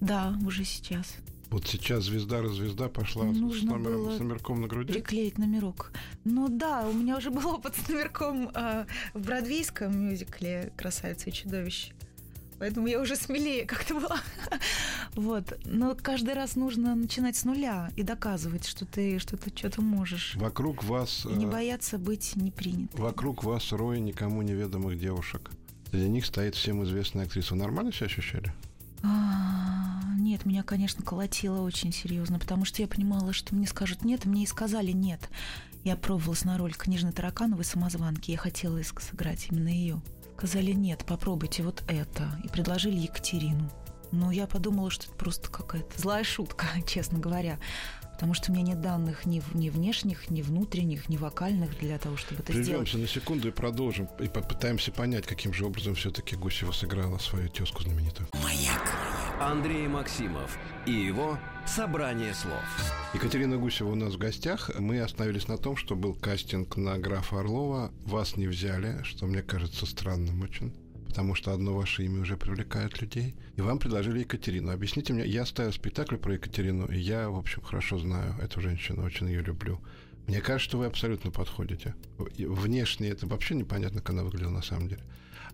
Да, 0.00 0.36
уже 0.46 0.64
сейчас. 0.64 1.16
Вот 1.50 1.66
сейчас 1.66 2.04
звезда-развезда 2.04 2.88
пошла 2.88 3.24
с- 3.32 3.36
с, 3.36 3.40
Нужно 3.40 3.72
номером, 3.72 3.92
было 4.04 4.16
с 4.16 4.18
номерком 4.18 4.60
на 4.60 4.68
груди? 4.68 4.92
Приклеить 4.92 5.38
номерок. 5.38 5.92
Ну 6.24 6.48
да, 6.48 6.86
у 6.86 6.92
меня 6.92 7.16
уже 7.16 7.30
был 7.30 7.46
опыт 7.48 7.74
с 7.76 7.88
номерком 7.88 8.50
а, 8.54 8.86
в 9.14 9.20
бродвейском 9.20 9.96
мюзикле 9.98 10.72
«Красавица 10.76 11.30
и 11.30 11.32
чудовище». 11.32 11.92
Поэтому 12.58 12.88
я 12.88 13.00
уже 13.00 13.16
смелее 13.16 13.64
как-то 13.66 13.94
была. 13.94 14.20
Вот. 15.14 15.58
Но 15.64 15.96
каждый 16.00 16.34
раз 16.34 16.54
нужно 16.54 16.94
начинать 16.94 17.34
с 17.34 17.44
нуля 17.44 17.90
и 17.96 18.02
доказывать, 18.02 18.66
что 18.66 18.84
ты 18.84 19.18
что-то 19.18 19.50
что-то 19.54 19.82
можешь. 19.82 20.36
Вокруг 20.36 20.84
вас... 20.84 21.26
И 21.26 21.32
не 21.32 21.46
э, 21.46 21.50
бояться 21.50 21.98
быть 21.98 22.36
непринятой. 22.36 23.00
Вокруг 23.00 23.42
вас 23.42 23.72
рой 23.72 23.98
никому 24.00 24.42
неведомых 24.42 24.98
девушек. 24.98 25.50
Среди 25.90 26.08
них 26.08 26.26
стоит 26.26 26.54
всем 26.54 26.84
известная 26.84 27.24
актриса. 27.24 27.54
Вы 27.54 27.60
нормально 27.60 27.92
себя 27.92 28.06
ощущали? 28.06 28.52
А, 29.02 30.02
Нет, 30.18 30.44
меня, 30.44 30.62
конечно, 30.62 31.04
колотило 31.04 31.62
очень 31.62 31.92
серьезно, 31.92 32.38
потому 32.38 32.64
что 32.64 32.82
я 32.82 32.88
понимала, 32.88 33.32
что 33.32 33.54
мне 33.54 33.66
скажут 33.66 34.04
нет, 34.04 34.24
и 34.26 34.28
мне 34.28 34.44
и 34.44 34.46
сказали 34.46 34.92
нет. 34.92 35.28
Я 35.84 35.96
пробовалась 35.96 36.44
на 36.44 36.58
роль 36.58 36.74
книжной 36.74 37.12
Таракановой 37.12 37.64
самозванки, 37.64 38.30
я 38.30 38.36
хотела 38.36 38.80
сыграть 38.82 39.46
именно 39.50 39.68
ее. 39.68 40.00
Сказали 40.38 40.70
нет, 40.70 41.04
попробуйте 41.04 41.64
вот 41.64 41.82
это, 41.88 42.40
и 42.44 42.48
предложили 42.48 42.96
Екатерину. 42.96 43.68
Но 44.12 44.30
я 44.30 44.46
подумала, 44.46 44.88
что 44.88 45.06
это 45.06 45.14
просто 45.16 45.50
какая-то 45.50 46.00
злая 46.00 46.22
шутка, 46.22 46.64
честно 46.86 47.18
говоря. 47.18 47.58
Потому 48.12 48.34
что 48.34 48.52
у 48.52 48.54
меня 48.54 48.66
нет 48.74 48.80
данных 48.80 49.26
ни, 49.26 49.40
в- 49.40 49.56
ни 49.56 49.68
внешних, 49.68 50.30
ни 50.30 50.42
внутренних, 50.42 51.08
ни 51.08 51.16
вокальных 51.16 51.76
для 51.80 51.98
того, 51.98 52.16
чтобы 52.16 52.42
это 52.42 52.52
сделать. 52.52 52.66
Прервемся 52.68 52.98
на 52.98 53.08
секунду 53.08 53.48
и 53.48 53.50
продолжим. 53.50 54.08
И 54.20 54.28
попытаемся 54.28 54.92
понять, 54.92 55.26
каким 55.26 55.52
же 55.52 55.64
образом 55.66 55.96
все-таки 55.96 56.36
Гусева 56.36 56.70
сыграла 56.70 57.18
свою 57.18 57.48
тезку 57.48 57.82
знаменитую. 57.82 58.28
Андрей 59.40 59.86
Максимов 59.86 60.58
и 60.84 60.90
его 60.90 61.38
«Собрание 61.64 62.34
слов». 62.34 62.64
Екатерина 63.14 63.56
Гусева 63.56 63.90
у 63.90 63.94
нас 63.94 64.14
в 64.14 64.18
гостях. 64.18 64.68
Мы 64.80 65.00
остановились 65.00 65.46
на 65.46 65.56
том, 65.56 65.76
что 65.76 65.94
был 65.94 66.14
кастинг 66.14 66.76
на 66.76 66.98
графа 66.98 67.38
Орлова. 67.38 67.92
Вас 68.04 68.36
не 68.36 68.48
взяли, 68.48 69.00
что 69.04 69.26
мне 69.26 69.42
кажется 69.42 69.86
странным 69.86 70.42
очень. 70.42 70.74
Потому 71.06 71.36
что 71.36 71.52
одно 71.52 71.72
ваше 71.72 72.04
имя 72.04 72.22
уже 72.22 72.36
привлекает 72.36 73.00
людей. 73.00 73.36
И 73.54 73.60
вам 73.60 73.78
предложили 73.78 74.20
Екатерину. 74.20 74.72
Объясните 74.72 75.12
мне, 75.12 75.24
я 75.24 75.46
ставил 75.46 75.72
спектакль 75.72 76.16
про 76.16 76.34
Екатерину, 76.34 76.86
и 76.86 76.98
я, 76.98 77.30
в 77.30 77.36
общем, 77.36 77.62
хорошо 77.62 77.98
знаю 77.98 78.34
эту 78.42 78.60
женщину, 78.60 79.04
очень 79.04 79.28
ее 79.28 79.42
люблю. 79.42 79.80
Мне 80.26 80.40
кажется, 80.40 80.68
что 80.68 80.78
вы 80.78 80.86
абсолютно 80.86 81.30
подходите. 81.30 81.94
Внешне 82.18 83.10
это 83.10 83.28
вообще 83.28 83.54
непонятно, 83.54 84.00
как 84.00 84.10
она 84.10 84.24
выглядела 84.24 84.50
на 84.50 84.62
самом 84.62 84.88
деле. 84.88 85.04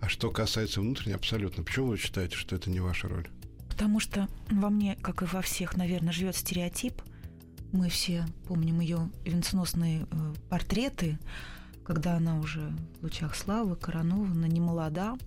А 0.00 0.08
что 0.08 0.30
касается 0.30 0.80
внутренней, 0.80 1.16
абсолютно. 1.16 1.62
Почему 1.62 1.88
вы 1.88 1.98
считаете, 1.98 2.34
что 2.36 2.56
это 2.56 2.70
не 2.70 2.80
ваша 2.80 3.08
роль? 3.08 3.28
Потому 3.74 3.98
что 3.98 4.28
во 4.52 4.70
мне, 4.70 4.94
как 5.02 5.22
и 5.22 5.24
во 5.24 5.42
всех, 5.42 5.76
наверное, 5.76 6.12
живет 6.12 6.36
стереотип. 6.36 7.02
Мы 7.72 7.88
все 7.88 8.24
помним 8.46 8.78
ее 8.78 9.10
венценосные 9.24 10.06
э, 10.08 10.34
портреты, 10.48 11.18
когда 11.84 12.14
она 12.14 12.38
уже 12.38 12.72
в 13.00 13.02
лучах 13.02 13.34
славы, 13.34 13.74
коронована, 13.74 14.44
не 14.46 14.60
молода. 14.60 15.18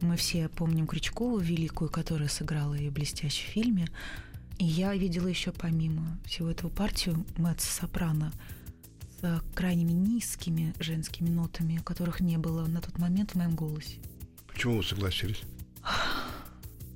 Мы 0.00 0.16
все 0.16 0.48
помним 0.48 0.88
Крючкову 0.88 1.38
великую, 1.38 1.88
которая 1.88 2.28
сыграла 2.28 2.74
ее 2.74 2.90
блестяще 2.90 3.46
в 3.46 3.50
фильме. 3.50 3.86
И 4.58 4.64
я 4.64 4.92
видела 4.96 5.28
еще 5.28 5.52
помимо 5.52 6.18
всего 6.24 6.50
этого 6.50 6.70
партию 6.70 7.24
меццо-сопрано 7.36 8.32
с 9.20 9.42
крайними 9.54 9.92
низкими 9.92 10.74
женскими 10.80 11.28
нотами, 11.28 11.80
которых 11.84 12.18
не 12.18 12.36
было 12.36 12.66
на 12.66 12.80
тот 12.80 12.98
момент 12.98 13.30
в 13.30 13.34
моем 13.36 13.54
голосе. 13.54 14.00
Почему 14.48 14.78
вы 14.78 14.82
согласились? 14.82 15.44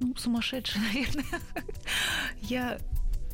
Ну, 0.00 0.14
сумасшедшая, 0.16 0.82
наверное. 0.92 1.40
Я 2.42 2.78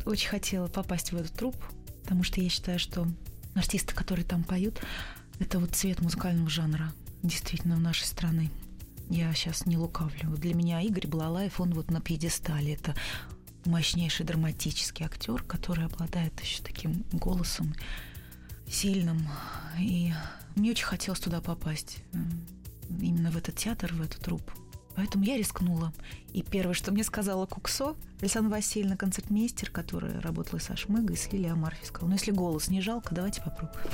очень 0.05 0.29
хотела 0.29 0.69
попасть 0.69 1.13
в 1.13 1.17
этот 1.17 1.33
труп, 1.33 1.57
потому 2.03 2.23
что 2.23 2.41
я 2.41 2.49
считаю, 2.49 2.79
что 2.79 3.07
артисты, 3.55 3.95
которые 3.95 4.25
там 4.27 4.45
поют, 4.45 4.81
это 5.39 5.59
вот 5.59 5.75
цвет 5.75 6.01
музыкального 6.01 6.51
жанра, 6.51 6.93
действительно, 7.23 7.77
в 7.77 7.81
нашей 7.81 8.05
страны. 8.05 8.51
Я 9.09 9.33
сейчас 9.35 9.67
не 9.67 9.77
лукавлю. 9.77 10.31
Для 10.37 10.55
меня 10.55 10.81
Игорь 10.83 11.07
Балалаев, 11.07 11.61
он 11.61 11.73
вот 11.73 11.91
на 11.91 12.01
пьедестале. 12.01 12.75
Это 12.75 12.95
мощнейший 13.65 14.27
драматический 14.27 15.05
актер, 15.05 15.43
который 15.43 15.85
обладает 15.85 16.39
еще 16.41 16.63
таким 16.63 17.05
голосом 17.13 17.75
сильным. 18.69 19.29
И 19.79 20.13
мне 20.57 20.73
очень 20.73 20.87
хотелось 20.87 21.21
туда 21.21 21.41
попасть. 21.41 21.99
Именно 22.89 23.31
в 23.31 23.37
этот 23.37 23.57
театр, 23.57 23.93
в 23.93 24.01
эту 24.01 24.21
труппу. 24.21 24.53
Поэтому 24.97 25.25
я 25.25 25.37
рискнула. 25.37 25.93
И 26.33 26.43
первое, 26.43 26.75
что 26.75 26.91
мне 26.91 27.05
сказала 27.05 27.47
Куксо, 27.47 27.95
Александра 28.21 28.51
Васильевна, 28.51 28.97
концертмейстер, 28.97 29.71
которая 29.71 30.21
работала 30.21 30.59
со 30.59 30.75
Шмыгой, 30.75 31.17
с 31.17 31.31
Лилией 31.33 31.53
Амарфи, 31.53 31.85
сказала, 31.85 32.09
ну, 32.09 32.15
если 32.15 32.31
голос 32.31 32.69
не 32.69 32.81
жалко, 32.81 33.15
давайте 33.15 33.43
попробуем. 33.43 33.87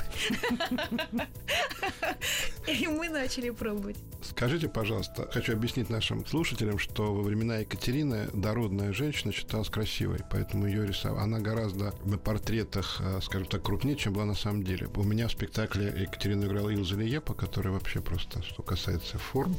И 2.69 2.87
мы 2.87 3.09
начали 3.09 3.51
пробовать. 3.51 3.97
Скажите, 4.23 4.69
пожалуйста, 4.69 5.29
хочу 5.33 5.53
объяснить 5.53 5.91
нашим 5.91 6.25
слушателям, 6.25 6.79
что 6.79 7.13
во 7.13 7.23
времена 7.23 7.59
Екатерины 7.59 8.29
дородная 8.33 8.93
женщина 8.93 9.33
считалась 9.33 9.69
красивой, 9.69 10.21
поэтому 10.31 10.67
ее 10.67 10.87
рисовала. 10.87 11.23
Она 11.23 11.41
гораздо 11.41 11.95
на 12.05 12.19
портретах, 12.19 13.01
э, 13.01 13.21
скажем 13.23 13.49
так, 13.49 13.63
крупнее, 13.63 13.97
чем 13.97 14.13
была 14.13 14.25
на 14.25 14.35
самом 14.35 14.63
деле. 14.63 14.89
У 14.95 15.03
меня 15.03 15.27
в 15.27 15.33
спектакле 15.33 15.93
Екатерина 15.97 16.45
играла 16.45 16.71
Илза 16.71 16.97
Лиепа, 16.97 17.35
которая 17.35 17.73
вообще 17.73 18.01
просто, 18.01 18.43
что 18.43 18.63
касается 18.63 19.19
форм, 19.19 19.57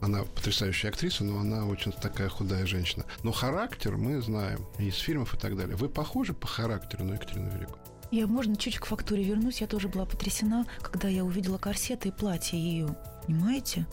она 0.00 0.22
потрясающая 0.22 0.90
актриса, 0.90 1.24
но 1.24 1.38
она 1.38 1.66
очень 1.66 1.92
такая 1.92 2.28
худая 2.28 2.66
женщина. 2.66 3.04
Но 3.22 3.32
характер 3.32 3.96
мы 3.96 4.20
знаем 4.20 4.66
из 4.78 4.96
фильмов 4.96 5.34
и 5.34 5.38
так 5.38 5.56
далее. 5.56 5.76
Вы 5.76 5.88
похожи 5.88 6.34
по 6.34 6.46
характеру 6.46 7.04
на 7.04 7.14
Екатерину 7.14 7.50
Великую? 7.50 7.78
Я, 8.10 8.26
можно, 8.26 8.56
чуть 8.56 8.78
к 8.78 8.86
фактуре 8.86 9.24
вернусь. 9.24 9.60
Я 9.60 9.66
тоже 9.66 9.88
была 9.88 10.04
потрясена, 10.06 10.66
когда 10.80 11.08
я 11.08 11.24
увидела 11.24 11.58
корсеты 11.58 12.08
и 12.08 12.12
платье 12.12 12.58
ее. 12.58 12.96
Понимаете? 13.26 13.86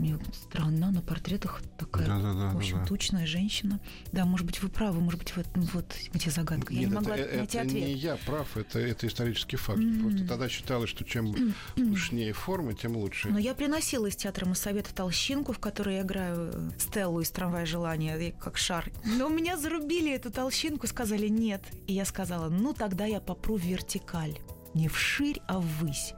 Мне 0.00 0.18
странно, 0.32 0.90
на 0.90 1.02
портретах 1.02 1.60
такая, 1.76 2.06
да, 2.06 2.18
да, 2.18 2.32
да, 2.32 2.48
в 2.54 2.56
общем, 2.56 2.76
да, 2.76 2.80
да. 2.80 2.86
тучная 2.86 3.26
женщина. 3.26 3.80
Да, 4.12 4.24
может 4.24 4.46
быть, 4.46 4.62
вы 4.62 4.70
правы, 4.70 4.98
может 4.98 5.20
быть, 5.20 5.28
в 5.28 5.36
этом 5.36 5.62
вот 5.74 5.94
где 6.14 6.30
загадка. 6.30 6.72
Нет, 6.72 6.82
я 6.82 6.88
не 6.88 6.94
могла 6.94 7.16
это, 7.18 7.36
найти 7.36 7.58
это 7.58 7.66
ответ. 7.68 7.84
не 7.84 7.92
я 7.92 8.16
прав, 8.16 8.56
это, 8.56 8.78
это 8.78 9.06
исторический 9.06 9.56
факт. 9.56 9.78
Mm-hmm. 9.78 10.00
Просто 10.00 10.26
тогда 10.26 10.48
считалось, 10.48 10.88
что 10.88 11.04
чем 11.04 11.34
пышнее 11.76 12.32
формы, 12.32 12.72
тем 12.72 12.96
лучше. 12.96 13.28
Но 13.28 13.38
я 13.38 13.52
приносила 13.52 14.06
из 14.06 14.16
театра 14.16 14.46
Моссовета 14.46 14.94
толщинку, 14.94 15.52
в 15.52 15.58
которой 15.58 15.96
я 15.96 16.00
играю 16.00 16.50
э, 16.50 16.70
Стеллу 16.78 17.20
из 17.20 17.30
«Трамвая 17.30 17.66
желания», 17.66 18.34
как 18.40 18.56
шар. 18.56 18.90
Но 19.04 19.26
у 19.26 19.28
меня 19.30 19.58
зарубили 19.58 20.10
эту 20.10 20.30
толщинку, 20.30 20.86
сказали 20.86 21.28
«нет». 21.28 21.62
И 21.86 21.92
я 21.92 22.06
сказала, 22.06 22.48
ну, 22.48 22.72
тогда 22.72 23.04
я 23.04 23.20
попру 23.20 23.56
в 23.56 23.62
вертикаль. 23.62 24.38
Не 24.72 24.88
вширь, 24.88 25.42
а 25.46 25.60
ввысь. 25.60 26.14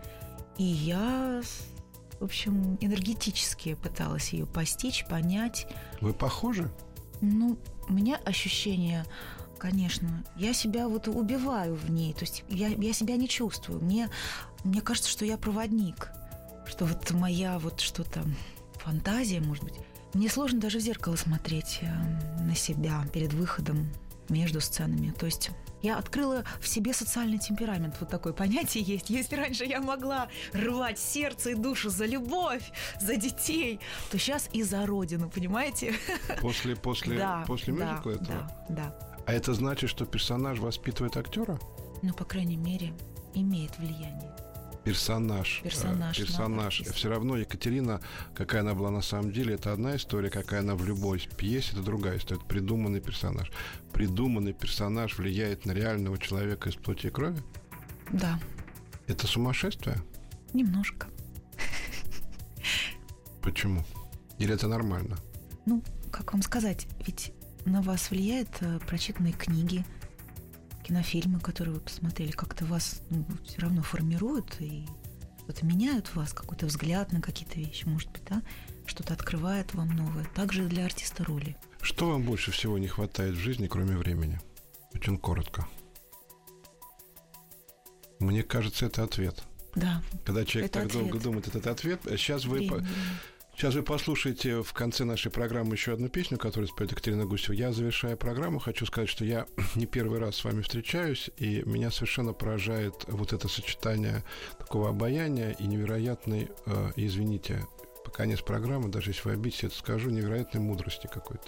И 0.57 0.65
я 0.65 1.43
в 2.23 2.25
общем, 2.25 2.79
энергетически 2.81 3.75
пыталась 3.75 4.33
ее 4.33 4.47
постичь, 4.47 5.05
понять. 5.07 5.67
Вы 6.01 6.15
похожи? 6.15 6.71
Ну, 7.21 7.59
у 7.89 7.93
меня 7.93 8.17
ощущение, 8.25 9.05
конечно, 9.59 10.25
я 10.37 10.55
себя 10.55 10.87
вот 10.87 11.09
убиваю 11.09 11.75
в 11.75 11.91
ней, 11.91 12.13
то 12.13 12.21
есть 12.21 12.45
я, 12.49 12.69
я 12.69 12.93
себя 12.93 13.17
не 13.17 13.29
чувствую. 13.29 13.83
Мне, 13.83 14.09
мне 14.63 14.81
кажется, 14.81 15.11
что 15.11 15.25
я 15.25 15.37
проводник, 15.37 16.11
что 16.65 16.85
вот 16.85 17.11
моя 17.11 17.59
вот 17.59 17.81
что-то 17.81 18.23
фантазия, 18.75 19.41
может 19.41 19.65
быть. 19.65 19.75
Мне 20.15 20.29
сложно 20.29 20.61
даже 20.61 20.79
в 20.79 20.83
зеркало 20.83 21.17
смотреть 21.17 21.81
э, 21.81 22.43
на 22.45 22.55
себя 22.55 23.05
перед 23.13 23.33
выходом 23.33 23.89
между 24.29 24.61
сценами. 24.61 25.11
То 25.11 25.27
есть 25.27 25.51
я 25.83 25.99
открыла 25.99 26.45
в 26.61 26.69
себе 26.69 26.93
социальный 26.93 27.39
темперамент. 27.39 27.97
Вот 28.01 28.09
такое 28.09 28.33
понятие 28.33 28.85
есть. 28.85 29.11
Если 29.11 29.37
раньше 29.37 29.65
я 29.65 29.81
могла 29.81 30.29
рвать 30.53 30.99
сердце 30.99 31.51
и 31.51 31.55
душу 31.55 31.91
за 31.91 32.07
любовь, 32.07 32.73
за 33.01 33.17
детей, 33.17 33.81
то 34.11 34.19
сейчас 34.19 34.49
и 34.53 34.63
за 34.63 34.87
родину, 34.87 35.29
понимаете? 35.29 35.95
После, 36.41 36.77
после, 36.77 37.19
да, 37.19 37.45
после 37.47 37.73
мюзикла 37.73 38.15
да, 38.15 38.23
этого? 38.23 38.51
Да, 38.69 38.75
да. 38.75 39.23
А 39.27 39.33
это 39.33 39.55
значит, 39.55 39.91
что 39.91 40.05
персонаж 40.05 40.59
воспитывает 40.59 41.17
актера? 41.17 41.59
Ну, 42.03 42.13
по 42.15 42.25
крайней 42.25 42.57
мере, 42.57 42.93
имеет 43.35 43.77
влияние 43.79 44.33
персонаж. 44.85 45.61
Персонаж. 45.63 46.19
Э, 46.19 46.23
персонаж. 46.23 46.81
Все 46.81 47.09
равно 47.09 47.37
Екатерина, 47.37 48.01
какая 48.35 48.63
она 48.63 48.75
была 48.75 48.91
на 48.91 49.03
самом 49.03 49.33
деле, 49.33 49.55
это 49.55 49.73
одна 49.73 49.97
история, 49.97 50.31
какая 50.31 50.61
она 50.61 50.75
в 50.75 50.85
любой 50.85 51.27
пьесе, 51.37 51.73
это 51.73 51.83
другая 51.83 52.19
история. 52.19 52.41
Это 52.41 52.49
придуманный 52.49 53.01
персонаж. 53.01 53.51
Придуманный 53.93 54.53
персонаж 54.53 55.19
влияет 55.19 55.67
на 55.67 55.73
реального 55.73 56.19
человека 56.19 56.69
из 56.69 56.77
плоти 56.77 57.07
и 57.07 57.11
крови? 57.11 57.43
Да. 58.13 58.39
Это 59.07 59.27
сумасшествие? 59.27 59.97
Немножко. 60.53 61.09
Почему? 63.43 63.85
Или 64.39 64.55
это 64.55 64.69
нормально? 64.69 65.17
Ну, 65.67 65.83
как 66.11 66.33
вам 66.33 66.43
сказать, 66.43 66.87
ведь 67.07 67.33
на 67.65 67.83
вас 67.83 68.11
влияют 68.11 68.51
э, 68.61 68.79
прочитанные 68.87 69.33
книги, 69.33 69.85
кинофильмы, 70.93 71.41
которые 71.41 71.75
вы 71.75 71.81
посмотрели, 71.81 72.33
как-то 72.33 72.67
вас 72.67 73.01
ну, 73.09 73.25
все 73.47 73.61
равно 73.63 73.83
формируют 73.83 74.57
и 74.61 74.85
что-то 75.39 75.65
меняют 75.65 76.07
в 76.09 76.17
вас, 76.17 76.35
какой-то 76.35 76.67
взгляд 76.67 77.13
на 77.13 77.23
какие-то 77.23 77.59
вещи, 77.59 77.87
может 77.87 78.11
быть, 78.11 78.23
да? 78.29 78.43
Что-то 78.85 79.15
открывает 79.15 79.73
вам 79.75 79.97
новое. 79.97 80.25
Также 80.35 80.67
для 80.67 80.85
артиста 80.85 81.25
роли. 81.25 81.57
Что 81.81 82.11
вам 82.11 82.25
больше 82.25 82.51
всего 82.51 82.77
не 82.77 82.89
хватает 82.89 83.35
в 83.35 83.39
жизни, 83.39 83.69
кроме 83.69 83.97
времени? 83.97 84.39
Очень 84.95 85.17
коротко. 85.17 85.67
Мне 88.19 88.43
кажется, 88.43 88.87
это 88.87 89.03
ответ. 89.03 89.43
Да. 89.75 90.03
Когда 90.27 90.45
человек 90.45 90.71
это 90.71 90.81
так 90.81 90.89
ответ. 90.89 91.03
долго 91.03 91.19
думает, 91.19 91.49
этот 91.49 91.67
ответ. 91.67 92.01
Сейчас 92.05 92.45
вы... 92.45 92.59
Время, 92.59 92.75
время. 92.75 92.89
Сейчас 93.55 93.75
вы 93.75 93.83
послушаете 93.83 94.63
в 94.63 94.73
конце 94.73 95.05
нашей 95.05 95.31
программы 95.31 95.75
еще 95.75 95.93
одну 95.93 96.09
песню, 96.09 96.39
которую 96.39 96.69
споет 96.69 96.91
Екатерина 96.91 97.27
Гусева. 97.27 97.53
Я, 97.53 97.73
завершая 97.73 98.17
программу, 98.17 98.59
хочу 98.59 98.87
сказать, 98.87 99.09
что 99.09 99.25
я 99.25 99.47
не 99.77 99.87
первый 99.87 100.19
раз 100.19 100.37
с 100.37 100.45
вами 100.45 100.63
встречаюсь, 100.63 101.31
и 101.37 101.63
меня 101.65 101.91
совершенно 101.91 102.33
поражает 102.33 102.95
вот 103.07 103.33
это 103.33 103.49
сочетание 103.49 104.25
такого 104.59 104.89
обаяния 104.89 105.51
и 105.53 105.67
невероятной, 105.67 106.51
э, 106.67 106.93
извините, 106.97 107.65
по 108.05 108.11
конец 108.11 108.41
программы, 108.41 108.89
даже 108.89 109.11
если 109.11 109.29
вы 109.29 109.35
обидите, 109.35 109.69
это 109.69 109.77
скажу, 109.77 110.11
невероятной 110.11 110.61
мудрости 110.61 111.07
какой-то, 111.07 111.45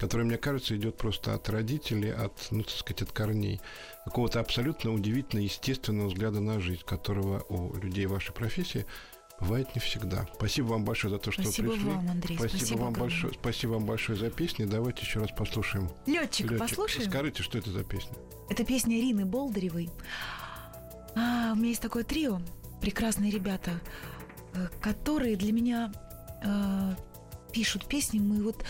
которая, 0.00 0.26
мне 0.26 0.38
кажется, 0.38 0.74
идет 0.74 0.96
просто 0.96 1.34
от 1.34 1.48
родителей, 1.48 2.12
от, 2.12 2.32
ну, 2.50 2.62
так 2.64 2.72
сказать, 2.72 3.02
от 3.02 3.12
корней, 3.12 3.60
какого-то 4.04 4.40
абсолютно 4.40 4.92
удивительно 4.92 5.40
естественного 5.40 6.08
взгляда 6.08 6.40
на 6.40 6.58
жизнь, 6.58 6.82
которого 6.84 7.44
у 7.50 7.76
людей 7.76 8.06
вашей 8.06 8.32
профессии– 8.32 8.86
Бывает 9.40 9.74
не 9.74 9.80
всегда. 9.80 10.26
Спасибо 10.34 10.66
вам 10.66 10.84
большое 10.84 11.12
за 11.12 11.18
то, 11.18 11.32
что 11.32 11.42
спасибо 11.42 11.72
пришли. 11.72 11.88
Вам, 11.90 12.10
Андрей, 12.10 12.36
спасибо, 12.38 12.58
спасибо 12.58 12.78
вам 12.78 12.88
огромное. 12.88 13.00
большое. 13.10 13.34
Спасибо 13.34 13.70
вам 13.72 13.86
большое 13.86 14.18
за 14.18 14.30
песни. 14.30 14.64
Давайте 14.64 15.02
еще 15.02 15.20
раз 15.20 15.30
послушаем. 15.36 15.90
Летчик, 16.06 16.50
Летчик. 16.50 16.58
послушаем. 16.58 17.10
Скажите, 17.10 17.42
что 17.42 17.58
это 17.58 17.70
за 17.70 17.82
песня? 17.82 18.14
Это 18.48 18.64
песня 18.64 18.98
Ирины 18.98 19.24
Болдыревой. 19.26 19.90
А, 21.14 21.52
у 21.52 21.56
меня 21.56 21.68
есть 21.68 21.82
такое 21.82 22.04
трио, 22.04 22.40
прекрасные 22.80 23.30
ребята, 23.30 23.80
э, 24.54 24.68
которые 24.80 25.36
для 25.36 25.52
меня 25.52 25.92
э, 26.42 26.94
пишут 27.52 27.86
песни. 27.86 28.18
Мы 28.18 28.42
вот 28.42 28.64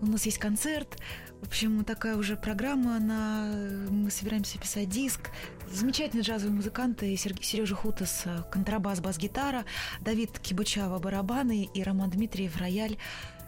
у 0.00 0.06
нас 0.06 0.24
есть 0.26 0.38
концерт, 0.38 0.98
в 1.40 1.46
общем, 1.46 1.84
такая 1.84 2.16
уже 2.16 2.36
программа, 2.36 2.98
на... 2.98 3.50
мы 3.90 4.10
собираемся 4.10 4.58
писать 4.58 4.88
диск. 4.88 5.30
Замечательные 5.70 6.24
джазовые 6.24 6.54
музыканты 6.54 7.16
Сережа 7.16 7.74
Хутас, 7.74 8.24
контрабас, 8.50 9.00
бас-гитара, 9.00 9.64
Давид 10.00 10.38
Кибучава, 10.38 10.98
барабаны 10.98 11.68
и 11.72 11.82
Роман 11.82 12.10
Дмитриев, 12.10 12.56
рояль. 12.56 12.96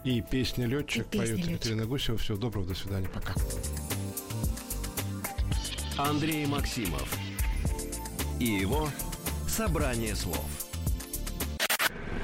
И 0.03 0.21
песня 0.21 0.65
«Летчик» 0.65 1.05
и 1.11 1.17
поет 1.17 1.37
Екатерина 1.37 1.85
Гусева. 1.85 2.17
Всего 2.17 2.37
доброго, 2.37 2.65
до 2.65 2.75
свидания. 2.75 3.07
Пока. 3.09 3.35
Андрей 5.97 6.45
Максимов 6.47 7.15
и 8.39 8.45
его 8.45 8.89
«Собрание 9.47 10.15
слов». 10.15 10.45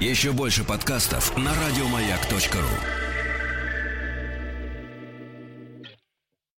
Еще 0.00 0.32
больше 0.32 0.64
подкастов 0.64 1.36
на 1.36 1.52
радиомаяк.ру 1.54 2.97